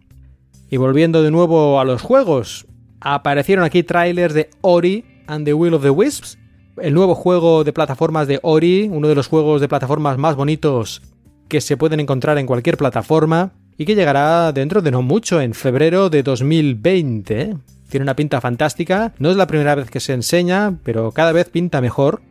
Y 0.71 0.77
volviendo 0.77 1.23
de 1.23 1.31
nuevo 1.31 1.81
a 1.81 1.85
los 1.87 2.03
juegos, 2.03 2.67
aparecieron 3.01 3.65
aquí 3.65 3.85
trailers 3.85 4.35
de 4.35 4.51
Ori 4.61 5.05
and 5.27 5.47
the 5.47 5.55
Will 5.55 5.73
of 5.73 5.83
the 5.83 5.89
Wisps, 5.89 6.37
el 6.77 6.93
nuevo 6.93 7.15
juego 7.15 7.65
de 7.65 7.73
plataformas 7.73 8.29
de 8.29 8.39
Ori, 8.43 8.91
uno 8.93 9.09
de 9.09 9.15
los 9.15 9.29
juegos 9.29 9.63
de 9.63 9.69
plataformas 9.69 10.19
más 10.19 10.37
bonitos 10.37 11.01
que 11.49 11.63
se 11.63 11.79
pueden 11.79 12.01
encontrar 12.01 12.37
en 12.37 12.47
cualquier 12.47 12.77
plataforma 12.77 13.53
y 13.79 13.87
que 13.87 13.95
llegará 13.95 14.53
dentro 14.53 14.83
de 14.83 14.91
no 14.91 15.01
mucho, 15.01 15.41
en 15.41 15.55
febrero 15.55 16.11
de 16.11 16.23
2020. 16.23 17.57
Tiene 17.89 18.05
una 18.05 18.17
pinta 18.17 18.41
fantástica, 18.41 19.15
no 19.19 19.31
es 19.31 19.37
la 19.37 19.47
primera 19.47 19.75
vez 19.75 19.91
que 19.91 20.01
se 20.01 20.13
enseña, 20.13 20.79
pero 20.83 21.13
cada 21.13 21.33
vez 21.33 21.49
pinta 21.49 21.81
mejor. 21.81 22.23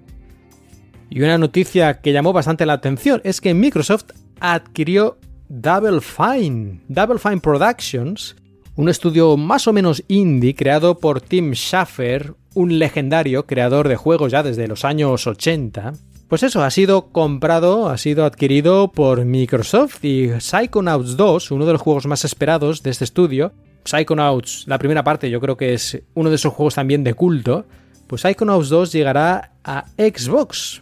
Y 1.09 1.21
una 1.21 1.37
noticia 1.37 2.01
que 2.01 2.11
llamó 2.11 2.33
bastante 2.33 2.65
la 2.65 2.73
atención 2.73 3.21
es 3.23 3.39
que 3.41 3.53
Microsoft 3.53 4.11
adquirió 4.39 5.17
Double 5.47 6.01
Fine, 6.01 6.81
Double 6.87 7.19
Fine 7.19 7.39
Productions, 7.39 8.35
un 8.75 8.89
estudio 8.89 9.37
más 9.37 9.67
o 9.67 9.73
menos 9.73 10.03
indie 10.07 10.55
creado 10.55 10.99
por 10.99 11.21
Tim 11.21 11.53
Schafer, 11.53 12.33
un 12.53 12.79
legendario 12.79 13.45
creador 13.45 13.87
de 13.87 13.95
juegos 13.95 14.31
ya 14.31 14.43
desde 14.43 14.67
los 14.67 14.83
años 14.83 15.27
80. 15.27 15.93
Pues 16.27 16.41
eso, 16.41 16.63
ha 16.63 16.71
sido 16.71 17.11
comprado, 17.11 17.87
ha 17.87 17.97
sido 17.97 18.25
adquirido 18.25 18.91
por 18.91 19.23
Microsoft 19.23 20.03
y 20.03 20.29
Psychonauts 20.39 21.15
2, 21.15 21.51
uno 21.51 21.65
de 21.65 21.73
los 21.73 21.81
juegos 21.81 22.07
más 22.07 22.25
esperados 22.25 22.81
de 22.81 22.89
este 22.89 23.03
estudio. 23.03 23.53
Psychonauts, 23.85 24.67
la 24.67 24.77
primera 24.77 25.03
parte, 25.03 25.29
yo 25.29 25.39
creo 25.39 25.55
que 25.55 25.73
es 25.73 26.01
uno 26.15 26.29
de 26.29 26.35
esos 26.35 26.53
juegos 26.53 26.75
también 26.75 27.03
de 27.03 27.13
culto. 27.13 27.65
Pues 28.07 28.21
Psychonauts 28.21 28.69
2 28.69 28.91
llegará 28.91 29.53
a 29.63 29.85
Xbox, 29.97 30.81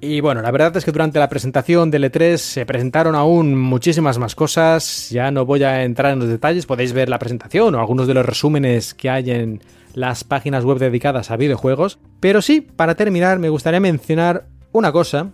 y 0.00 0.20
bueno, 0.20 0.42
la 0.42 0.52
verdad 0.52 0.76
es 0.76 0.84
que 0.84 0.92
durante 0.92 1.18
la 1.18 1.28
presentación 1.28 1.90
del 1.90 2.04
E3 2.04 2.36
se 2.36 2.66
presentaron 2.66 3.16
aún 3.16 3.56
muchísimas 3.56 4.18
más 4.18 4.36
cosas. 4.36 5.10
Ya 5.10 5.30
no 5.32 5.44
voy 5.44 5.64
a 5.64 5.82
entrar 5.82 6.12
en 6.12 6.20
los 6.20 6.28
detalles, 6.28 6.66
podéis 6.66 6.92
ver 6.92 7.08
la 7.08 7.18
presentación 7.18 7.74
o 7.74 7.80
algunos 7.80 8.06
de 8.06 8.14
los 8.14 8.24
resúmenes 8.24 8.94
que 8.94 9.10
hay 9.10 9.30
en 9.30 9.60
las 9.94 10.22
páginas 10.22 10.64
web 10.64 10.78
dedicadas 10.78 11.32
a 11.32 11.36
videojuegos. 11.36 11.98
Pero 12.20 12.42
sí, 12.42 12.60
para 12.60 12.94
terminar, 12.94 13.40
me 13.40 13.48
gustaría 13.48 13.80
mencionar 13.80 14.46
una 14.70 14.92
cosa 14.92 15.32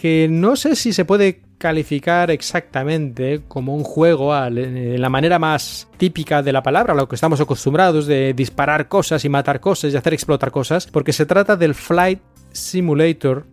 que 0.00 0.28
no 0.30 0.56
sé 0.56 0.76
si 0.76 0.92
se 0.92 1.04
puede 1.04 1.42
calificar 1.58 2.30
exactamente 2.30 3.42
como 3.46 3.74
un 3.74 3.84
juego 3.84 4.34
en 4.34 5.00
la 5.00 5.10
manera 5.10 5.38
más 5.38 5.88
típica 5.98 6.42
de 6.42 6.52
la 6.52 6.62
palabra, 6.62 6.94
a 6.94 6.96
lo 6.96 7.06
que 7.06 7.16
estamos 7.16 7.38
acostumbrados 7.38 8.06
de 8.06 8.32
disparar 8.32 8.88
cosas 8.88 9.24
y 9.26 9.28
matar 9.28 9.60
cosas 9.60 9.92
y 9.92 9.96
hacer 9.96 10.14
explotar 10.14 10.50
cosas, 10.50 10.86
porque 10.86 11.12
se 11.12 11.26
trata 11.26 11.56
del 11.56 11.74
Flight 11.74 12.20
Simulator 12.52 13.44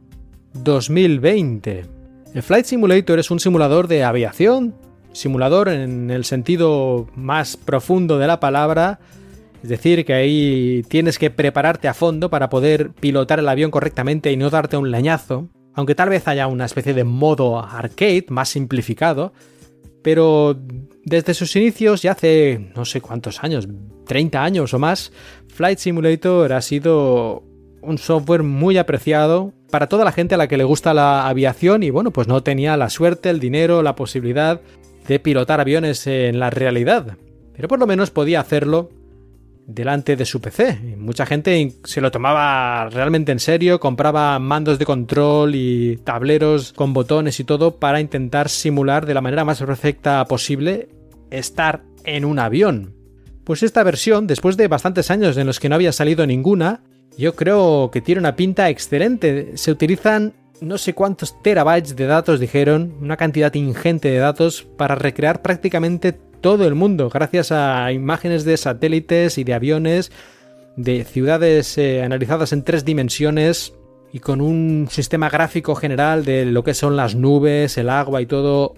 2020. 0.54 1.86
El 2.34 2.44
Flight 2.44 2.66
Simulator 2.66 3.20
es 3.20 3.30
un 3.30 3.42
simulador 3.42 3.90
de 3.90 4.06
aviación, 4.06 4.74
simulador 5.12 5.68
en 5.68 6.10
el 6.10 6.24
sentido 6.24 7.08
más 7.14 7.58
profundo 7.58 8.18
de 8.20 8.28
la 8.28 8.40
palabra, 8.40 9.00
es 9.62 9.70
decir, 9.70 10.06
que 10.06 10.14
ahí 10.14 10.84
tienes 10.88 11.20
que 11.20 11.30
prepararte 11.30 11.90
a 11.90 11.94
fondo 11.94 12.30
para 12.30 12.50
poder 12.50 12.92
pilotar 12.92 13.40
el 13.40 13.50
avión 13.50 13.70
correctamente 13.70 14.32
y 14.32 14.38
no 14.38 14.50
darte 14.50 14.78
un 14.78 14.92
leñazo, 14.92 15.50
aunque 15.78 15.94
tal 15.94 16.10
vez 16.10 16.28
haya 16.28 16.48
una 16.48 16.66
especie 16.66 16.96
de 16.96 17.04
modo 17.04 17.60
arcade 17.60 18.26
más 18.30 18.50
simplificado, 18.50 19.32
pero 20.02 20.58
desde 21.06 21.36
sus 21.36 21.56
inicios, 21.56 22.02
ya 22.02 22.14
hace 22.14 22.72
no 22.76 22.84
sé 22.84 23.00
cuántos 23.00 23.44
años, 23.44 23.68
30 24.08 24.44
años 24.44 24.74
o 24.74 24.80
más, 24.80 25.14
Flight 25.54 25.78
Simulator 25.78 26.52
ha 26.52 26.64
sido 26.64 27.44
un 27.84 28.00
software 28.00 28.42
muy 28.42 28.80
apreciado 28.80 29.54
para 29.70 29.88
toda 29.88 30.04
la 30.04 30.12
gente 30.12 30.34
a 30.34 30.40
la 30.40 30.48
que 30.48 30.58
le 30.58 30.64
gusta 30.64 30.96
la 30.96 31.28
aviación 31.28 31.84
y 31.84 31.92
bueno, 31.92 32.10
pues 32.10 32.28
no 32.28 32.42
tenía 32.42 32.76
la 32.76 32.90
suerte, 32.90 33.30
el 33.30 33.40
dinero, 33.40 33.84
la 33.84 33.96
posibilidad 33.96 34.60
de 35.08 35.20
pilotar 35.20 35.62
aviones 35.62 36.08
en 36.08 36.40
la 36.40 36.50
realidad. 36.50 37.18
Pero 37.54 37.68
por 37.68 37.78
lo 37.78 37.86
menos 37.86 38.10
podía 38.10 38.40
hacerlo 38.40 38.90
delante 39.68 40.16
de 40.16 40.26
su 40.26 40.40
PC. 40.40 40.96
mucha 40.98 41.26
gente 41.26 41.74
se 41.84 42.00
lo 42.00 42.10
tomaba 42.10 42.90
realmente 42.90 43.34
en 43.34 43.40
serio, 43.40 43.80
compraba 43.80 44.40
mandos 44.40 44.80
de 44.80 44.86
control 44.86 45.56
y 45.56 45.98
tableros 45.98 46.72
con 46.72 46.94
botones 46.94 47.40
y 47.42 47.44
todo 47.44 47.78
para 47.78 48.00
intentar 48.00 48.48
simular 48.48 49.06
de 49.06 49.14
la 49.14 49.22
manera 49.22 49.44
más 49.44 49.60
perfecta 49.60 50.24
posible 50.26 50.88
estar 51.30 51.84
en 52.06 52.24
un 52.24 52.40
avión. 52.40 52.96
Pues 53.44 53.62
esta 53.62 53.84
versión, 53.84 54.26
después 54.26 54.56
de 54.56 54.70
bastantes 54.70 55.12
años 55.12 55.36
en 55.38 55.48
los 55.48 55.60
que 55.60 55.70
no 55.70 55.76
había 55.76 55.92
salido 55.92 56.26
ninguna, 56.26 56.82
yo 57.18 57.36
creo 57.36 57.92
que 57.92 58.02
tiene 58.02 58.20
una 58.20 58.36
pinta 58.36 58.70
excelente. 58.70 59.52
Se 59.56 59.72
utilizan 59.72 60.34
no 60.62 60.78
sé 60.78 60.94
cuántos 60.94 61.42
terabytes 61.42 61.96
de 61.96 62.08
datos, 62.08 62.40
dijeron, 62.40 62.96
una 63.02 63.18
cantidad 63.18 63.54
ingente 63.54 64.10
de 64.10 64.18
datos 64.18 64.66
para 64.78 64.96
recrear 64.96 65.42
prácticamente 65.42 66.18
todo 66.42 66.68
el 66.68 66.76
mundo, 66.76 67.10
gracias 67.10 67.52
a 67.52 67.92
imágenes 67.92 68.44
de 68.44 68.58
satélites 68.58 69.38
y 69.38 69.44
de 69.44 69.54
aviones, 69.54 70.12
de 70.76 71.04
ciudades 71.04 71.78
eh, 71.78 72.04
analizadas 72.04 72.54
en 72.54 72.64
tres 72.64 72.86
dimensiones 72.86 73.74
y 74.14 74.20
con 74.20 74.42
un 74.42 74.88
sistema 74.90 75.30
gráfico 75.30 75.76
general 75.76 76.24
de 76.24 76.46
lo 76.46 76.64
que 76.64 76.74
son 76.74 76.96
las 76.96 77.16
nubes, 77.16 77.78
el 77.78 77.90
agua 77.90 78.22
y 78.22 78.26
todo 78.26 78.74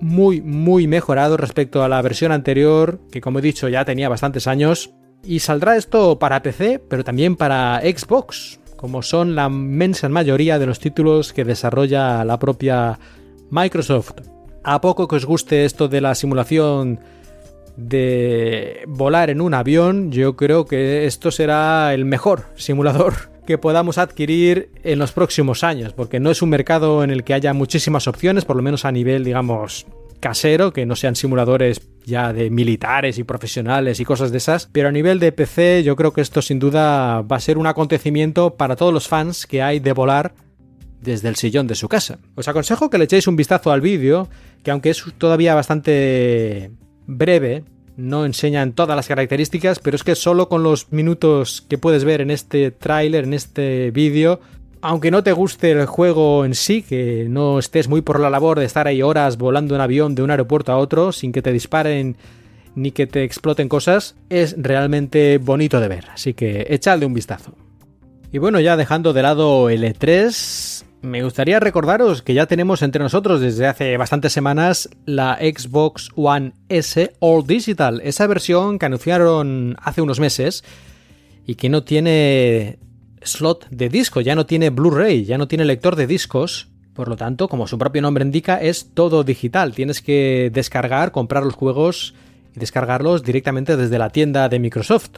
muy, 0.00 0.40
muy 0.42 0.86
mejorado 0.86 1.36
respecto 1.36 1.82
a 1.82 1.88
la 1.88 2.02
versión 2.02 2.32
anterior, 2.32 3.00
que 3.10 3.20
como 3.20 3.38
he 3.38 3.42
dicho 3.42 3.68
ya 3.68 3.84
tenía 3.84 4.08
bastantes 4.08 4.46
años. 4.46 4.92
Y 5.24 5.40
saldrá 5.40 5.76
esto 5.76 6.18
para 6.18 6.42
PC, 6.42 6.80
pero 6.88 7.02
también 7.02 7.36
para 7.36 7.80
Xbox, 7.80 8.60
como 8.76 9.02
son 9.02 9.34
la 9.34 9.46
inmensa 9.46 10.08
mayoría 10.08 10.58
de 10.58 10.66
los 10.66 10.78
títulos 10.78 11.32
que 11.32 11.44
desarrolla 11.44 12.24
la 12.24 12.38
propia 12.38 12.98
Microsoft. 13.50 14.12
A 14.68 14.80
poco 14.80 15.06
que 15.06 15.14
os 15.14 15.24
guste 15.24 15.64
esto 15.64 15.86
de 15.86 16.00
la 16.00 16.16
simulación 16.16 16.98
de 17.76 18.82
volar 18.88 19.30
en 19.30 19.40
un 19.40 19.54
avión, 19.54 20.10
yo 20.10 20.34
creo 20.34 20.64
que 20.64 21.06
esto 21.06 21.30
será 21.30 21.94
el 21.94 22.04
mejor 22.04 22.46
simulador 22.56 23.30
que 23.46 23.58
podamos 23.58 23.96
adquirir 23.96 24.70
en 24.82 24.98
los 24.98 25.12
próximos 25.12 25.62
años, 25.62 25.92
porque 25.92 26.18
no 26.18 26.32
es 26.32 26.42
un 26.42 26.48
mercado 26.48 27.04
en 27.04 27.12
el 27.12 27.22
que 27.22 27.34
haya 27.34 27.54
muchísimas 27.54 28.08
opciones, 28.08 28.44
por 28.44 28.56
lo 28.56 28.62
menos 28.64 28.84
a 28.84 28.90
nivel, 28.90 29.22
digamos, 29.22 29.86
casero, 30.18 30.72
que 30.72 30.84
no 30.84 30.96
sean 30.96 31.14
simuladores 31.14 31.80
ya 32.04 32.32
de 32.32 32.50
militares 32.50 33.18
y 33.18 33.22
profesionales 33.22 34.00
y 34.00 34.04
cosas 34.04 34.32
de 34.32 34.38
esas, 34.38 34.68
pero 34.72 34.88
a 34.88 34.92
nivel 34.92 35.20
de 35.20 35.30
PC 35.30 35.84
yo 35.84 35.94
creo 35.94 36.12
que 36.12 36.22
esto 36.22 36.42
sin 36.42 36.58
duda 36.58 37.22
va 37.22 37.36
a 37.36 37.40
ser 37.40 37.56
un 37.56 37.68
acontecimiento 37.68 38.56
para 38.56 38.74
todos 38.74 38.92
los 38.92 39.06
fans 39.06 39.46
que 39.46 39.62
hay 39.62 39.78
de 39.78 39.92
volar 39.92 40.34
desde 41.00 41.28
el 41.28 41.36
sillón 41.36 41.68
de 41.68 41.76
su 41.76 41.88
casa. 41.88 42.18
Os 42.34 42.48
aconsejo 42.48 42.90
que 42.90 42.98
le 42.98 43.04
echéis 43.04 43.28
un 43.28 43.36
vistazo 43.36 43.70
al 43.70 43.80
vídeo, 43.80 44.28
que 44.66 44.72
aunque 44.72 44.90
es 44.90 45.04
todavía 45.16 45.54
bastante 45.54 46.72
breve, 47.06 47.62
no 47.96 48.26
enseñan 48.26 48.72
todas 48.72 48.96
las 48.96 49.06
características, 49.06 49.78
pero 49.78 49.94
es 49.94 50.02
que 50.02 50.16
solo 50.16 50.48
con 50.48 50.64
los 50.64 50.90
minutos 50.92 51.64
que 51.68 51.78
puedes 51.78 52.02
ver 52.02 52.20
en 52.20 52.32
este 52.32 52.72
tráiler, 52.72 53.22
en 53.22 53.32
este 53.32 53.92
vídeo, 53.92 54.40
aunque 54.82 55.12
no 55.12 55.22
te 55.22 55.30
guste 55.30 55.70
el 55.70 55.86
juego 55.86 56.44
en 56.44 56.56
sí, 56.56 56.82
que 56.82 57.28
no 57.30 57.60
estés 57.60 57.86
muy 57.86 58.00
por 58.00 58.18
la 58.18 58.28
labor 58.28 58.58
de 58.58 58.64
estar 58.64 58.88
ahí 58.88 59.02
horas 59.02 59.38
volando 59.38 59.76
en 59.76 59.82
avión 59.82 60.16
de 60.16 60.24
un 60.24 60.32
aeropuerto 60.32 60.72
a 60.72 60.78
otro 60.78 61.12
sin 61.12 61.30
que 61.30 61.42
te 61.42 61.52
disparen 61.52 62.16
ni 62.74 62.90
que 62.90 63.06
te 63.06 63.22
exploten 63.22 63.68
cosas, 63.68 64.16
es 64.30 64.56
realmente 64.58 65.38
bonito 65.38 65.78
de 65.78 65.86
ver. 65.86 66.06
Así 66.12 66.34
que 66.34 66.66
echadle 66.70 67.06
un 67.06 67.14
vistazo. 67.14 67.54
Y 68.32 68.38
bueno, 68.38 68.58
ya 68.58 68.76
dejando 68.76 69.12
de 69.12 69.22
lado 69.22 69.70
el 69.70 69.84
E3, 69.84 70.85
me 71.02 71.22
gustaría 71.22 71.60
recordaros 71.60 72.22
que 72.22 72.34
ya 72.34 72.46
tenemos 72.46 72.82
entre 72.82 73.02
nosotros 73.02 73.40
desde 73.40 73.66
hace 73.66 73.96
bastantes 73.96 74.32
semanas 74.32 74.88
la 75.04 75.38
Xbox 75.40 76.10
One 76.16 76.52
S 76.68 77.12
All 77.20 77.46
Digital, 77.46 78.00
esa 78.02 78.26
versión 78.26 78.78
que 78.78 78.86
anunciaron 78.86 79.76
hace 79.80 80.02
unos 80.02 80.20
meses 80.20 80.64
y 81.46 81.54
que 81.54 81.68
no 81.68 81.84
tiene 81.84 82.78
slot 83.22 83.68
de 83.70 83.88
disco, 83.88 84.20
ya 84.20 84.34
no 84.34 84.46
tiene 84.46 84.70
Blu-ray, 84.70 85.24
ya 85.24 85.38
no 85.38 85.48
tiene 85.48 85.64
lector 85.64 85.96
de 85.96 86.06
discos. 86.06 86.68
Por 86.94 87.08
lo 87.08 87.16
tanto, 87.16 87.48
como 87.48 87.66
su 87.66 87.76
propio 87.76 88.00
nombre 88.00 88.24
indica, 88.24 88.56
es 88.60 88.94
todo 88.94 89.22
digital. 89.22 89.74
Tienes 89.74 90.00
que 90.00 90.50
descargar, 90.52 91.12
comprar 91.12 91.44
los 91.44 91.54
juegos 91.54 92.14
y 92.54 92.58
descargarlos 92.58 93.22
directamente 93.22 93.76
desde 93.76 93.98
la 93.98 94.08
tienda 94.08 94.48
de 94.48 94.58
Microsoft. 94.58 95.10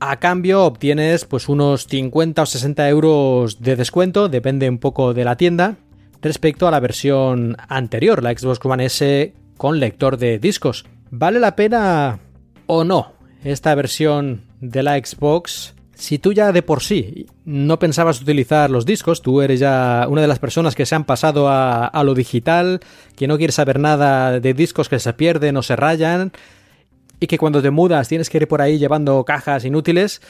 A 0.00 0.18
cambio 0.18 0.64
obtienes 0.64 1.26
pues 1.26 1.48
unos 1.48 1.86
50 1.86 2.42
o 2.42 2.46
60 2.46 2.88
euros 2.88 3.60
de 3.60 3.76
descuento, 3.76 4.30
depende 4.30 4.68
un 4.68 4.78
poco 4.78 5.12
de 5.12 5.24
la 5.24 5.36
tienda, 5.36 5.76
respecto 6.22 6.66
a 6.66 6.70
la 6.70 6.80
versión 6.80 7.56
anterior, 7.68 8.22
la 8.22 8.32
Xbox 8.32 8.64
One 8.64 8.86
S 8.86 9.34
con 9.58 9.78
lector 9.78 10.16
de 10.16 10.38
discos. 10.38 10.86
¿Vale 11.10 11.38
la 11.38 11.54
pena 11.54 12.18
o 12.66 12.84
no 12.84 13.12
esta 13.44 13.74
versión 13.74 14.42
de 14.60 14.82
la 14.82 14.96
Xbox 14.98 15.74
si 16.00 16.18
tú 16.18 16.32
ya 16.32 16.50
de 16.52 16.62
por 16.62 16.82
sí 16.82 17.26
no 17.44 17.78
pensabas 17.78 18.22
utilizar 18.22 18.70
los 18.70 18.86
discos, 18.86 19.20
tú 19.20 19.42
eres 19.42 19.60
ya 19.60 20.06
una 20.08 20.22
de 20.22 20.28
las 20.28 20.38
personas 20.38 20.74
que 20.74 20.86
se 20.86 20.94
han 20.94 21.04
pasado 21.04 21.48
a, 21.50 22.02
lo 22.04 22.14
digital, 22.14 22.80
que 23.16 23.28
no 23.28 23.36
quieres 23.36 23.56
saber 23.56 23.78
nada 23.78 24.40
de 24.40 24.54
discos 24.54 24.88
que 24.88 24.98
se 24.98 25.12
pierden 25.12 25.58
o 25.58 25.62
se 25.62 25.76
rayan, 25.76 26.32
y 27.20 27.26
que 27.26 27.38
cuando 27.38 27.62
te 27.62 27.70
mudas 27.70 28.08
tienes 28.08 28.28
que 28.30 28.38
ir 28.38 28.48
por 28.48 28.62
ahí 28.62 28.78
llevando 28.78 29.24
cajas 29.24 29.64
inútiles, 29.64 30.22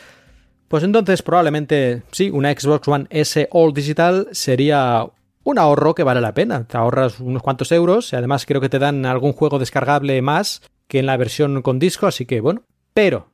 pues 0.68 0.84
entonces 0.84 1.22
probablemente 1.22 2.03
sí, 2.11 2.30
una 2.30 2.53
Xbox 2.53 2.86
One 2.88 3.07
S 3.11 3.49
All 3.53 3.72
Digital 3.72 4.28
sería 4.32 5.07
un 5.43 5.59
ahorro 5.59 5.95
que 5.95 6.03
vale 6.03 6.20
la 6.20 6.34
pena. 6.34 6.64
Te 6.64 6.76
ahorras 6.76 7.20
unos 7.20 7.43
cuantos 7.43 7.72
euros 7.72 8.12
y 8.12 8.16
además 8.16 8.45
creo 8.45 8.61
que 8.61 8.68
te 8.68 8.78
dan 8.78 9.07
algún 9.07 9.32
juego 9.32 9.59
descargable 9.59 10.20
más 10.20 10.62
que 10.86 10.99
en 10.99 11.07
la 11.07 11.16
versión 11.16 11.62
con 11.62 11.78
disco, 11.78 12.07
así 12.07 12.26
que 12.26 12.41
bueno. 12.41 12.62
Pero 12.93 13.28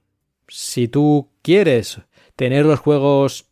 si 0.49 0.89
tú 0.89 1.31
quieres 1.43 2.01
tener 2.37 2.67
los 2.67 2.81
juegos 2.81 3.47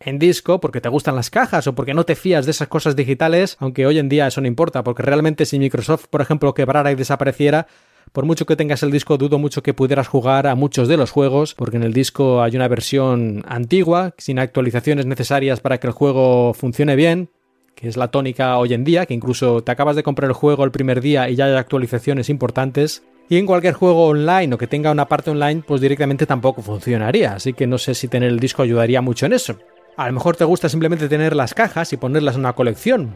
en 0.00 0.18
disco 0.18 0.60
porque 0.60 0.80
te 0.80 0.88
gustan 0.88 1.16
las 1.16 1.30
cajas 1.30 1.66
o 1.66 1.74
porque 1.74 1.94
no 1.94 2.04
te 2.04 2.14
fías 2.14 2.44
de 2.44 2.52
esas 2.52 2.68
cosas 2.68 2.94
digitales, 2.96 3.56
aunque 3.58 3.86
hoy 3.86 3.98
en 3.98 4.08
día 4.08 4.28
eso 4.28 4.40
no 4.40 4.46
importa, 4.46 4.84
porque 4.84 5.02
realmente 5.02 5.44
si 5.44 5.58
Microsoft, 5.58 6.06
por 6.08 6.20
ejemplo, 6.20 6.54
quebrara 6.54 6.92
y 6.92 6.94
desapareciera, 6.94 7.66
por 8.12 8.24
mucho 8.24 8.46
que 8.46 8.56
tengas 8.56 8.82
el 8.82 8.90
disco, 8.90 9.18
dudo 9.18 9.38
mucho 9.38 9.62
que 9.62 9.74
pudieras 9.74 10.08
jugar 10.08 10.46
a 10.46 10.54
muchos 10.54 10.88
de 10.88 10.96
los 10.96 11.10
juegos, 11.10 11.54
porque 11.54 11.76
en 11.76 11.82
el 11.82 11.92
disco 11.92 12.42
hay 12.42 12.56
una 12.56 12.68
versión 12.68 13.44
antigua, 13.46 14.14
sin 14.18 14.38
actualizaciones 14.38 15.06
necesarias 15.06 15.60
para 15.60 15.78
que 15.78 15.86
el 15.86 15.92
juego 15.92 16.54
funcione 16.54 16.96
bien, 16.96 17.30
que 17.74 17.88
es 17.88 17.96
la 17.96 18.08
tónica 18.08 18.58
hoy 18.58 18.74
en 18.74 18.84
día, 18.84 19.06
que 19.06 19.14
incluso 19.14 19.62
te 19.62 19.72
acabas 19.72 19.96
de 19.96 20.02
comprar 20.02 20.30
el 20.30 20.34
juego 20.34 20.64
el 20.64 20.70
primer 20.70 21.00
día 21.00 21.28
y 21.28 21.36
ya 21.36 21.46
hay 21.46 21.54
actualizaciones 21.54 22.28
importantes, 22.28 23.04
y 23.28 23.36
en 23.36 23.46
cualquier 23.46 23.74
juego 23.74 24.06
online 24.06 24.54
o 24.54 24.58
que 24.58 24.66
tenga 24.66 24.90
una 24.90 25.06
parte 25.06 25.30
online, 25.30 25.62
pues 25.66 25.80
directamente 25.80 26.24
tampoco 26.24 26.62
funcionaría. 26.62 27.34
Así 27.34 27.52
que 27.52 27.66
no 27.66 27.76
sé 27.76 27.94
si 27.94 28.08
tener 28.08 28.30
el 28.30 28.40
disco 28.40 28.62
ayudaría 28.62 29.02
mucho 29.02 29.26
en 29.26 29.34
eso. 29.34 29.58
A 29.96 30.06
lo 30.06 30.14
mejor 30.14 30.36
te 30.36 30.44
gusta 30.44 30.68
simplemente 30.68 31.08
tener 31.08 31.36
las 31.36 31.52
cajas 31.52 31.92
y 31.92 31.98
ponerlas 31.98 32.36
en 32.36 32.40
una 32.40 32.54
colección. 32.54 33.12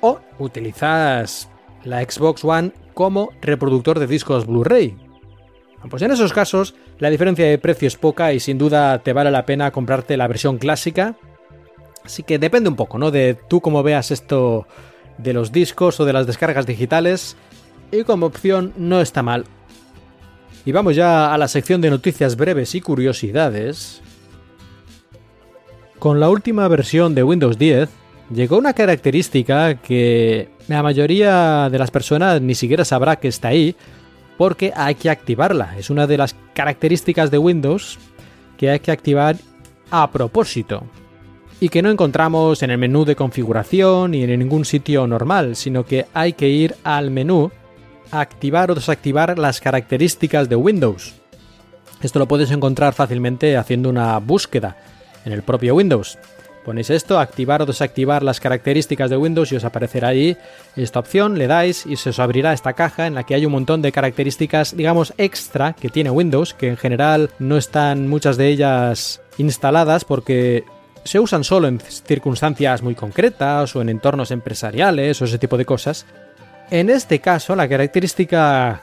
O 0.00 0.18
utilizas 0.38 1.48
la 1.84 2.02
Xbox 2.02 2.44
One 2.44 2.72
como 2.94 3.30
reproductor 3.42 3.98
de 3.98 4.06
discos 4.06 4.46
Blu-ray. 4.46 4.96
Pues 5.90 6.02
en 6.02 6.12
esos 6.12 6.32
casos 6.32 6.74
la 6.98 7.10
diferencia 7.10 7.44
de 7.46 7.58
precio 7.58 7.88
es 7.88 7.96
poca 7.96 8.32
y 8.32 8.40
sin 8.40 8.56
duda 8.56 9.02
te 9.02 9.12
vale 9.12 9.30
la 9.30 9.44
pena 9.44 9.70
comprarte 9.70 10.16
la 10.16 10.28
versión 10.28 10.58
clásica. 10.58 11.16
Así 12.04 12.22
que 12.22 12.38
depende 12.38 12.68
un 12.68 12.76
poco, 12.76 12.98
¿no? 12.98 13.10
De 13.10 13.34
tú 13.48 13.60
cómo 13.60 13.82
veas 13.82 14.10
esto 14.10 14.66
de 15.18 15.32
los 15.32 15.52
discos 15.52 16.00
o 16.00 16.04
de 16.04 16.12
las 16.12 16.26
descargas 16.26 16.66
digitales 16.66 17.36
y 17.90 18.04
como 18.04 18.26
opción 18.26 18.72
no 18.76 19.00
está 19.00 19.22
mal. 19.22 19.44
Y 20.64 20.72
vamos 20.72 20.96
ya 20.96 21.34
a 21.34 21.38
la 21.38 21.48
sección 21.48 21.80
de 21.80 21.90
noticias 21.90 22.36
breves 22.36 22.74
y 22.74 22.80
curiosidades. 22.80 24.00
Con 25.98 26.20
la 26.20 26.30
última 26.30 26.66
versión 26.68 27.14
de 27.14 27.22
Windows 27.22 27.58
10 27.58 27.88
llegó 28.30 28.58
una 28.58 28.72
característica 28.72 29.74
que 29.76 30.50
la 30.68 30.82
mayoría 30.82 31.68
de 31.70 31.78
las 31.78 31.90
personas 31.90 32.40
ni 32.40 32.54
siquiera 32.54 32.84
sabrá 32.84 33.16
que 33.16 33.28
está 33.28 33.48
ahí 33.48 33.76
porque 34.36 34.72
hay 34.74 34.94
que 34.94 35.10
activarla. 35.10 35.76
Es 35.78 35.90
una 35.90 36.06
de 36.06 36.18
las 36.18 36.34
características 36.54 37.30
de 37.30 37.38
Windows 37.38 37.98
que 38.56 38.70
hay 38.70 38.80
que 38.80 38.92
activar 38.92 39.36
a 39.90 40.10
propósito 40.10 40.84
y 41.60 41.68
que 41.68 41.82
no 41.82 41.90
encontramos 41.90 42.62
en 42.62 42.70
el 42.70 42.78
menú 42.78 43.04
de 43.04 43.16
configuración 43.16 44.10
ni 44.10 44.22
en 44.22 44.38
ningún 44.38 44.64
sitio 44.64 45.06
normal, 45.06 45.56
sino 45.56 45.84
que 45.84 46.06
hay 46.12 46.32
que 46.32 46.48
ir 46.48 46.74
al 46.84 47.10
menú 47.10 47.50
activar 48.10 48.70
o 48.70 48.74
desactivar 48.74 49.38
las 49.38 49.60
características 49.60 50.48
de 50.48 50.56
Windows. 50.56 51.14
Esto 52.02 52.18
lo 52.18 52.28
puedes 52.28 52.50
encontrar 52.50 52.92
fácilmente 52.92 53.56
haciendo 53.56 53.88
una 53.88 54.18
búsqueda 54.18 54.76
en 55.24 55.32
el 55.32 55.42
propio 55.42 55.76
Windows. 55.76 56.18
Ponéis 56.64 56.88
esto, 56.88 57.18
activar 57.18 57.60
o 57.60 57.66
desactivar 57.66 58.22
las 58.22 58.40
características 58.40 59.10
de 59.10 59.18
Windows 59.18 59.52
y 59.52 59.56
os 59.56 59.64
aparecerá 59.64 60.08
ahí 60.08 60.36
esta 60.76 60.98
opción, 60.98 61.36
le 61.36 61.46
dais 61.46 61.84
y 61.84 61.96
se 61.96 62.10
os 62.10 62.18
abrirá 62.18 62.54
esta 62.54 62.72
caja 62.72 63.06
en 63.06 63.14
la 63.14 63.24
que 63.24 63.34
hay 63.34 63.44
un 63.44 63.52
montón 63.52 63.82
de 63.82 63.92
características, 63.92 64.74
digamos, 64.74 65.12
extra 65.18 65.74
que 65.74 65.90
tiene 65.90 66.10
Windows, 66.10 66.54
que 66.54 66.68
en 66.68 66.78
general 66.78 67.30
no 67.38 67.58
están 67.58 68.08
muchas 68.08 68.38
de 68.38 68.48
ellas 68.48 69.20
instaladas 69.36 70.06
porque 70.06 70.64
se 71.04 71.20
usan 71.20 71.44
solo 71.44 71.68
en 71.68 71.80
circunstancias 71.80 72.82
muy 72.82 72.94
concretas 72.94 73.76
o 73.76 73.82
en 73.82 73.90
entornos 73.90 74.30
empresariales 74.30 75.20
o 75.20 75.26
ese 75.26 75.38
tipo 75.38 75.58
de 75.58 75.66
cosas, 75.66 76.06
en 76.70 76.88
este 76.88 77.20
caso, 77.20 77.54
la 77.54 77.68
característica 77.68 78.80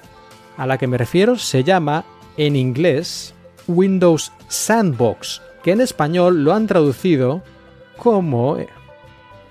a 0.57 0.65
la 0.67 0.77
que 0.77 0.87
me 0.87 0.97
refiero 0.97 1.37
se 1.37 1.63
llama, 1.63 2.05
en 2.37 2.55
inglés, 2.55 3.33
Windows 3.67 4.31
Sandbox, 4.47 5.41
que 5.63 5.71
en 5.71 5.81
español 5.81 6.43
lo 6.43 6.53
han 6.53 6.67
traducido 6.67 7.41
como 8.01 8.57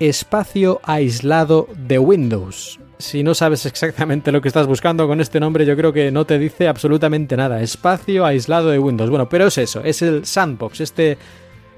espacio 0.00 0.80
aislado 0.82 1.68
de 1.76 2.00
Windows. 2.00 2.80
Si 2.98 3.22
no 3.22 3.34
sabes 3.34 3.64
exactamente 3.64 4.32
lo 4.32 4.42
que 4.42 4.48
estás 4.48 4.66
buscando 4.66 5.06
con 5.06 5.20
este 5.20 5.38
nombre, 5.38 5.64
yo 5.64 5.76
creo 5.76 5.92
que 5.92 6.10
no 6.10 6.24
te 6.24 6.36
dice 6.38 6.66
absolutamente 6.66 7.36
nada. 7.36 7.62
Espacio 7.62 8.26
aislado 8.26 8.70
de 8.70 8.80
Windows. 8.80 9.08
Bueno, 9.08 9.28
pero 9.28 9.46
es 9.46 9.56
eso, 9.58 9.82
es 9.84 10.02
el 10.02 10.26
Sandbox, 10.26 10.80
este 10.80 11.16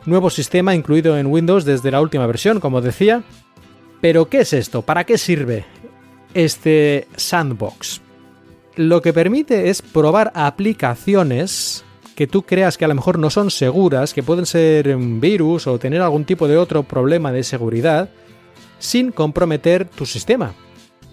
nuevo 0.06 0.30
sistema 0.30 0.74
incluido 0.74 1.18
en 1.18 1.26
Windows 1.26 1.66
desde 1.66 1.90
la 1.90 2.00
última 2.00 2.26
versión, 2.26 2.58
como 2.58 2.80
decía. 2.80 3.22
Pero, 4.00 4.30
¿qué 4.30 4.40
es 4.40 4.54
esto? 4.54 4.80
¿Para 4.80 5.04
qué 5.04 5.18
sirve? 5.18 5.66
este 6.34 7.08
sandbox. 7.16 8.00
Lo 8.76 9.02
que 9.02 9.12
permite 9.12 9.68
es 9.68 9.82
probar 9.82 10.32
aplicaciones 10.34 11.84
que 12.14 12.26
tú 12.26 12.42
creas 12.42 12.76
que 12.76 12.84
a 12.84 12.88
lo 12.88 12.94
mejor 12.94 13.18
no 13.18 13.30
son 13.30 13.50
seguras, 13.50 14.12
que 14.12 14.22
pueden 14.22 14.46
ser 14.46 14.94
un 14.94 15.20
virus 15.20 15.66
o 15.66 15.78
tener 15.78 16.02
algún 16.02 16.24
tipo 16.24 16.48
de 16.48 16.56
otro 16.56 16.82
problema 16.82 17.32
de 17.32 17.42
seguridad, 17.42 18.10
sin 18.78 19.12
comprometer 19.12 19.88
tu 19.88 20.06
sistema. 20.06 20.54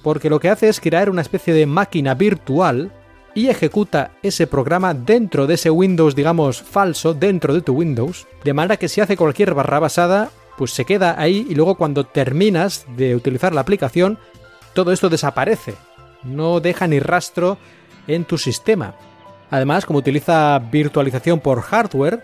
Porque 0.04 0.30
lo 0.30 0.40
que 0.40 0.50
hace 0.50 0.70
es 0.70 0.80
crear 0.80 1.10
una 1.10 1.22
especie 1.22 1.54
de 1.54 1.66
máquina 1.66 2.16
virtual 2.16 2.92
y 3.36 3.48
ejecuta 3.48 4.12
ese 4.24 4.48
programa 4.48 4.94
dentro 4.94 5.48
de 5.48 5.54
ese 5.54 5.70
Windows, 5.70 6.16
digamos, 6.16 6.62
falso, 6.62 7.14
dentro 7.14 7.54
de 7.54 7.62
tu 7.62 7.74
Windows, 7.74 8.28
de 8.44 8.54
manera 8.54 8.78
que 8.78 8.90
si 8.90 9.02
hace 9.02 9.18
cualquier 9.18 9.54
barra 9.54 9.80
basada, 9.80 10.32
pues 10.58 10.72
se 10.72 10.86
queda 10.86 11.16
ahí 11.20 11.46
y 11.50 11.56
luego 11.56 11.76
cuando 11.76 12.06
terminas 12.06 12.86
de 12.98 13.16
utilizar 13.16 13.54
la 13.54 13.62
aplicación, 13.62 14.18
todo 14.74 14.92
esto 14.92 15.10
desaparece, 15.10 15.76
no 16.24 16.60
deja 16.60 16.88
ni 16.88 17.00
rastro 17.00 17.58
en 18.08 18.26
tu 18.26 18.38
sistema. 18.38 18.96
Además, 19.50 19.86
como 19.86 20.00
utiliza 20.00 20.60
virtualización 20.60 21.40
por 21.40 21.62
hardware, 21.62 22.22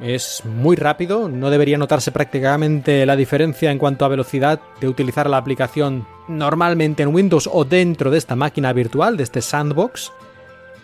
es 0.00 0.42
muy 0.44 0.76
rápido, 0.76 1.28
no 1.28 1.50
debería 1.50 1.78
notarse 1.78 2.10
prácticamente 2.10 3.06
la 3.06 3.16
diferencia 3.16 3.70
en 3.70 3.78
cuanto 3.78 4.04
a 4.04 4.08
velocidad 4.08 4.60
de 4.80 4.88
utilizar 4.88 5.30
la 5.30 5.36
aplicación 5.36 6.06
normalmente 6.26 7.02
en 7.02 7.14
Windows 7.14 7.48
o 7.52 7.64
dentro 7.64 8.10
de 8.10 8.18
esta 8.18 8.34
máquina 8.34 8.72
virtual, 8.72 9.16
de 9.16 9.22
este 9.22 9.40
sandbox. 9.40 10.12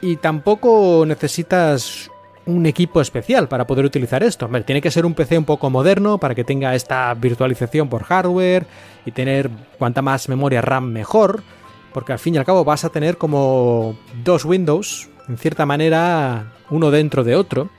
Y 0.00 0.16
tampoco 0.16 1.04
necesitas 1.06 2.10
un 2.46 2.66
equipo 2.66 3.00
especial 3.00 3.48
para 3.48 3.66
poder 3.66 3.84
utilizar 3.84 4.22
esto. 4.22 4.48
tiene 4.64 4.80
que 4.80 4.90
ser 4.90 5.04
un 5.04 5.14
PC 5.14 5.38
un 5.38 5.44
poco 5.44 5.70
moderno 5.70 6.18
para 6.18 6.34
que 6.34 6.44
tenga 6.44 6.74
esta 6.74 7.12
virtualización 7.14 7.88
por 7.88 8.04
hardware 8.04 8.66
y 9.04 9.10
tener 9.10 9.50
cuanta 9.78 10.02
más 10.02 10.28
memoria 10.28 10.60
RAM 10.60 10.90
mejor, 10.90 11.42
porque 11.92 12.12
al 12.12 12.18
fin 12.18 12.34
y 12.34 12.38
al 12.38 12.44
cabo 12.44 12.64
vas 12.64 12.84
a 12.84 12.90
tener 12.90 13.18
como 13.18 13.96
dos 14.24 14.44
Windows, 14.44 15.08
en 15.28 15.36
cierta 15.38 15.66
manera, 15.66 16.52
uno 16.70 16.90
dentro 16.90 17.24
de 17.24 17.36
otro. 17.36 17.70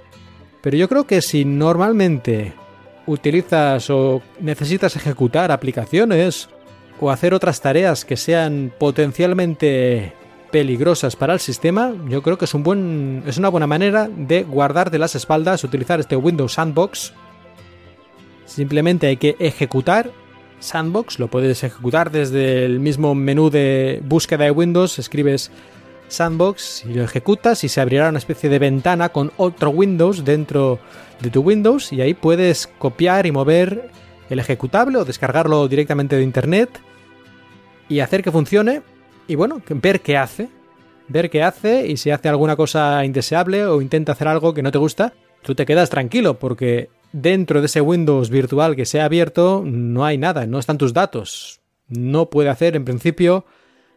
Pero 0.62 0.78
yo 0.78 0.88
creo 0.88 1.06
que 1.06 1.22
si 1.22 1.46
normalmente 1.46 2.54
utilizas 3.08 3.90
o 3.90 4.22
necesitas 4.40 4.96
ejecutar 4.96 5.52
aplicaciones 5.52 6.50
o 7.00 7.10
hacer 7.10 7.34
otras 7.34 7.62
tareas 7.62 8.06
que 8.06 8.16
sean 8.16 8.72
potencialmente 8.78 10.14
peligrosas 10.52 11.16
para 11.16 11.34
el 11.34 11.40
sistema, 11.40 11.94
yo 12.08 12.22
creo 12.22 12.38
que 12.38 12.46
es, 12.46 12.54
un 12.54 12.64
buen, 12.64 13.24
es 13.26 13.38
una 13.38 13.50
buena 13.50 13.68
manera 13.68 14.08
de 14.08 14.44
guardar 14.44 14.92
de 14.92 15.00
las 15.00 15.16
espaldas 15.16 15.64
utilizar 15.64 16.00
este 16.00 16.16
Windows 16.16 16.54
Sandbox. 16.54 17.14
Simplemente 18.46 19.08
hay 19.08 19.18
que 19.18 19.36
ejecutar 19.40 20.12
Sandbox, 20.60 21.20
lo 21.20 21.28
puedes 21.28 21.64
ejecutar 21.64 22.12
desde 22.12 22.66
el 22.66 22.80
mismo 22.80 23.16
menú 23.16 23.50
de 23.50 24.02
búsqueda 24.06 24.44
de 24.44 24.52
Windows, 24.52 25.00
escribes 25.00 25.52
Sandbox 26.12 26.86
y 26.86 26.94
lo 26.94 27.04
ejecutas 27.04 27.64
y 27.64 27.70
se 27.70 27.82
abrirá 27.82 28.10
una 28.10 28.18
especie 28.18 28.50
de 28.50 28.60
ventana 28.60 29.10
con 29.10 29.32
otro 29.38 29.70
Windows 29.70 30.24
dentro 30.26 30.80
de 31.20 31.30
tu 31.30 31.42
Windows 31.42 31.92
y 31.94 32.02
ahí 32.02 32.14
puedes 32.14 32.68
copiar 32.68 33.26
y 33.26 33.32
mover 33.32 33.90
el 34.30 34.40
ejecutable 34.40 34.98
o 34.98 35.06
descargarlo 35.06 35.68
directamente 35.68 36.16
de 36.16 36.24
internet 36.24 36.80
y 37.90 38.00
hacer 38.00 38.24
que 38.24 38.32
funcione 38.32 38.82
y 39.28 39.36
bueno, 39.36 39.62
ver 39.70 40.02
qué 40.02 40.18
hace. 40.18 40.50
Ver 41.08 41.30
qué 41.30 41.44
hace 41.44 41.88
y 41.88 41.98
si 41.98 42.10
hace 42.12 42.30
alguna 42.30 42.56
cosa 42.56 43.04
indeseable 43.04 43.66
o 43.66 43.82
intenta 43.82 44.14
hacer 44.14 44.30
algo 44.30 44.54
que 44.54 44.64
no 44.64 44.72
te 44.72 44.78
gusta, 44.78 45.14
tú 45.42 45.56
te 45.56 45.66
quedas 45.66 45.90
tranquilo 45.90 46.40
porque 46.40 46.90
dentro 47.12 47.60
de 47.60 47.66
ese 47.66 47.82
Windows 47.82 48.30
virtual 48.30 48.76
que 48.76 48.86
se 48.86 49.02
ha 49.02 49.06
abierto 49.06 49.64
no 49.66 50.06
hay 50.06 50.18
nada, 50.18 50.46
no 50.48 50.58
están 50.58 50.78
tus 50.78 50.94
datos. 50.94 51.60
No 51.90 52.30
puede 52.30 52.50
hacer 52.50 52.78
en 52.78 52.86
principio 52.86 53.46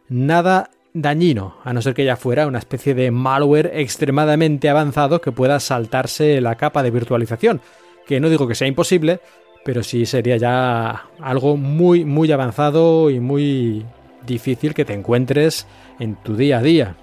nada 0.09 0.71
dañino, 0.95 1.57
a 1.65 1.73
no 1.73 1.81
ser 1.81 1.93
que 1.93 2.05
ya 2.05 2.15
fuera 2.15 2.47
una 2.47 2.57
especie 2.57 2.95
de 2.95 3.11
malware 3.11 3.71
extremadamente 3.75 4.69
avanzado 4.69 5.19
que 5.19 5.33
pueda 5.33 5.59
saltarse 5.59 6.39
la 6.39 6.55
capa 6.55 6.83
de 6.83 6.89
virtualización, 6.89 7.61
que 8.07 8.21
no 8.21 8.29
digo 8.29 8.47
que 8.47 8.55
sea 8.55 8.67
imposible, 8.67 9.19
pero 9.65 9.83
sí 9.83 10.05
sería 10.05 10.37
ya 10.37 11.07
algo 11.19 11.57
muy 11.57 12.05
muy 12.05 12.31
avanzado 12.31 13.09
y 13.09 13.19
muy 13.19 13.85
difícil 14.25 14.73
que 14.73 14.85
te 14.85 14.93
encuentres 14.93 15.67
en 15.99 16.15
tu 16.15 16.37
día 16.37 16.59
a 16.59 16.61
día. 16.61 16.95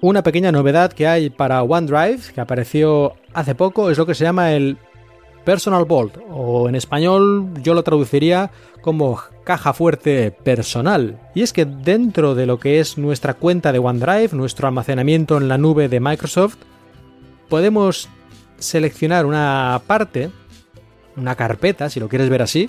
Una 0.00 0.24
pequeña 0.24 0.50
novedad 0.50 0.92
que 0.92 1.06
hay 1.06 1.30
para 1.30 1.62
OneDrive, 1.62 2.32
que 2.34 2.40
apareció 2.40 3.14
hace 3.32 3.54
poco, 3.54 3.90
es 3.90 3.98
lo 3.98 4.06
que 4.06 4.14
se 4.14 4.24
llama 4.24 4.52
el 4.52 4.76
Personal 5.46 5.84
Vault, 5.84 6.18
o 6.28 6.68
en 6.68 6.74
español 6.74 7.54
yo 7.62 7.72
lo 7.72 7.84
traduciría 7.84 8.50
como 8.80 9.20
caja 9.44 9.72
fuerte 9.72 10.32
personal. 10.32 11.20
Y 11.36 11.42
es 11.42 11.52
que 11.52 11.64
dentro 11.64 12.34
de 12.34 12.46
lo 12.46 12.58
que 12.58 12.80
es 12.80 12.98
nuestra 12.98 13.34
cuenta 13.34 13.70
de 13.70 13.78
OneDrive, 13.78 14.30
nuestro 14.32 14.66
almacenamiento 14.66 15.36
en 15.36 15.46
la 15.46 15.56
nube 15.56 15.88
de 15.88 16.00
Microsoft, 16.00 16.56
podemos 17.48 18.08
seleccionar 18.58 19.24
una 19.24 19.80
parte, 19.86 20.30
una 21.16 21.36
carpeta, 21.36 21.90
si 21.90 22.00
lo 22.00 22.08
quieres 22.08 22.28
ver 22.28 22.42
así, 22.42 22.68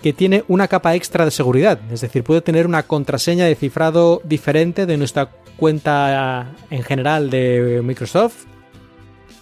que 0.00 0.12
tiene 0.12 0.44
una 0.46 0.68
capa 0.68 0.94
extra 0.94 1.24
de 1.24 1.32
seguridad, 1.32 1.80
es 1.90 2.00
decir, 2.00 2.22
puede 2.22 2.42
tener 2.42 2.68
una 2.68 2.84
contraseña 2.84 3.46
de 3.46 3.56
cifrado 3.56 4.22
diferente 4.22 4.86
de 4.86 4.96
nuestra 4.96 5.30
cuenta 5.56 6.54
en 6.70 6.84
general 6.84 7.28
de 7.28 7.80
Microsoft, 7.82 8.44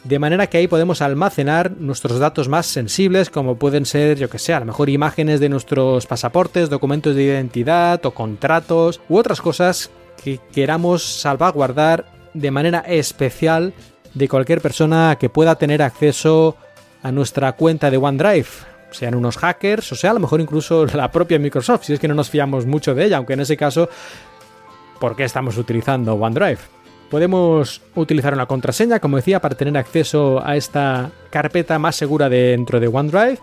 de 0.07 0.19
manera 0.19 0.47
que 0.47 0.59
ahí 0.59 0.69
podemos 0.69 1.03
almacenar 1.03 1.73
nuestros 1.79 2.19
datos 2.19 2.49
más 2.49 2.67
sensibles, 2.67 3.29
como 3.29 3.57
pueden 3.57 3.87
ser, 3.87 4.19
yo 4.19 4.31
que 4.31 4.39
sé, 4.39 4.55
a 4.55 4.61
lo 4.61 4.67
mejor 4.67 4.89
imágenes 4.89 5.41
de 5.41 5.49
nuestros 5.49 6.07
pasaportes, 6.07 6.71
documentos 6.71 7.17
de 7.17 7.25
identidad 7.25 8.05
o 8.07 8.13
contratos 8.13 9.01
u 9.09 9.17
otras 9.19 9.41
cosas 9.41 9.91
que 10.23 10.39
queramos 10.53 11.03
salvaguardar 11.03 12.07
de 12.35 12.51
manera 12.51 12.81
especial 12.87 13.75
de 14.15 14.29
cualquier 14.29 14.61
persona 14.61 15.17
que 15.19 15.29
pueda 15.29 15.57
tener 15.57 15.83
acceso 15.83 16.57
a 17.03 17.11
nuestra 17.11 17.53
cuenta 17.53 17.91
de 17.91 17.97
OneDrive 17.97 18.47
sean 18.93 19.15
unos 19.15 19.37
hackers, 19.37 19.93
o 19.93 19.95
sea, 19.95 20.13
a 20.13 20.15
lo 20.15 20.21
mejor 20.21 20.41
incluso 20.41 20.87
la 20.95 21.11
propia 21.11 21.39
Microsoft, 21.39 21.85
si 21.85 21.93
es 21.93 22.01
que 22.01 22.09
no 22.09 22.15
nos 22.15 22.31
fiamos 22.31 22.65
mucho 22.65 22.95
de 22.95 23.05
ella, 23.05 23.17
aunque 23.17 23.35
en 23.35 23.41
ese 23.41 23.57
caso, 23.57 23.89
¿por 25.01 25.17
qué 25.17 25.25
estamos 25.25 25.59
utilizando 25.59 26.15
OneDrive? 26.15 26.76
Podemos 27.11 27.81
utilizar 27.95 28.35
una 28.35 28.47
contraseña, 28.47 28.99
como 28.99 29.17
decía, 29.17 29.41
para 29.41 29.57
tener 29.57 29.77
acceso 29.77 30.45
a 30.45 30.57
esta 30.57 31.11
carpeta 31.31 31.79
más 31.79 31.97
segura 31.97 32.29
dentro 32.29 32.81
de 32.81 32.89
OneDrive, 32.89 33.39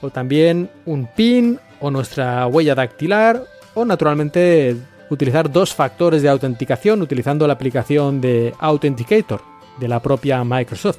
o 0.00 0.10
también 0.10 0.70
un 0.86 1.08
PIN 1.16 1.58
o 1.80 1.90
nuestra 1.90 2.46
huella 2.46 2.74
dactilar, 2.74 3.42
o 3.74 3.84
naturalmente 3.84 4.76
utilizar 5.10 5.50
dos 5.50 5.74
factores 5.74 6.22
de 6.22 6.28
autenticación 6.28 7.02
utilizando 7.02 7.46
la 7.46 7.54
aplicación 7.54 8.20
de 8.20 8.54
Authenticator 8.58 9.40
de 9.78 9.88
la 9.88 10.00
propia 10.00 10.44
Microsoft. 10.44 10.98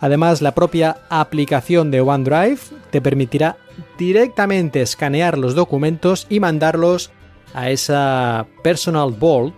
Además, 0.00 0.42
la 0.42 0.54
propia 0.54 0.98
aplicación 1.08 1.90
de 1.90 2.00
OneDrive 2.00 2.58
te 2.90 3.00
permitirá 3.00 3.56
directamente 3.96 4.82
escanear 4.82 5.38
los 5.38 5.54
documentos 5.54 6.26
y 6.28 6.40
mandarlos 6.40 7.10
a 7.54 7.70
esa 7.70 8.46
Personal 8.62 9.12
Vault, 9.12 9.54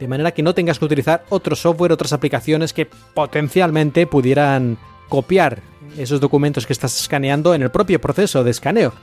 de 0.00 0.08
manera 0.08 0.32
que 0.32 0.42
no 0.42 0.54
tengas 0.54 0.78
que 0.78 0.86
utilizar 0.86 1.24
otro 1.28 1.54
software, 1.54 1.92
otras 1.92 2.14
aplicaciones 2.14 2.72
que 2.72 2.86
potencialmente 2.86 4.06
pudieran 4.06 4.78
copiar 5.08 5.60
esos 5.98 6.20
documentos 6.20 6.66
que 6.66 6.72
estás 6.72 6.98
escaneando 7.00 7.54
en 7.54 7.62
el 7.62 7.70
propio 7.70 8.00
proceso 8.00 8.42
de 8.42 8.50
escaneo. 8.50 8.94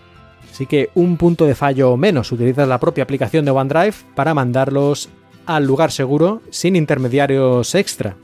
Así 0.51 0.65
que 0.65 0.89
un 0.95 1.17
punto 1.17 1.45
de 1.45 1.53
fallo 1.53 1.95
menos, 1.97 2.31
utilizas 2.31 2.67
la 2.67 2.79
propia 2.79 3.03
aplicación 3.03 3.45
de 3.45 3.51
OneDrive 3.51 3.93
para 4.15 4.33
mandarlos 4.33 5.09
al 5.45 5.65
lugar 5.65 5.91
seguro 5.91 6.41
sin 6.49 6.75
intermediarios 6.75 7.75
extra. 7.75 8.15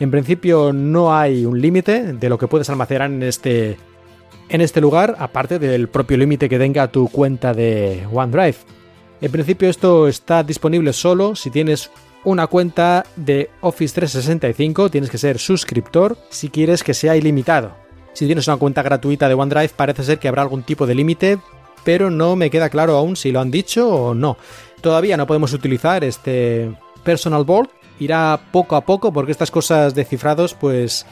En 0.00 0.10
principio 0.10 0.72
no 0.72 1.14
hay 1.14 1.44
un 1.44 1.60
límite 1.60 2.14
de 2.14 2.28
lo 2.30 2.38
que 2.38 2.48
puedes 2.48 2.70
almacenar 2.70 3.10
en 3.10 3.22
este, 3.22 3.76
en 4.48 4.62
este 4.62 4.80
lugar, 4.80 5.16
aparte 5.18 5.58
del 5.58 5.88
propio 5.88 6.16
límite 6.16 6.48
que 6.48 6.58
tenga 6.58 6.88
tu 6.88 7.08
cuenta 7.08 7.52
de 7.52 8.06
OneDrive. 8.10 8.56
En 9.20 9.30
principio 9.30 9.68
esto 9.68 10.08
está 10.08 10.42
disponible 10.42 10.92
solo 10.92 11.36
si 11.36 11.50
tienes 11.50 11.90
una 12.24 12.46
cuenta 12.46 13.04
de 13.16 13.50
Office 13.60 13.94
365, 13.94 14.90
tienes 14.90 15.10
que 15.10 15.18
ser 15.18 15.38
suscriptor 15.38 16.16
si 16.30 16.48
quieres 16.48 16.82
que 16.82 16.94
sea 16.94 17.16
ilimitado. 17.16 17.72
Si 18.12 18.26
tienes 18.26 18.46
una 18.48 18.56
cuenta 18.56 18.82
gratuita 18.82 19.28
de 19.28 19.34
OneDrive 19.34 19.70
parece 19.74 20.04
ser 20.04 20.18
que 20.18 20.28
habrá 20.28 20.42
algún 20.42 20.62
tipo 20.62 20.86
de 20.86 20.94
límite, 20.94 21.38
pero 21.84 22.10
no 22.10 22.36
me 22.36 22.50
queda 22.50 22.68
claro 22.68 22.96
aún 22.96 23.16
si 23.16 23.32
lo 23.32 23.40
han 23.40 23.50
dicho 23.50 23.88
o 23.88 24.14
no. 24.14 24.36
Todavía 24.80 25.16
no 25.16 25.26
podemos 25.26 25.52
utilizar 25.52 26.04
este 26.04 26.72
Personal 27.02 27.44
Board 27.44 27.70
irá 27.98 28.40
poco 28.50 28.76
a 28.76 28.82
poco 28.82 29.12
porque 29.12 29.32
estas 29.32 29.50
cosas 29.50 29.94
de 29.94 30.04
cifrados 30.04 30.54
pues 30.54 31.06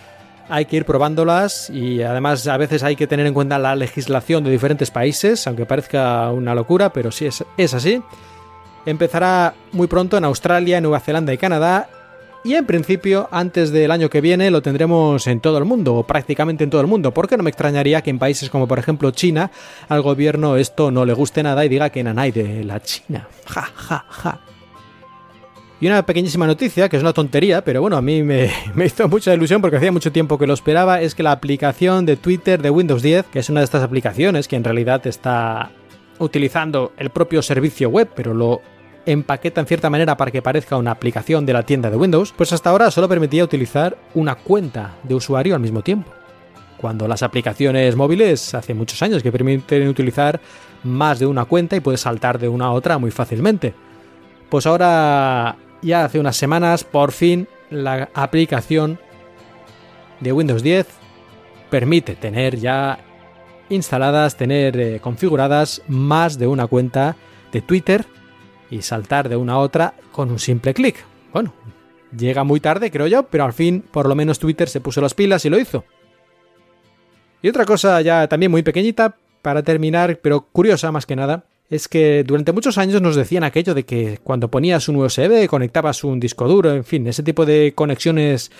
hay 0.48 0.64
que 0.64 0.76
ir 0.76 0.84
probándolas 0.84 1.70
y 1.70 2.02
además 2.02 2.46
a 2.48 2.56
veces 2.56 2.82
hay 2.82 2.96
que 2.96 3.06
tener 3.06 3.26
en 3.26 3.34
cuenta 3.34 3.58
la 3.58 3.76
legislación 3.76 4.42
de 4.42 4.50
diferentes 4.50 4.90
países, 4.90 5.46
aunque 5.46 5.64
parezca 5.64 6.30
una 6.32 6.54
locura, 6.54 6.92
pero 6.92 7.12
sí 7.12 7.26
es, 7.26 7.44
es 7.56 7.74
así. 7.74 8.02
Empezará 8.86 9.54
muy 9.72 9.86
pronto 9.86 10.16
en 10.16 10.24
Australia, 10.24 10.80
Nueva 10.80 11.00
Zelanda 11.00 11.32
y 11.32 11.38
Canadá 11.38 11.88
y 12.42 12.54
en 12.54 12.64
principio, 12.64 13.28
antes 13.30 13.70
del 13.70 13.90
año 13.90 14.08
que 14.08 14.22
viene, 14.22 14.50
lo 14.50 14.62
tendremos 14.62 15.26
en 15.26 15.40
todo 15.40 15.58
el 15.58 15.66
mundo, 15.66 15.96
o 15.96 16.06
prácticamente 16.06 16.64
en 16.64 16.70
todo 16.70 16.80
el 16.80 16.86
mundo, 16.86 17.12
porque 17.12 17.36
no 17.36 17.42
me 17.42 17.50
extrañaría 17.50 18.00
que 18.00 18.08
en 18.08 18.18
países 18.18 18.48
como 18.48 18.66
por 18.66 18.78
ejemplo 18.78 19.10
China, 19.10 19.50
al 19.88 20.00
gobierno 20.00 20.56
esto 20.56 20.90
no 20.90 21.04
le 21.04 21.12
guste 21.12 21.42
nada 21.42 21.64
y 21.66 21.68
diga 21.68 21.90
que 21.90 22.02
nanay 22.02 22.32
de 22.32 22.64
la 22.64 22.80
China. 22.80 23.28
Ja, 23.46 23.68
ja, 23.74 24.04
ja. 24.08 24.40
Y 25.82 25.86
una 25.86 26.04
pequeñísima 26.04 26.46
noticia, 26.46 26.88
que 26.88 26.96
es 26.96 27.02
una 27.02 27.12
tontería, 27.12 27.62
pero 27.62 27.82
bueno, 27.82 27.98
a 27.98 28.02
mí 28.02 28.22
me, 28.22 28.50
hizo 28.84 29.06
mucha 29.08 29.34
ilusión 29.34 29.60
porque 29.60 29.76
hacía 29.76 29.92
mucho 29.92 30.10
tiempo 30.10 30.38
que 30.38 30.46
lo 30.46 30.54
esperaba, 30.54 31.02
es 31.02 31.14
que 31.14 31.22
la 31.22 31.32
aplicación 31.32 32.06
de 32.06 32.16
Twitter 32.16 32.62
de 32.62 32.70
Windows 32.70 33.02
10, 33.02 33.26
que 33.26 33.40
es 33.40 33.50
una 33.50 33.60
de 33.60 33.64
estas 33.64 33.82
aplicaciones 33.82 34.48
que 34.48 34.56
en 34.56 34.64
realidad 34.64 35.06
está 35.06 35.72
utilizando 36.20 36.92
el 36.96 37.10
propio 37.10 37.42
servicio 37.42 37.88
web, 37.88 38.08
pero 38.14 38.32
lo 38.32 38.62
empaqueta 39.06 39.60
en 39.60 39.66
cierta 39.66 39.90
manera 39.90 40.16
para 40.16 40.30
que 40.30 40.42
parezca 40.42 40.76
una 40.76 40.92
aplicación 40.92 41.46
de 41.46 41.52
la 41.52 41.64
tienda 41.64 41.90
de 41.90 41.96
Windows, 41.96 42.32
pues 42.36 42.52
hasta 42.52 42.70
ahora 42.70 42.90
solo 42.90 43.08
permitía 43.08 43.42
utilizar 43.42 43.98
una 44.14 44.36
cuenta 44.36 44.94
de 45.02 45.14
usuario 45.14 45.54
al 45.54 45.60
mismo 45.60 45.82
tiempo. 45.82 46.12
Cuando 46.76 47.08
las 47.08 47.22
aplicaciones 47.22 47.96
móviles 47.96 48.54
hace 48.54 48.74
muchos 48.74 49.02
años 49.02 49.22
que 49.22 49.32
permiten 49.32 49.88
utilizar 49.88 50.40
más 50.84 51.18
de 51.18 51.26
una 51.26 51.44
cuenta 51.44 51.76
y 51.76 51.80
puedes 51.80 52.00
saltar 52.00 52.38
de 52.38 52.48
una 52.48 52.66
a 52.66 52.72
otra 52.72 52.98
muy 52.98 53.10
fácilmente. 53.10 53.74
Pues 54.48 54.66
ahora 54.66 55.56
ya 55.82 56.04
hace 56.04 56.18
unas 56.18 56.36
semanas, 56.36 56.84
por 56.84 57.12
fin, 57.12 57.48
la 57.70 58.08
aplicación 58.14 58.98
de 60.20 60.32
Windows 60.32 60.62
10 60.62 60.86
permite 61.70 62.16
tener 62.16 62.56
ya 62.56 62.98
instaladas, 63.70 64.36
tener 64.36 64.78
eh, 64.78 65.00
configuradas 65.00 65.82
más 65.88 66.38
de 66.38 66.46
una 66.46 66.66
cuenta 66.66 67.16
de 67.52 67.62
Twitter 67.62 68.04
y 68.70 68.82
saltar 68.82 69.28
de 69.28 69.36
una 69.36 69.54
a 69.54 69.58
otra 69.58 69.94
con 70.12 70.30
un 70.30 70.38
simple 70.38 70.74
clic. 70.74 70.96
Bueno, 71.32 71.54
llega 72.16 72.44
muy 72.44 72.60
tarde, 72.60 72.90
creo 72.90 73.06
yo, 73.06 73.22
pero 73.24 73.44
al 73.44 73.52
fin, 73.52 73.82
por 73.90 74.08
lo 74.08 74.14
menos 74.14 74.38
Twitter 74.38 74.68
se 74.68 74.80
puso 74.80 75.00
las 75.00 75.14
pilas 75.14 75.44
y 75.44 75.50
lo 75.50 75.58
hizo. 75.58 75.84
Y 77.42 77.48
otra 77.48 77.64
cosa 77.64 78.00
ya 78.02 78.28
también 78.28 78.50
muy 78.50 78.62
pequeñita, 78.62 79.16
para 79.42 79.62
terminar, 79.62 80.18
pero 80.20 80.42
curiosa 80.52 80.92
más 80.92 81.06
que 81.06 81.16
nada, 81.16 81.44
es 81.70 81.88
que 81.88 82.24
durante 82.24 82.52
muchos 82.52 82.78
años 82.78 83.00
nos 83.00 83.16
decían 83.16 83.44
aquello 83.44 83.74
de 83.74 83.84
que 83.84 84.18
cuando 84.22 84.50
ponías 84.50 84.88
un 84.88 84.96
USB, 84.96 85.46
conectabas 85.46 86.04
un 86.04 86.20
disco 86.20 86.46
duro, 86.46 86.72
en 86.72 86.84
fin, 86.84 87.06
ese 87.06 87.22
tipo 87.22 87.46
de 87.46 87.72
conexiones 87.74 88.50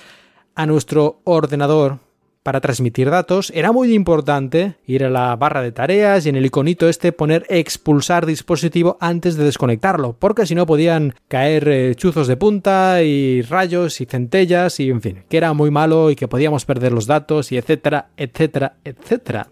a 0.54 0.64
nuestro 0.66 1.20
ordenador 1.24 1.98
para 2.42 2.60
transmitir 2.60 3.10
datos, 3.10 3.52
era 3.54 3.70
muy 3.70 3.92
importante 3.92 4.76
ir 4.86 5.04
a 5.04 5.10
la 5.10 5.36
barra 5.36 5.60
de 5.60 5.72
tareas 5.72 6.24
y 6.24 6.30
en 6.30 6.36
el 6.36 6.46
iconito 6.46 6.88
este 6.88 7.12
poner 7.12 7.44
expulsar 7.48 8.24
dispositivo 8.24 8.96
antes 9.00 9.36
de 9.36 9.44
desconectarlo, 9.44 10.16
porque 10.18 10.46
si 10.46 10.54
no 10.54 10.66
podían 10.66 11.14
caer 11.28 11.68
eh, 11.68 11.94
chuzos 11.94 12.28
de 12.28 12.38
punta 12.38 13.02
y 13.02 13.42
rayos 13.42 14.00
y 14.00 14.06
centellas 14.06 14.80
y 14.80 14.88
en 14.88 15.02
fin, 15.02 15.24
que 15.28 15.36
era 15.36 15.52
muy 15.52 15.70
malo 15.70 16.10
y 16.10 16.16
que 16.16 16.28
podíamos 16.28 16.64
perder 16.64 16.92
los 16.92 17.06
datos 17.06 17.52
y 17.52 17.58
etcétera, 17.58 18.08
etcétera, 18.16 18.76
etcétera. 18.84 19.48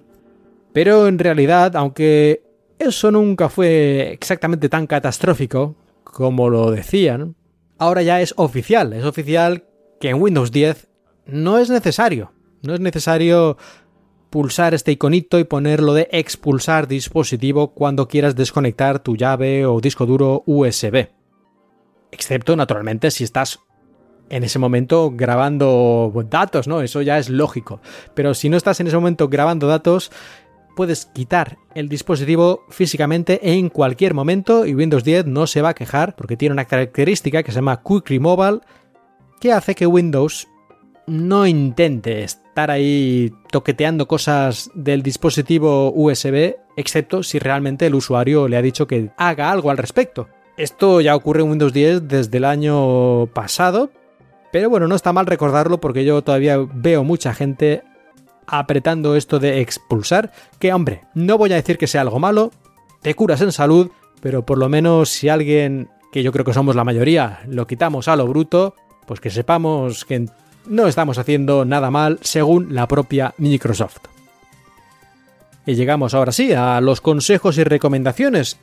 Pero 0.72 1.08
en 1.08 1.18
realidad, 1.18 1.76
aunque 1.76 2.42
eso 2.78 3.10
nunca 3.10 3.50
fue 3.50 4.12
exactamente 4.12 4.68
tan 4.68 4.86
catastrófico 4.86 5.76
como 6.04 6.48
lo 6.48 6.70
decían, 6.70 7.36
ahora 7.76 8.00
ya 8.02 8.22
es 8.22 8.32
oficial, 8.38 8.94
es 8.94 9.04
oficial 9.04 9.64
que 10.00 10.08
en 10.08 10.22
Windows 10.22 10.52
10 10.52 10.88
no 11.26 11.58
es 11.58 11.68
necesario 11.68 12.32
no 12.62 12.74
es 12.74 12.80
necesario 12.80 13.56
pulsar 14.30 14.74
este 14.74 14.92
iconito 14.92 15.38
y 15.38 15.44
ponerlo 15.44 15.94
de 15.94 16.08
expulsar 16.12 16.86
dispositivo 16.86 17.72
cuando 17.74 18.08
quieras 18.08 18.36
desconectar 18.36 18.98
tu 18.98 19.16
llave 19.16 19.66
o 19.66 19.80
disco 19.80 20.06
duro 20.06 20.42
USB. 20.46 21.08
Excepto, 22.10 22.56
naturalmente, 22.56 23.10
si 23.10 23.24
estás 23.24 23.60
en 24.30 24.44
ese 24.44 24.58
momento 24.58 25.12
grabando 25.14 26.12
datos, 26.28 26.68
¿no? 26.68 26.82
Eso 26.82 27.02
ya 27.02 27.18
es 27.18 27.30
lógico. 27.30 27.80
Pero 28.14 28.34
si 28.34 28.48
no 28.48 28.56
estás 28.56 28.80
en 28.80 28.86
ese 28.86 28.96
momento 28.96 29.28
grabando 29.28 29.66
datos, 29.66 30.10
puedes 30.76 31.06
quitar 31.06 31.58
el 31.74 31.88
dispositivo 31.88 32.64
físicamente 32.68 33.40
en 33.56 33.68
cualquier 33.68 34.14
momento 34.14 34.66
y 34.66 34.74
Windows 34.74 35.04
10 35.04 35.26
no 35.26 35.46
se 35.46 35.62
va 35.62 35.70
a 35.70 35.74
quejar 35.74 36.14
porque 36.14 36.36
tiene 36.36 36.52
una 36.52 36.66
característica 36.66 37.42
que 37.42 37.50
se 37.50 37.56
llama 37.56 37.82
Quick 37.82 38.08
Removal 38.08 38.62
que 39.40 39.52
hace 39.52 39.74
que 39.74 39.86
Windows 39.86 40.46
no 41.06 41.46
intente 41.46 42.22
ahí 42.66 43.32
toqueteando 43.50 44.08
cosas 44.08 44.70
del 44.74 45.02
dispositivo 45.02 45.92
USB, 45.94 46.56
excepto 46.76 47.22
si 47.22 47.38
realmente 47.38 47.86
el 47.86 47.94
usuario 47.94 48.48
le 48.48 48.56
ha 48.56 48.62
dicho 48.62 48.86
que 48.86 49.10
haga 49.16 49.50
algo 49.50 49.70
al 49.70 49.78
respecto. 49.78 50.28
Esto 50.56 51.00
ya 51.00 51.14
ocurre 51.14 51.42
en 51.42 51.50
Windows 51.50 51.72
10 51.72 52.08
desde 52.08 52.38
el 52.38 52.44
año 52.44 53.26
pasado, 53.26 53.90
pero 54.52 54.68
bueno, 54.68 54.88
no 54.88 54.96
está 54.96 55.12
mal 55.12 55.26
recordarlo 55.26 55.80
porque 55.80 56.04
yo 56.04 56.22
todavía 56.22 56.58
veo 56.58 57.04
mucha 57.04 57.32
gente 57.32 57.82
apretando 58.46 59.14
esto 59.14 59.38
de 59.38 59.60
expulsar, 59.60 60.32
que 60.58 60.72
hombre, 60.72 61.02
no 61.14 61.38
voy 61.38 61.52
a 61.52 61.56
decir 61.56 61.78
que 61.78 61.86
sea 61.86 62.00
algo 62.00 62.18
malo, 62.18 62.50
te 63.02 63.14
curas 63.14 63.40
en 63.40 63.52
salud, 63.52 63.90
pero 64.20 64.44
por 64.44 64.58
lo 64.58 64.68
menos 64.68 65.10
si 65.10 65.28
alguien, 65.28 65.90
que 66.12 66.22
yo 66.22 66.32
creo 66.32 66.44
que 66.44 66.54
somos 66.54 66.74
la 66.74 66.84
mayoría, 66.84 67.40
lo 67.46 67.66
quitamos 67.66 68.08
a 68.08 68.16
lo 68.16 68.26
bruto, 68.26 68.74
pues 69.06 69.20
que 69.20 69.30
sepamos 69.30 70.04
que 70.04 70.26
no 70.68 70.86
estamos 70.86 71.18
haciendo 71.18 71.64
nada 71.64 71.90
mal 71.90 72.18
según 72.22 72.74
la 72.74 72.86
propia 72.86 73.34
Microsoft. 73.38 73.98
Y 75.66 75.74
llegamos 75.74 76.14
ahora 76.14 76.32
sí 76.32 76.52
a 76.52 76.80
los 76.80 77.00
consejos 77.00 77.58
y 77.58 77.64
recomendaciones. 77.64 78.58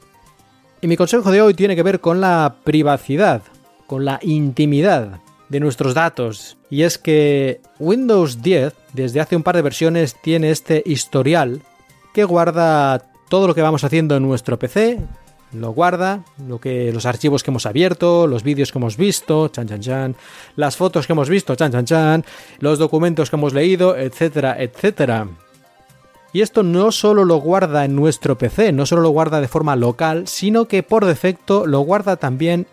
Y 0.81 0.87
mi 0.87 0.97
consejo 0.97 1.31
de 1.31 1.41
hoy 1.41 1.53
tiene 1.53 1.75
que 1.75 1.83
ver 1.83 1.99
con 1.99 2.21
la 2.21 2.55
privacidad, 2.63 3.41
con 3.87 4.05
la 4.05 4.19
intimidad 4.23 5.19
de 5.49 5.59
nuestros 5.59 5.93
datos. 5.93 6.57
Y 6.69 6.83
es 6.83 6.97
que 6.97 7.61
Windows 7.79 8.41
10, 8.41 8.73
desde 8.93 9.21
hace 9.21 9.35
un 9.35 9.43
par 9.43 9.55
de 9.55 9.61
versiones, 9.61 10.15
tiene 10.21 10.51
este 10.51 10.81
historial 10.85 11.61
que 12.13 12.23
guarda 12.23 13.03
todo 13.29 13.47
lo 13.47 13.55
que 13.55 13.61
vamos 13.61 13.83
haciendo 13.83 14.15
en 14.15 14.23
nuestro 14.23 14.57
PC, 14.57 14.99
lo 15.61 15.71
guarda, 15.71 16.23
lo 16.47 16.59
que, 16.59 16.91
los 16.91 17.05
archivos 17.05 17.43
que 17.43 17.51
hemos 17.51 17.65
abierto, 17.65 18.27
los 18.27 18.43
vídeos 18.43 18.71
que 18.71 18.77
hemos 18.77 18.97
visto, 18.97 19.47
chan 19.49 19.67
chan 19.67 19.81
chan, 19.81 20.15
las 20.55 20.77
fotos 20.77 21.07
que 21.07 21.13
hemos 21.13 21.29
visto, 21.29 21.55
chan 21.55 21.71
chan 21.71 21.85
chan, 21.85 22.25
los 22.59 22.79
documentos 22.79 23.29
que 23.29 23.35
hemos 23.35 23.53
leído, 23.53 23.95
etcétera, 23.97 24.55
etcétera. 24.61 25.27
Y 26.33 26.41
esto 26.41 26.63
no 26.63 26.91
solo 26.91 27.23
lo 27.23 27.37
guarda 27.37 27.85
en 27.85 27.95
nuestro 27.95 28.37
PC, 28.37 28.73
no 28.73 28.85
solo 28.85 29.01
lo 29.01 29.09
guarda 29.09 29.39
de 29.39 29.47
forma 29.47 29.75
local, 29.77 30.27
sino 30.27 30.65
que 30.65 30.83
por 30.83 31.05
defecto 31.05 31.65
lo 31.65 31.79
guarda 31.79 32.17
también 32.17 32.67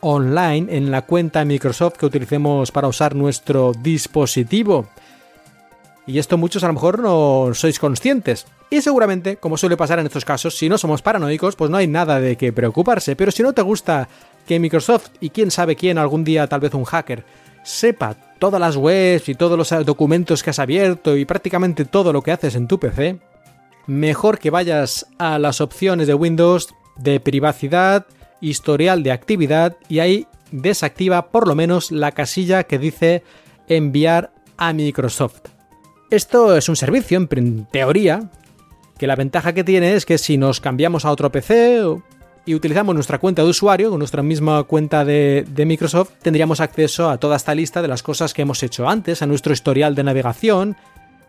online 0.00 0.76
en 0.76 0.90
la 0.90 1.02
cuenta 1.02 1.44
Microsoft 1.44 1.94
que 1.94 2.06
utilicemos 2.06 2.70
para 2.70 2.88
usar 2.88 3.14
nuestro 3.14 3.72
dispositivo. 3.72 4.88
Y 6.06 6.18
esto 6.18 6.36
muchos 6.36 6.64
a 6.64 6.66
lo 6.66 6.72
mejor 6.72 6.98
no 6.98 7.50
sois 7.54 7.78
conscientes. 7.78 8.46
Y 8.70 8.82
seguramente, 8.82 9.36
como 9.36 9.56
suele 9.56 9.76
pasar 9.76 9.98
en 9.98 10.06
estos 10.06 10.24
casos, 10.24 10.56
si 10.56 10.68
no 10.68 10.78
somos 10.78 11.02
paranoicos, 11.02 11.56
pues 11.56 11.70
no 11.70 11.76
hay 11.76 11.86
nada 11.86 12.20
de 12.20 12.36
qué 12.36 12.52
preocuparse. 12.52 13.14
Pero 13.14 13.30
si 13.30 13.42
no 13.42 13.52
te 13.52 13.62
gusta 13.62 14.08
que 14.46 14.58
Microsoft 14.58 15.10
y 15.20 15.30
quién 15.30 15.50
sabe 15.50 15.76
quién, 15.76 15.98
algún 15.98 16.24
día 16.24 16.46
tal 16.48 16.60
vez 16.60 16.74
un 16.74 16.84
hacker, 16.84 17.24
sepa 17.62 18.16
todas 18.38 18.60
las 18.60 18.76
webs 18.76 19.28
y 19.28 19.34
todos 19.34 19.56
los 19.56 19.86
documentos 19.86 20.42
que 20.42 20.50
has 20.50 20.58
abierto 20.58 21.16
y 21.16 21.24
prácticamente 21.24 21.84
todo 21.84 22.12
lo 22.12 22.22
que 22.22 22.32
haces 22.32 22.56
en 22.56 22.66
tu 22.66 22.80
PC, 22.80 23.20
mejor 23.86 24.38
que 24.38 24.50
vayas 24.50 25.06
a 25.18 25.38
las 25.38 25.60
opciones 25.60 26.08
de 26.08 26.14
Windows 26.14 26.74
de 26.96 27.20
privacidad, 27.20 28.06
historial 28.40 29.04
de 29.04 29.12
actividad 29.12 29.76
y 29.88 30.00
ahí 30.00 30.26
desactiva 30.50 31.30
por 31.30 31.46
lo 31.46 31.54
menos 31.54 31.92
la 31.92 32.12
casilla 32.12 32.64
que 32.64 32.78
dice 32.78 33.22
enviar 33.68 34.32
a 34.56 34.72
Microsoft. 34.72 35.51
Esto 36.12 36.54
es 36.54 36.68
un 36.68 36.76
servicio, 36.76 37.26
en 37.30 37.64
teoría, 37.64 38.28
que 38.98 39.06
la 39.06 39.16
ventaja 39.16 39.54
que 39.54 39.64
tiene 39.64 39.94
es 39.94 40.04
que 40.04 40.18
si 40.18 40.36
nos 40.36 40.60
cambiamos 40.60 41.06
a 41.06 41.10
otro 41.10 41.32
PC 41.32 41.82
y 42.44 42.54
utilizamos 42.54 42.94
nuestra 42.94 43.18
cuenta 43.18 43.42
de 43.42 43.48
usuario, 43.48 43.88
con 43.88 43.98
nuestra 43.98 44.22
misma 44.22 44.62
cuenta 44.64 45.06
de, 45.06 45.46
Microsoft, 45.64 46.10
tendríamos 46.20 46.60
acceso 46.60 47.08
a 47.08 47.16
toda 47.16 47.36
esta 47.36 47.54
lista 47.54 47.80
de 47.80 47.88
las 47.88 48.02
cosas 48.02 48.34
que 48.34 48.42
hemos 48.42 48.62
hecho 48.62 48.86
antes, 48.86 49.22
a 49.22 49.26
nuestro 49.26 49.54
historial 49.54 49.94
de 49.94 50.04
navegación, 50.04 50.76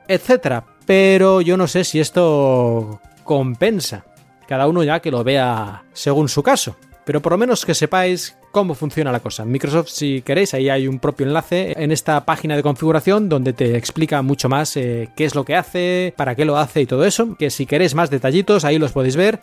etc. 0.09 0.65
Pero 0.85 1.39
yo 1.39 1.55
no 1.55 1.69
sé 1.69 1.85
si 1.85 2.01
esto 2.01 2.99
compensa. 3.23 4.03
Cada 4.49 4.67
uno 4.67 4.83
ya 4.83 4.99
que 4.99 5.11
lo 5.11 5.23
vea 5.23 5.85
según 5.93 6.27
su 6.27 6.43
caso. 6.43 6.75
Pero 7.05 7.21
por 7.21 7.33
lo 7.33 7.37
menos 7.37 7.65
que 7.65 7.73
sepáis 7.73 8.37
cómo 8.51 8.75
funciona 8.75 9.11
la 9.11 9.19
cosa. 9.19 9.43
Microsoft, 9.45 9.89
si 9.89 10.21
queréis, 10.21 10.53
ahí 10.53 10.69
hay 10.69 10.87
un 10.87 10.99
propio 10.99 11.25
enlace 11.25 11.73
en 11.75 11.91
esta 11.91 12.23
página 12.23 12.55
de 12.55 12.63
configuración 12.63 13.27
donde 13.27 13.51
te 13.51 13.75
explica 13.75 14.21
mucho 14.21 14.47
más 14.47 14.77
eh, 14.77 15.09
qué 15.15 15.25
es 15.25 15.35
lo 15.35 15.43
que 15.43 15.55
hace, 15.55 16.13
para 16.15 16.35
qué 16.35 16.45
lo 16.45 16.57
hace 16.57 16.81
y 16.81 16.85
todo 16.85 17.03
eso. 17.05 17.35
Que 17.37 17.49
si 17.49 17.65
queréis 17.65 17.95
más 17.95 18.09
detallitos, 18.09 18.63
ahí 18.63 18.79
los 18.79 18.91
podéis 18.91 19.15
ver. 19.15 19.41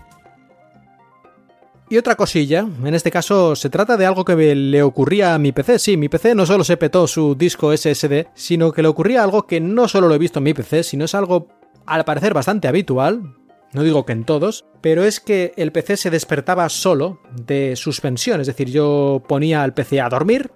Y 1.91 1.99
otra 1.99 2.15
cosilla, 2.15 2.69
en 2.85 2.95
este 2.95 3.11
caso 3.11 3.57
se 3.57 3.69
trata 3.69 3.97
de 3.97 4.07
algo 4.07 4.25
que 4.25 4.37
le 4.37 4.83
ocurría 4.83 5.35
a 5.35 5.39
mi 5.41 5.51
PC. 5.51 5.81
Sí, 5.81 5.97
mi 5.97 6.09
PC 6.09 6.37
no 6.37 6.47
solo 6.47 6.63
se 6.63 6.77
petó 6.77 7.09
su 7.09 7.35
disco 7.35 7.77
SSD, 7.77 8.29
sino 8.33 8.71
que 8.71 8.81
le 8.81 8.87
ocurría 8.87 9.25
algo 9.25 9.45
que 9.45 9.61
no 9.61 9.89
solo 9.89 10.07
lo 10.07 10.15
he 10.15 10.19
visto 10.19 10.39
en 10.39 10.45
mi 10.45 10.55
PC, 10.55 10.85
sino 10.85 11.05
es 11.05 11.17
algo 11.17 11.49
al 11.87 12.05
parecer 12.05 12.33
bastante 12.33 12.69
habitual, 12.69 13.35
no 13.73 13.83
digo 13.83 14.05
que 14.05 14.13
en 14.13 14.25
todos, 14.25 14.65
pero 14.81 15.05
es 15.05 15.21
que 15.21 15.53
el 15.57 15.73
PC 15.73 15.97
se 15.97 16.11
despertaba 16.11 16.69
solo 16.69 17.21
de 17.35 17.77
suspensión, 17.77 18.41
es 18.41 18.47
decir, 18.47 18.71
yo 18.71 19.23
ponía 19.29 19.63
al 19.63 19.75
PC 19.75 20.01
a 20.01 20.09
dormir 20.09 20.51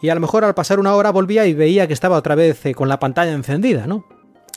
y 0.00 0.08
a 0.08 0.14
lo 0.14 0.20
mejor 0.20 0.44
al 0.44 0.54
pasar 0.54 0.78
una 0.78 0.94
hora 0.94 1.10
volvía 1.10 1.46
y 1.46 1.54
veía 1.54 1.86
que 1.86 1.92
estaba 1.92 2.16
otra 2.16 2.34
vez 2.34 2.64
eh, 2.66 2.74
con 2.74 2.88
la 2.88 3.00
pantalla 3.00 3.32
encendida, 3.32 3.86
¿no? 3.86 4.06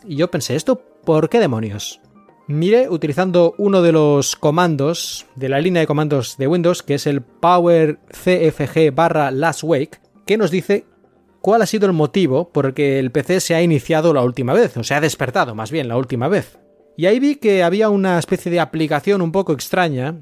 Y 0.06 0.16
yo 0.16 0.32
pensé, 0.32 0.56
¿esto 0.56 0.82
por 1.04 1.30
qué 1.30 1.40
demonios? 1.40 2.02
Miré 2.48 2.90
utilizando 2.90 3.54
uno 3.58 3.82
de 3.82 3.92
los 3.92 4.36
comandos 4.36 5.28
de 5.36 5.50
la 5.50 5.62
línea 5.62 5.82
de 5.82 5.88
comandos 5.88 6.36
de 6.38 6.48
Windows, 6.48 6.82
que 6.82 6.96
es 6.96 7.06
el 7.06 7.22
power 7.22 8.00
cfg 8.10 8.92
barra 8.94 9.32
que 10.26 10.38
nos 10.38 10.50
dice 10.50 10.86
cuál 11.42 11.62
ha 11.62 11.68
sido 11.68 11.86
el 11.86 11.94
motivo 11.94 12.50
por 12.50 12.66
el 12.66 12.74
que 12.74 12.98
el 12.98 13.12
PC 13.12 13.40
se 13.40 13.56
ha 13.56 13.62
iniciado 13.62 14.14
la 14.14 14.24
última 14.24 14.54
vez, 14.54 14.78
o 14.78 14.84
se 14.84 14.96
ha 14.96 15.02
despertado 15.02 15.54
más 15.54 15.70
bien 15.70 15.88
la 15.88 15.98
última 15.98 16.28
vez. 16.28 16.58
Y 17.00 17.06
ahí 17.06 17.18
vi 17.22 17.38
que 17.38 17.64
había 17.64 17.88
una 17.88 18.20
especie 18.20 18.52
de 18.52 18.60
aplicación 18.60 19.22
un 19.22 19.32
poco 19.32 19.54
extraña 19.54 20.18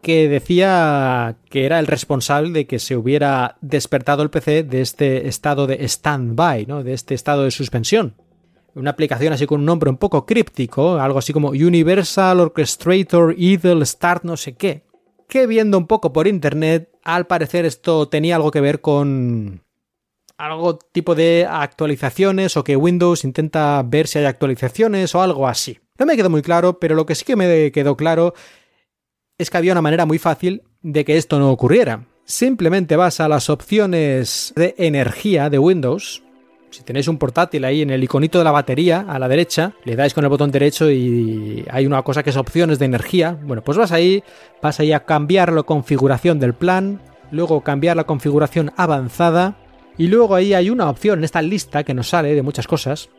que 0.00 0.28
decía 0.28 1.38
que 1.50 1.66
era 1.66 1.80
el 1.80 1.88
responsable 1.88 2.52
de 2.52 2.68
que 2.68 2.78
se 2.78 2.96
hubiera 2.96 3.56
despertado 3.62 4.22
el 4.22 4.30
PC 4.30 4.62
de 4.62 4.80
este 4.80 5.26
estado 5.26 5.66
de 5.66 5.84
stand-by, 5.84 6.66
¿no? 6.66 6.84
de 6.84 6.92
este 6.92 7.14
estado 7.14 7.42
de 7.42 7.50
suspensión. 7.50 8.14
Una 8.76 8.90
aplicación 8.90 9.32
así 9.32 9.44
con 9.46 9.58
un 9.58 9.66
nombre 9.66 9.90
un 9.90 9.96
poco 9.96 10.24
críptico, 10.24 11.00
algo 11.00 11.18
así 11.18 11.32
como 11.32 11.48
Universal 11.48 12.38
Orchestrator 12.38 13.34
Idle 13.36 13.84
Start 13.84 14.22
no 14.22 14.36
sé 14.36 14.54
qué, 14.54 14.84
que 15.28 15.48
viendo 15.48 15.76
un 15.78 15.88
poco 15.88 16.12
por 16.12 16.28
internet, 16.28 16.90
al 17.02 17.26
parecer 17.26 17.64
esto 17.64 18.06
tenía 18.06 18.36
algo 18.36 18.52
que 18.52 18.60
ver 18.60 18.80
con 18.80 19.64
algo 20.38 20.78
tipo 20.78 21.16
de 21.16 21.44
actualizaciones 21.50 22.56
o 22.56 22.62
que 22.62 22.76
Windows 22.76 23.24
intenta 23.24 23.82
ver 23.84 24.06
si 24.06 24.20
hay 24.20 24.26
actualizaciones 24.26 25.12
o 25.16 25.20
algo 25.20 25.48
así. 25.48 25.80
No 25.96 26.06
me 26.06 26.16
quedó 26.16 26.28
muy 26.28 26.42
claro, 26.42 26.80
pero 26.80 26.96
lo 26.96 27.06
que 27.06 27.14
sí 27.14 27.24
que 27.24 27.36
me 27.36 27.70
quedó 27.70 27.96
claro 27.96 28.34
es 29.38 29.48
que 29.48 29.56
había 29.56 29.70
una 29.70 29.82
manera 29.82 30.06
muy 30.06 30.18
fácil 30.18 30.64
de 30.82 31.04
que 31.04 31.16
esto 31.16 31.38
no 31.38 31.52
ocurriera. 31.52 32.08
Simplemente 32.24 32.96
vas 32.96 33.20
a 33.20 33.28
las 33.28 33.48
opciones 33.48 34.52
de 34.56 34.74
energía 34.76 35.50
de 35.50 35.60
Windows. 35.60 36.24
Si 36.70 36.82
tenéis 36.82 37.06
un 37.06 37.18
portátil 37.18 37.64
ahí 37.64 37.82
en 37.82 37.90
el 37.90 38.02
iconito 38.02 38.38
de 38.38 38.44
la 38.44 38.50
batería 38.50 39.06
a 39.08 39.20
la 39.20 39.28
derecha, 39.28 39.74
le 39.84 39.94
dais 39.94 40.14
con 40.14 40.24
el 40.24 40.30
botón 40.30 40.50
derecho 40.50 40.90
y 40.90 41.64
hay 41.70 41.86
una 41.86 42.02
cosa 42.02 42.24
que 42.24 42.30
es 42.30 42.36
opciones 42.36 42.80
de 42.80 42.86
energía. 42.86 43.38
Bueno, 43.44 43.62
pues 43.62 43.78
vas 43.78 43.92
ahí, 43.92 44.24
vas 44.60 44.80
ahí 44.80 44.90
a 44.90 45.04
cambiar 45.04 45.52
la 45.52 45.62
configuración 45.62 46.40
del 46.40 46.54
plan, 46.54 47.02
luego 47.30 47.60
cambiar 47.60 47.96
la 47.96 48.04
configuración 48.04 48.72
avanzada 48.76 49.58
y 49.96 50.08
luego 50.08 50.34
ahí 50.34 50.54
hay 50.54 50.70
una 50.70 50.90
opción 50.90 51.20
en 51.20 51.24
esta 51.24 51.40
lista 51.40 51.84
que 51.84 51.94
nos 51.94 52.08
sale 52.08 52.34
de 52.34 52.42
muchas 52.42 52.66
cosas 52.66 53.10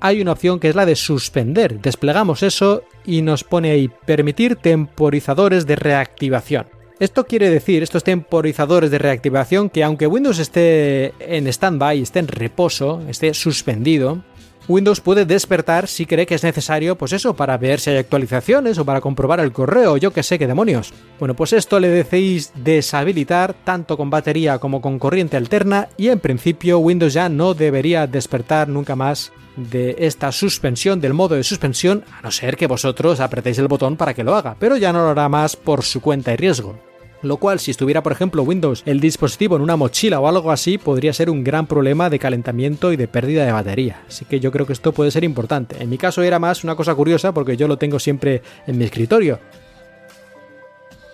hay 0.00 0.20
una 0.20 0.32
opción 0.32 0.60
que 0.60 0.68
es 0.68 0.74
la 0.74 0.86
de 0.86 0.96
suspender. 0.96 1.80
Desplegamos 1.80 2.42
eso 2.42 2.82
y 3.04 3.22
nos 3.22 3.44
pone 3.44 3.70
ahí 3.70 3.90
permitir 4.06 4.56
temporizadores 4.56 5.66
de 5.66 5.76
reactivación. 5.76 6.66
Esto 7.00 7.24
quiere 7.24 7.50
decir, 7.50 7.82
estos 7.82 8.04
temporizadores 8.04 8.90
de 8.90 8.98
reactivación, 8.98 9.68
que 9.68 9.82
aunque 9.82 10.06
Windows 10.06 10.38
esté 10.38 11.12
en 11.18 11.48
stand-by, 11.48 12.00
esté 12.00 12.20
en 12.20 12.28
reposo, 12.28 13.02
esté 13.08 13.34
suspendido, 13.34 14.22
Windows 14.66 15.00
puede 15.00 15.26
despertar 15.26 15.88
si 15.88 16.06
cree 16.06 16.24
que 16.24 16.36
es 16.36 16.42
necesario, 16.42 16.96
pues 16.96 17.12
eso, 17.12 17.34
para 17.34 17.58
ver 17.58 17.80
si 17.80 17.90
hay 17.90 17.98
actualizaciones 17.98 18.78
o 18.78 18.84
para 18.84 19.00
comprobar 19.00 19.40
el 19.40 19.52
correo, 19.52 19.98
yo 19.98 20.12
que 20.12 20.22
sé 20.22 20.38
qué 20.38 20.46
demonios. 20.46 20.94
Bueno, 21.18 21.34
pues 21.34 21.52
esto 21.52 21.80
le 21.80 21.88
decís 21.88 22.52
deshabilitar 22.54 23.52
tanto 23.52 23.96
con 23.98 24.08
batería 24.08 24.58
como 24.58 24.80
con 24.80 24.98
corriente 24.98 25.36
alterna 25.36 25.88
y 25.98 26.08
en 26.08 26.20
principio 26.20 26.78
Windows 26.78 27.12
ya 27.12 27.28
no 27.28 27.52
debería 27.52 28.06
despertar 28.06 28.68
nunca 28.68 28.96
más 28.96 29.32
de 29.56 29.96
esta 29.98 30.32
suspensión, 30.32 31.00
del 31.00 31.14
modo 31.14 31.34
de 31.34 31.44
suspensión, 31.44 32.04
a 32.12 32.22
no 32.22 32.30
ser 32.30 32.56
que 32.56 32.66
vosotros 32.66 33.20
apretéis 33.20 33.58
el 33.58 33.68
botón 33.68 33.96
para 33.96 34.14
que 34.14 34.24
lo 34.24 34.34
haga, 34.34 34.56
pero 34.58 34.76
ya 34.76 34.92
no 34.92 35.02
lo 35.04 35.10
hará 35.10 35.28
más 35.28 35.56
por 35.56 35.82
su 35.82 36.00
cuenta 36.00 36.32
y 36.32 36.36
riesgo 36.36 36.78
lo 37.24 37.38
cual 37.38 37.58
si 37.58 37.70
estuviera 37.70 38.02
por 38.02 38.12
ejemplo 38.12 38.42
Windows 38.42 38.82
el 38.86 39.00
dispositivo 39.00 39.56
en 39.56 39.62
una 39.62 39.76
mochila 39.76 40.20
o 40.20 40.28
algo 40.28 40.52
así 40.52 40.78
podría 40.78 41.12
ser 41.12 41.30
un 41.30 41.42
gran 41.42 41.66
problema 41.66 42.10
de 42.10 42.18
calentamiento 42.18 42.92
y 42.92 42.96
de 42.96 43.08
pérdida 43.08 43.44
de 43.44 43.52
batería. 43.52 44.02
Así 44.06 44.24
que 44.24 44.40
yo 44.40 44.52
creo 44.52 44.66
que 44.66 44.74
esto 44.74 44.92
puede 44.92 45.10
ser 45.10 45.24
importante. 45.24 45.82
En 45.82 45.90
mi 45.90 45.98
caso 45.98 46.22
era 46.22 46.38
más 46.38 46.64
una 46.64 46.76
cosa 46.76 46.94
curiosa 46.94 47.32
porque 47.32 47.56
yo 47.56 47.66
lo 47.66 47.78
tengo 47.78 47.98
siempre 47.98 48.42
en 48.66 48.78
mi 48.78 48.84
escritorio. 48.84 49.40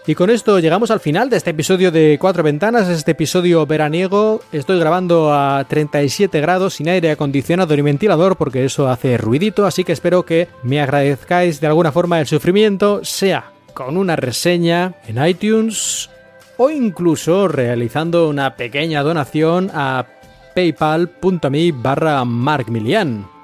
Y 0.07 0.15
con 0.15 0.31
esto 0.31 0.59
llegamos 0.59 0.91
al 0.91 1.01
final 1.01 1.29
de 1.29 1.37
este 1.37 1.51
episodio 1.51 1.91
de 1.91 2.17
Cuatro 2.19 2.43
Ventanas, 2.43 2.89
este 2.89 3.11
episodio 3.11 3.67
veraniego. 3.67 4.41
Estoy 4.51 4.79
grabando 4.81 5.33
a 5.33 5.65
37 5.69 6.41
grados 6.41 6.75
sin 6.75 6.89
aire 6.89 7.11
acondicionado 7.11 7.77
ni 7.77 7.83
ventilador 7.83 8.37
porque 8.37 8.65
eso 8.65 8.89
hace 8.89 9.19
ruidito, 9.19 9.67
así 9.67 9.85
que 9.85 9.93
espero 9.93 10.25
que 10.25 10.49
me 10.63 10.81
agradezcáis 10.81 11.61
de 11.61 11.67
alguna 11.67 11.93
forma 11.93 12.19
el 12.19 12.27
sufrimiento, 12.27 13.05
sea 13.05 13.53
con 13.75 13.97
una 13.97 14.17
reseña 14.17 14.95
en 15.07 15.25
iTunes 15.25 16.09
o 16.57 16.71
incluso 16.71 17.47
realizando 17.47 18.29
una 18.29 18.57
pequeña 18.57 19.03
donación 19.03 19.71
a 19.73 20.07
paypal.me 20.55 21.73
barra 21.73 22.25
markmilian. 22.25 23.40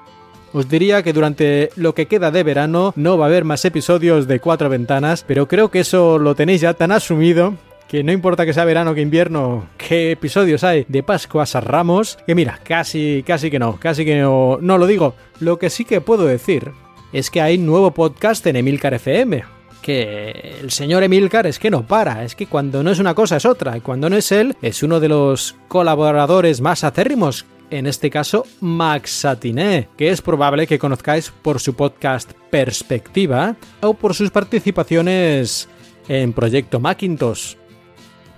Os 0.53 0.69
diría 0.69 1.03
que 1.03 1.13
durante 1.13 1.69
lo 1.75 1.93
que 1.93 2.05
queda 2.05 2.31
de 2.31 2.43
verano 2.43 2.93
no 2.95 3.17
va 3.17 3.25
a 3.25 3.27
haber 3.27 3.43
más 3.43 3.65
episodios 3.65 4.27
de 4.27 4.39
cuatro 4.39 4.69
ventanas, 4.69 5.23
pero 5.27 5.47
creo 5.47 5.69
que 5.69 5.81
eso 5.81 6.17
lo 6.17 6.35
tenéis 6.35 6.61
ya 6.61 6.73
tan 6.73 6.91
asumido 6.91 7.55
que 7.87 8.03
no 8.03 8.11
importa 8.11 8.45
que 8.45 8.53
sea 8.53 8.65
verano 8.65 8.93
que 8.93 9.01
invierno, 9.01 9.67
qué 9.77 10.11
episodios 10.11 10.63
hay 10.63 10.85
de 10.87 11.03
Pascuas 11.03 11.55
a 11.55 11.61
Ramos, 11.61 12.17
que 12.27 12.35
mira, 12.35 12.59
casi, 12.63 13.23
casi 13.25 13.49
que 13.49 13.59
no, 13.59 13.77
casi 13.77 14.03
que 14.03 14.19
no, 14.19 14.57
no 14.61 14.77
lo 14.77 14.87
digo. 14.87 15.15
Lo 15.39 15.57
que 15.57 15.69
sí 15.69 15.85
que 15.85 16.01
puedo 16.01 16.25
decir 16.25 16.71
es 17.13 17.29
que 17.29 17.41
hay 17.41 17.57
nuevo 17.57 17.91
podcast 17.91 18.45
en 18.45 18.57
Emilcar 18.57 18.93
FM, 18.93 19.43
que 19.81 20.57
el 20.61 20.71
señor 20.71 21.03
Emilcar 21.03 21.47
es 21.47 21.59
que 21.59 21.71
no 21.71 21.87
para, 21.87 22.25
es 22.25 22.35
que 22.35 22.47
cuando 22.47 22.83
no 22.83 22.91
es 22.91 22.99
una 22.99 23.13
cosa 23.13 23.37
es 23.37 23.45
otra, 23.45 23.77
y 23.77 23.81
cuando 23.81 24.09
no 24.09 24.17
es 24.17 24.33
él, 24.33 24.57
es 24.61 24.83
uno 24.83 24.99
de 24.99 25.07
los 25.07 25.55
colaboradores 25.69 26.59
más 26.59 26.83
acérrimos 26.83 27.45
en 27.69 27.87
este 27.87 28.09
caso 28.09 28.45
Max 28.61 29.11
Satiné, 29.11 29.89
que 29.97 30.09
es 30.09 30.21
probable 30.21 30.67
que 30.67 30.79
conozcáis 30.79 31.31
por 31.31 31.59
su 31.59 31.75
podcast 31.75 32.31
Perspectiva 32.49 33.55
o 33.81 33.93
por 33.93 34.13
sus 34.13 34.31
participaciones 34.31 35.67
en 36.07 36.33
Proyecto 36.33 36.79
Macintosh. 36.79 37.55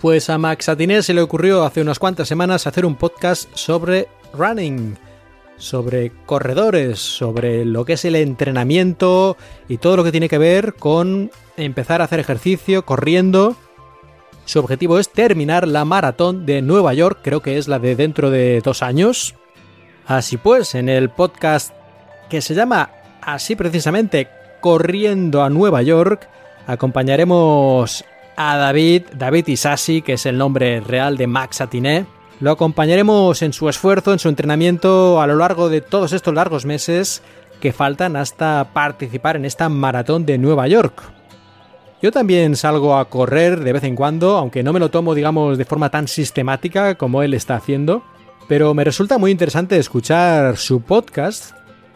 Pues 0.02 0.30
a 0.30 0.38
Max 0.38 0.66
Satiné 0.66 1.04
se 1.04 1.14
le 1.14 1.22
ocurrió 1.22 1.64
hace 1.64 1.82
unas 1.82 2.00
cuantas 2.00 2.28
semanas 2.28 2.68
hacer 2.68 2.86
un 2.86 2.96
podcast 2.96 3.50
sobre 3.54 4.08
running, 4.34 4.98
sobre 5.58 6.12
corredores, 6.26 7.00
sobre 7.00 7.66
lo 7.66 7.86
que 7.86 7.94
es 7.94 8.06
el 8.06 8.16
entrenamiento 8.16 9.38
y 9.68 9.78
todo 9.78 9.98
lo 9.98 10.04
que 10.04 10.12
tiene 10.12 10.30
que 10.30 10.38
ver 10.38 10.76
con 10.76 11.32
empezar 11.58 12.02
a 12.02 12.06
hacer 12.06 12.20
ejercicio 12.20 12.86
corriendo. 12.86 13.56
Su 14.50 14.58
objetivo 14.58 14.98
es 14.98 15.10
terminar 15.10 15.68
la 15.68 15.86
maratón 15.86 16.48
de 16.48 16.64
Nueva 16.64 16.96
York, 16.96 17.20
creo 17.22 17.44
que 17.44 17.60
es 17.60 17.68
la 17.68 17.78
de 17.78 17.96
dentro 17.96 18.32
de 18.32 18.62
dos 18.62 18.82
años. 18.82 19.36
Así 20.08 20.38
pues, 20.38 20.74
en 20.74 20.90
el 20.90 21.12
podcast 21.12 21.72
que 22.32 22.42
se 22.42 22.56
llama 22.56 22.90
así 23.22 23.56
precisamente 23.56 24.28
Corriendo 24.60 25.44
a 25.44 25.52
Nueva 25.52 25.84
York, 25.84 26.28
acompañaremos 26.66 28.04
a 28.38 28.58
David, 28.58 29.04
David 29.16 29.50
Isasi, 29.50 30.02
que 30.02 30.14
es 30.14 30.26
el 30.26 30.40
nombre 30.40 30.80
real 30.80 31.16
de 31.16 31.28
Max 31.28 31.62
Atiné, 31.62 32.08
lo 32.40 32.50
acompañaremos 32.50 33.44
en 33.44 33.54
su 33.54 33.70
esfuerzo, 33.70 34.14
en 34.14 34.20
su 34.20 34.30
entrenamiento 34.30 35.22
a 35.22 35.28
lo 35.28 35.36
largo 35.36 35.70
de 35.70 35.82
todos 35.82 36.12
estos 36.12 36.34
largos 36.34 36.66
meses 36.66 37.22
que 37.62 37.72
faltan 37.72 38.16
hasta 38.16 38.72
participar 38.74 39.36
en 39.36 39.46
esta 39.46 39.70
maratón 39.70 40.26
de 40.26 40.40
Nueva 40.40 40.68
York. 40.68 41.19
Yo 42.02 42.14
también 42.14 42.56
salgo 42.56 42.96
a 42.96 43.10
correr 43.10 43.60
de 43.60 43.74
vez 43.74 43.84
en 43.84 43.98
cuando, 43.98 44.38
aunque 44.38 44.64
no 44.64 44.72
me 44.72 44.80
lo 44.80 44.90
tomo, 44.90 45.14
digamos, 45.14 45.58
de 45.58 45.66
forma 45.66 45.90
tan 45.90 46.08
sistemática 46.08 46.96
como 46.96 47.24
él 47.24 47.34
está 47.34 47.56
haciendo, 47.56 48.04
pero 48.48 48.74
me 48.74 48.86
resulta 48.86 49.18
muy 49.18 49.32
interesante 49.32 49.78
escuchar 49.78 50.56
su 50.56 50.80
podcast, 50.80 51.52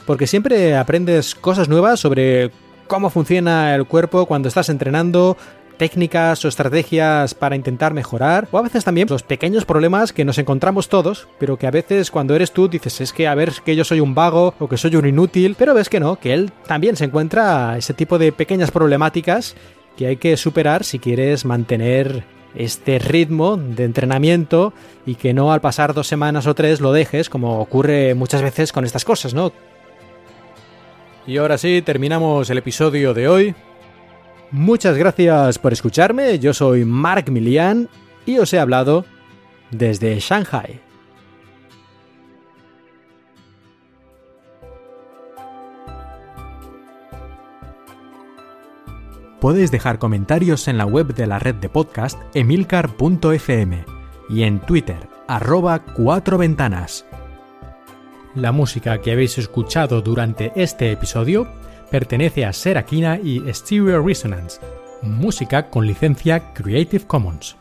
porque 0.06 0.28
siempre 0.28 0.76
aprendes 0.76 1.36
cosas 1.36 1.70
nuevas 1.70 2.02
sobre 2.02 2.52
cómo 2.88 3.10
funciona 3.10 3.74
el 3.74 3.86
cuerpo 3.86 4.26
cuando 4.26 4.50
estás 4.50 4.68
entrenando, 4.68 5.38
técnicas 5.78 6.44
o 6.44 6.50
estrategias 6.50 7.34
para 7.34 7.56
intentar 7.56 7.94
mejorar, 7.94 8.50
o 8.52 8.58
a 8.58 8.62
veces 8.62 8.84
también 8.84 9.08
los 9.10 9.24
pequeños 9.24 9.64
problemas 9.64 10.12
que 10.12 10.26
nos 10.26 10.38
encontramos 10.38 10.90
todos, 10.90 11.30
pero 11.40 11.58
que 11.58 11.66
a 11.66 11.72
veces 11.72 12.12
cuando 12.12 12.36
eres 12.36 12.52
tú 12.52 12.68
dices 12.68 13.00
es 13.00 13.14
que 13.14 13.26
a 13.26 13.36
ver 13.36 13.54
que 13.64 13.78
yo 13.78 13.86
soy 13.86 14.02
un 14.02 14.14
vago 14.14 14.54
o 14.60 14.68
que 14.68 14.76
soy 14.78 14.98
un 14.98 15.08
inútil, 15.08 15.56
pero 15.58 15.74
ves 15.74 15.88
que 15.88 16.02
no, 16.02 16.18
que 16.18 16.34
él 16.34 16.52
también 16.68 16.98
se 16.98 17.06
encuentra 17.06 17.78
ese 17.78 17.94
tipo 17.94 18.18
de 18.18 18.34
pequeñas 18.34 18.70
problemáticas 18.70 19.56
que 19.98 20.08
hay 20.08 20.18
que 20.18 20.38
superar 20.38 20.84
si 20.84 21.00
quieres 21.00 21.46
mantener 21.46 22.24
este 22.56 23.00
ritmo 23.00 23.58
de 23.58 23.86
entrenamiento 23.86 24.74
y 25.06 25.16
que 25.16 25.34
no 25.34 25.52
al 25.52 25.62
pasar 25.62 25.94
dos 25.94 26.08
semanas 26.08 26.48
o 26.48 26.54
tres 26.54 26.82
lo 26.82 26.92
dejes, 26.92 27.30
como 27.30 27.60
ocurre 27.60 28.14
muchas 28.16 28.42
veces 28.42 28.72
con 28.72 28.86
estas 28.86 29.06
cosas, 29.06 29.34
¿no? 29.34 29.52
Y 31.26 31.38
ahora 31.38 31.58
sí, 31.58 31.82
terminamos 31.84 32.50
el 32.50 32.58
episodio 32.58 33.14
de 33.14 33.28
hoy. 33.28 33.56
Muchas 34.52 34.98
gracias 34.98 35.58
por 35.58 35.74
escucharme, 35.74 36.38
yo 36.38 36.54
soy 36.54 36.86
Mark 36.86 37.32
Milian 37.32 37.90
y 38.26 38.38
os 38.38 38.54
he 38.54 38.60
hablado 38.60 39.06
desde 39.72 40.20
Shanghai. 40.20 40.80
Podéis 49.44 49.72
dejar 49.72 50.00
comentarios 50.00 50.70
en 50.70 50.78
la 50.78 50.86
web 50.86 51.14
de 51.16 51.28
la 51.28 51.38
red 51.38 51.56
de 51.56 51.68
podcast 51.68 52.18
emilcar.fm 52.34 53.84
y 54.30 54.44
en 54.44 54.62
Twitter 54.62 55.10
arroba 55.28 55.80
cuatro 55.80 56.38
ventanas. 56.38 57.06
La 58.36 58.54
música 58.54 59.02
que 59.02 59.12
habéis 59.12 59.38
escuchado 59.38 60.02
durante 60.02 60.54
este 60.56 60.94
episodio 60.94 61.46
pertenece 61.92 62.46
a 62.46 62.54
Serakina 62.54 63.20
y 63.22 63.44
Stereo 63.54 64.02
Resonance, 64.02 64.62
música 65.02 65.70
con 65.70 65.88
licencia 65.88 66.54
Creative 66.54 67.06
Commons. 67.06 67.58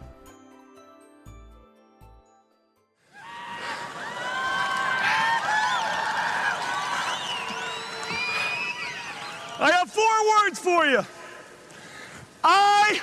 I 12.44 13.00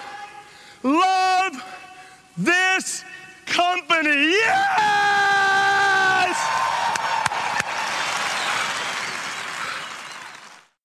love 0.84 1.64
this 2.38 3.04
company. 3.46 4.32
Yeah! 4.32 5.39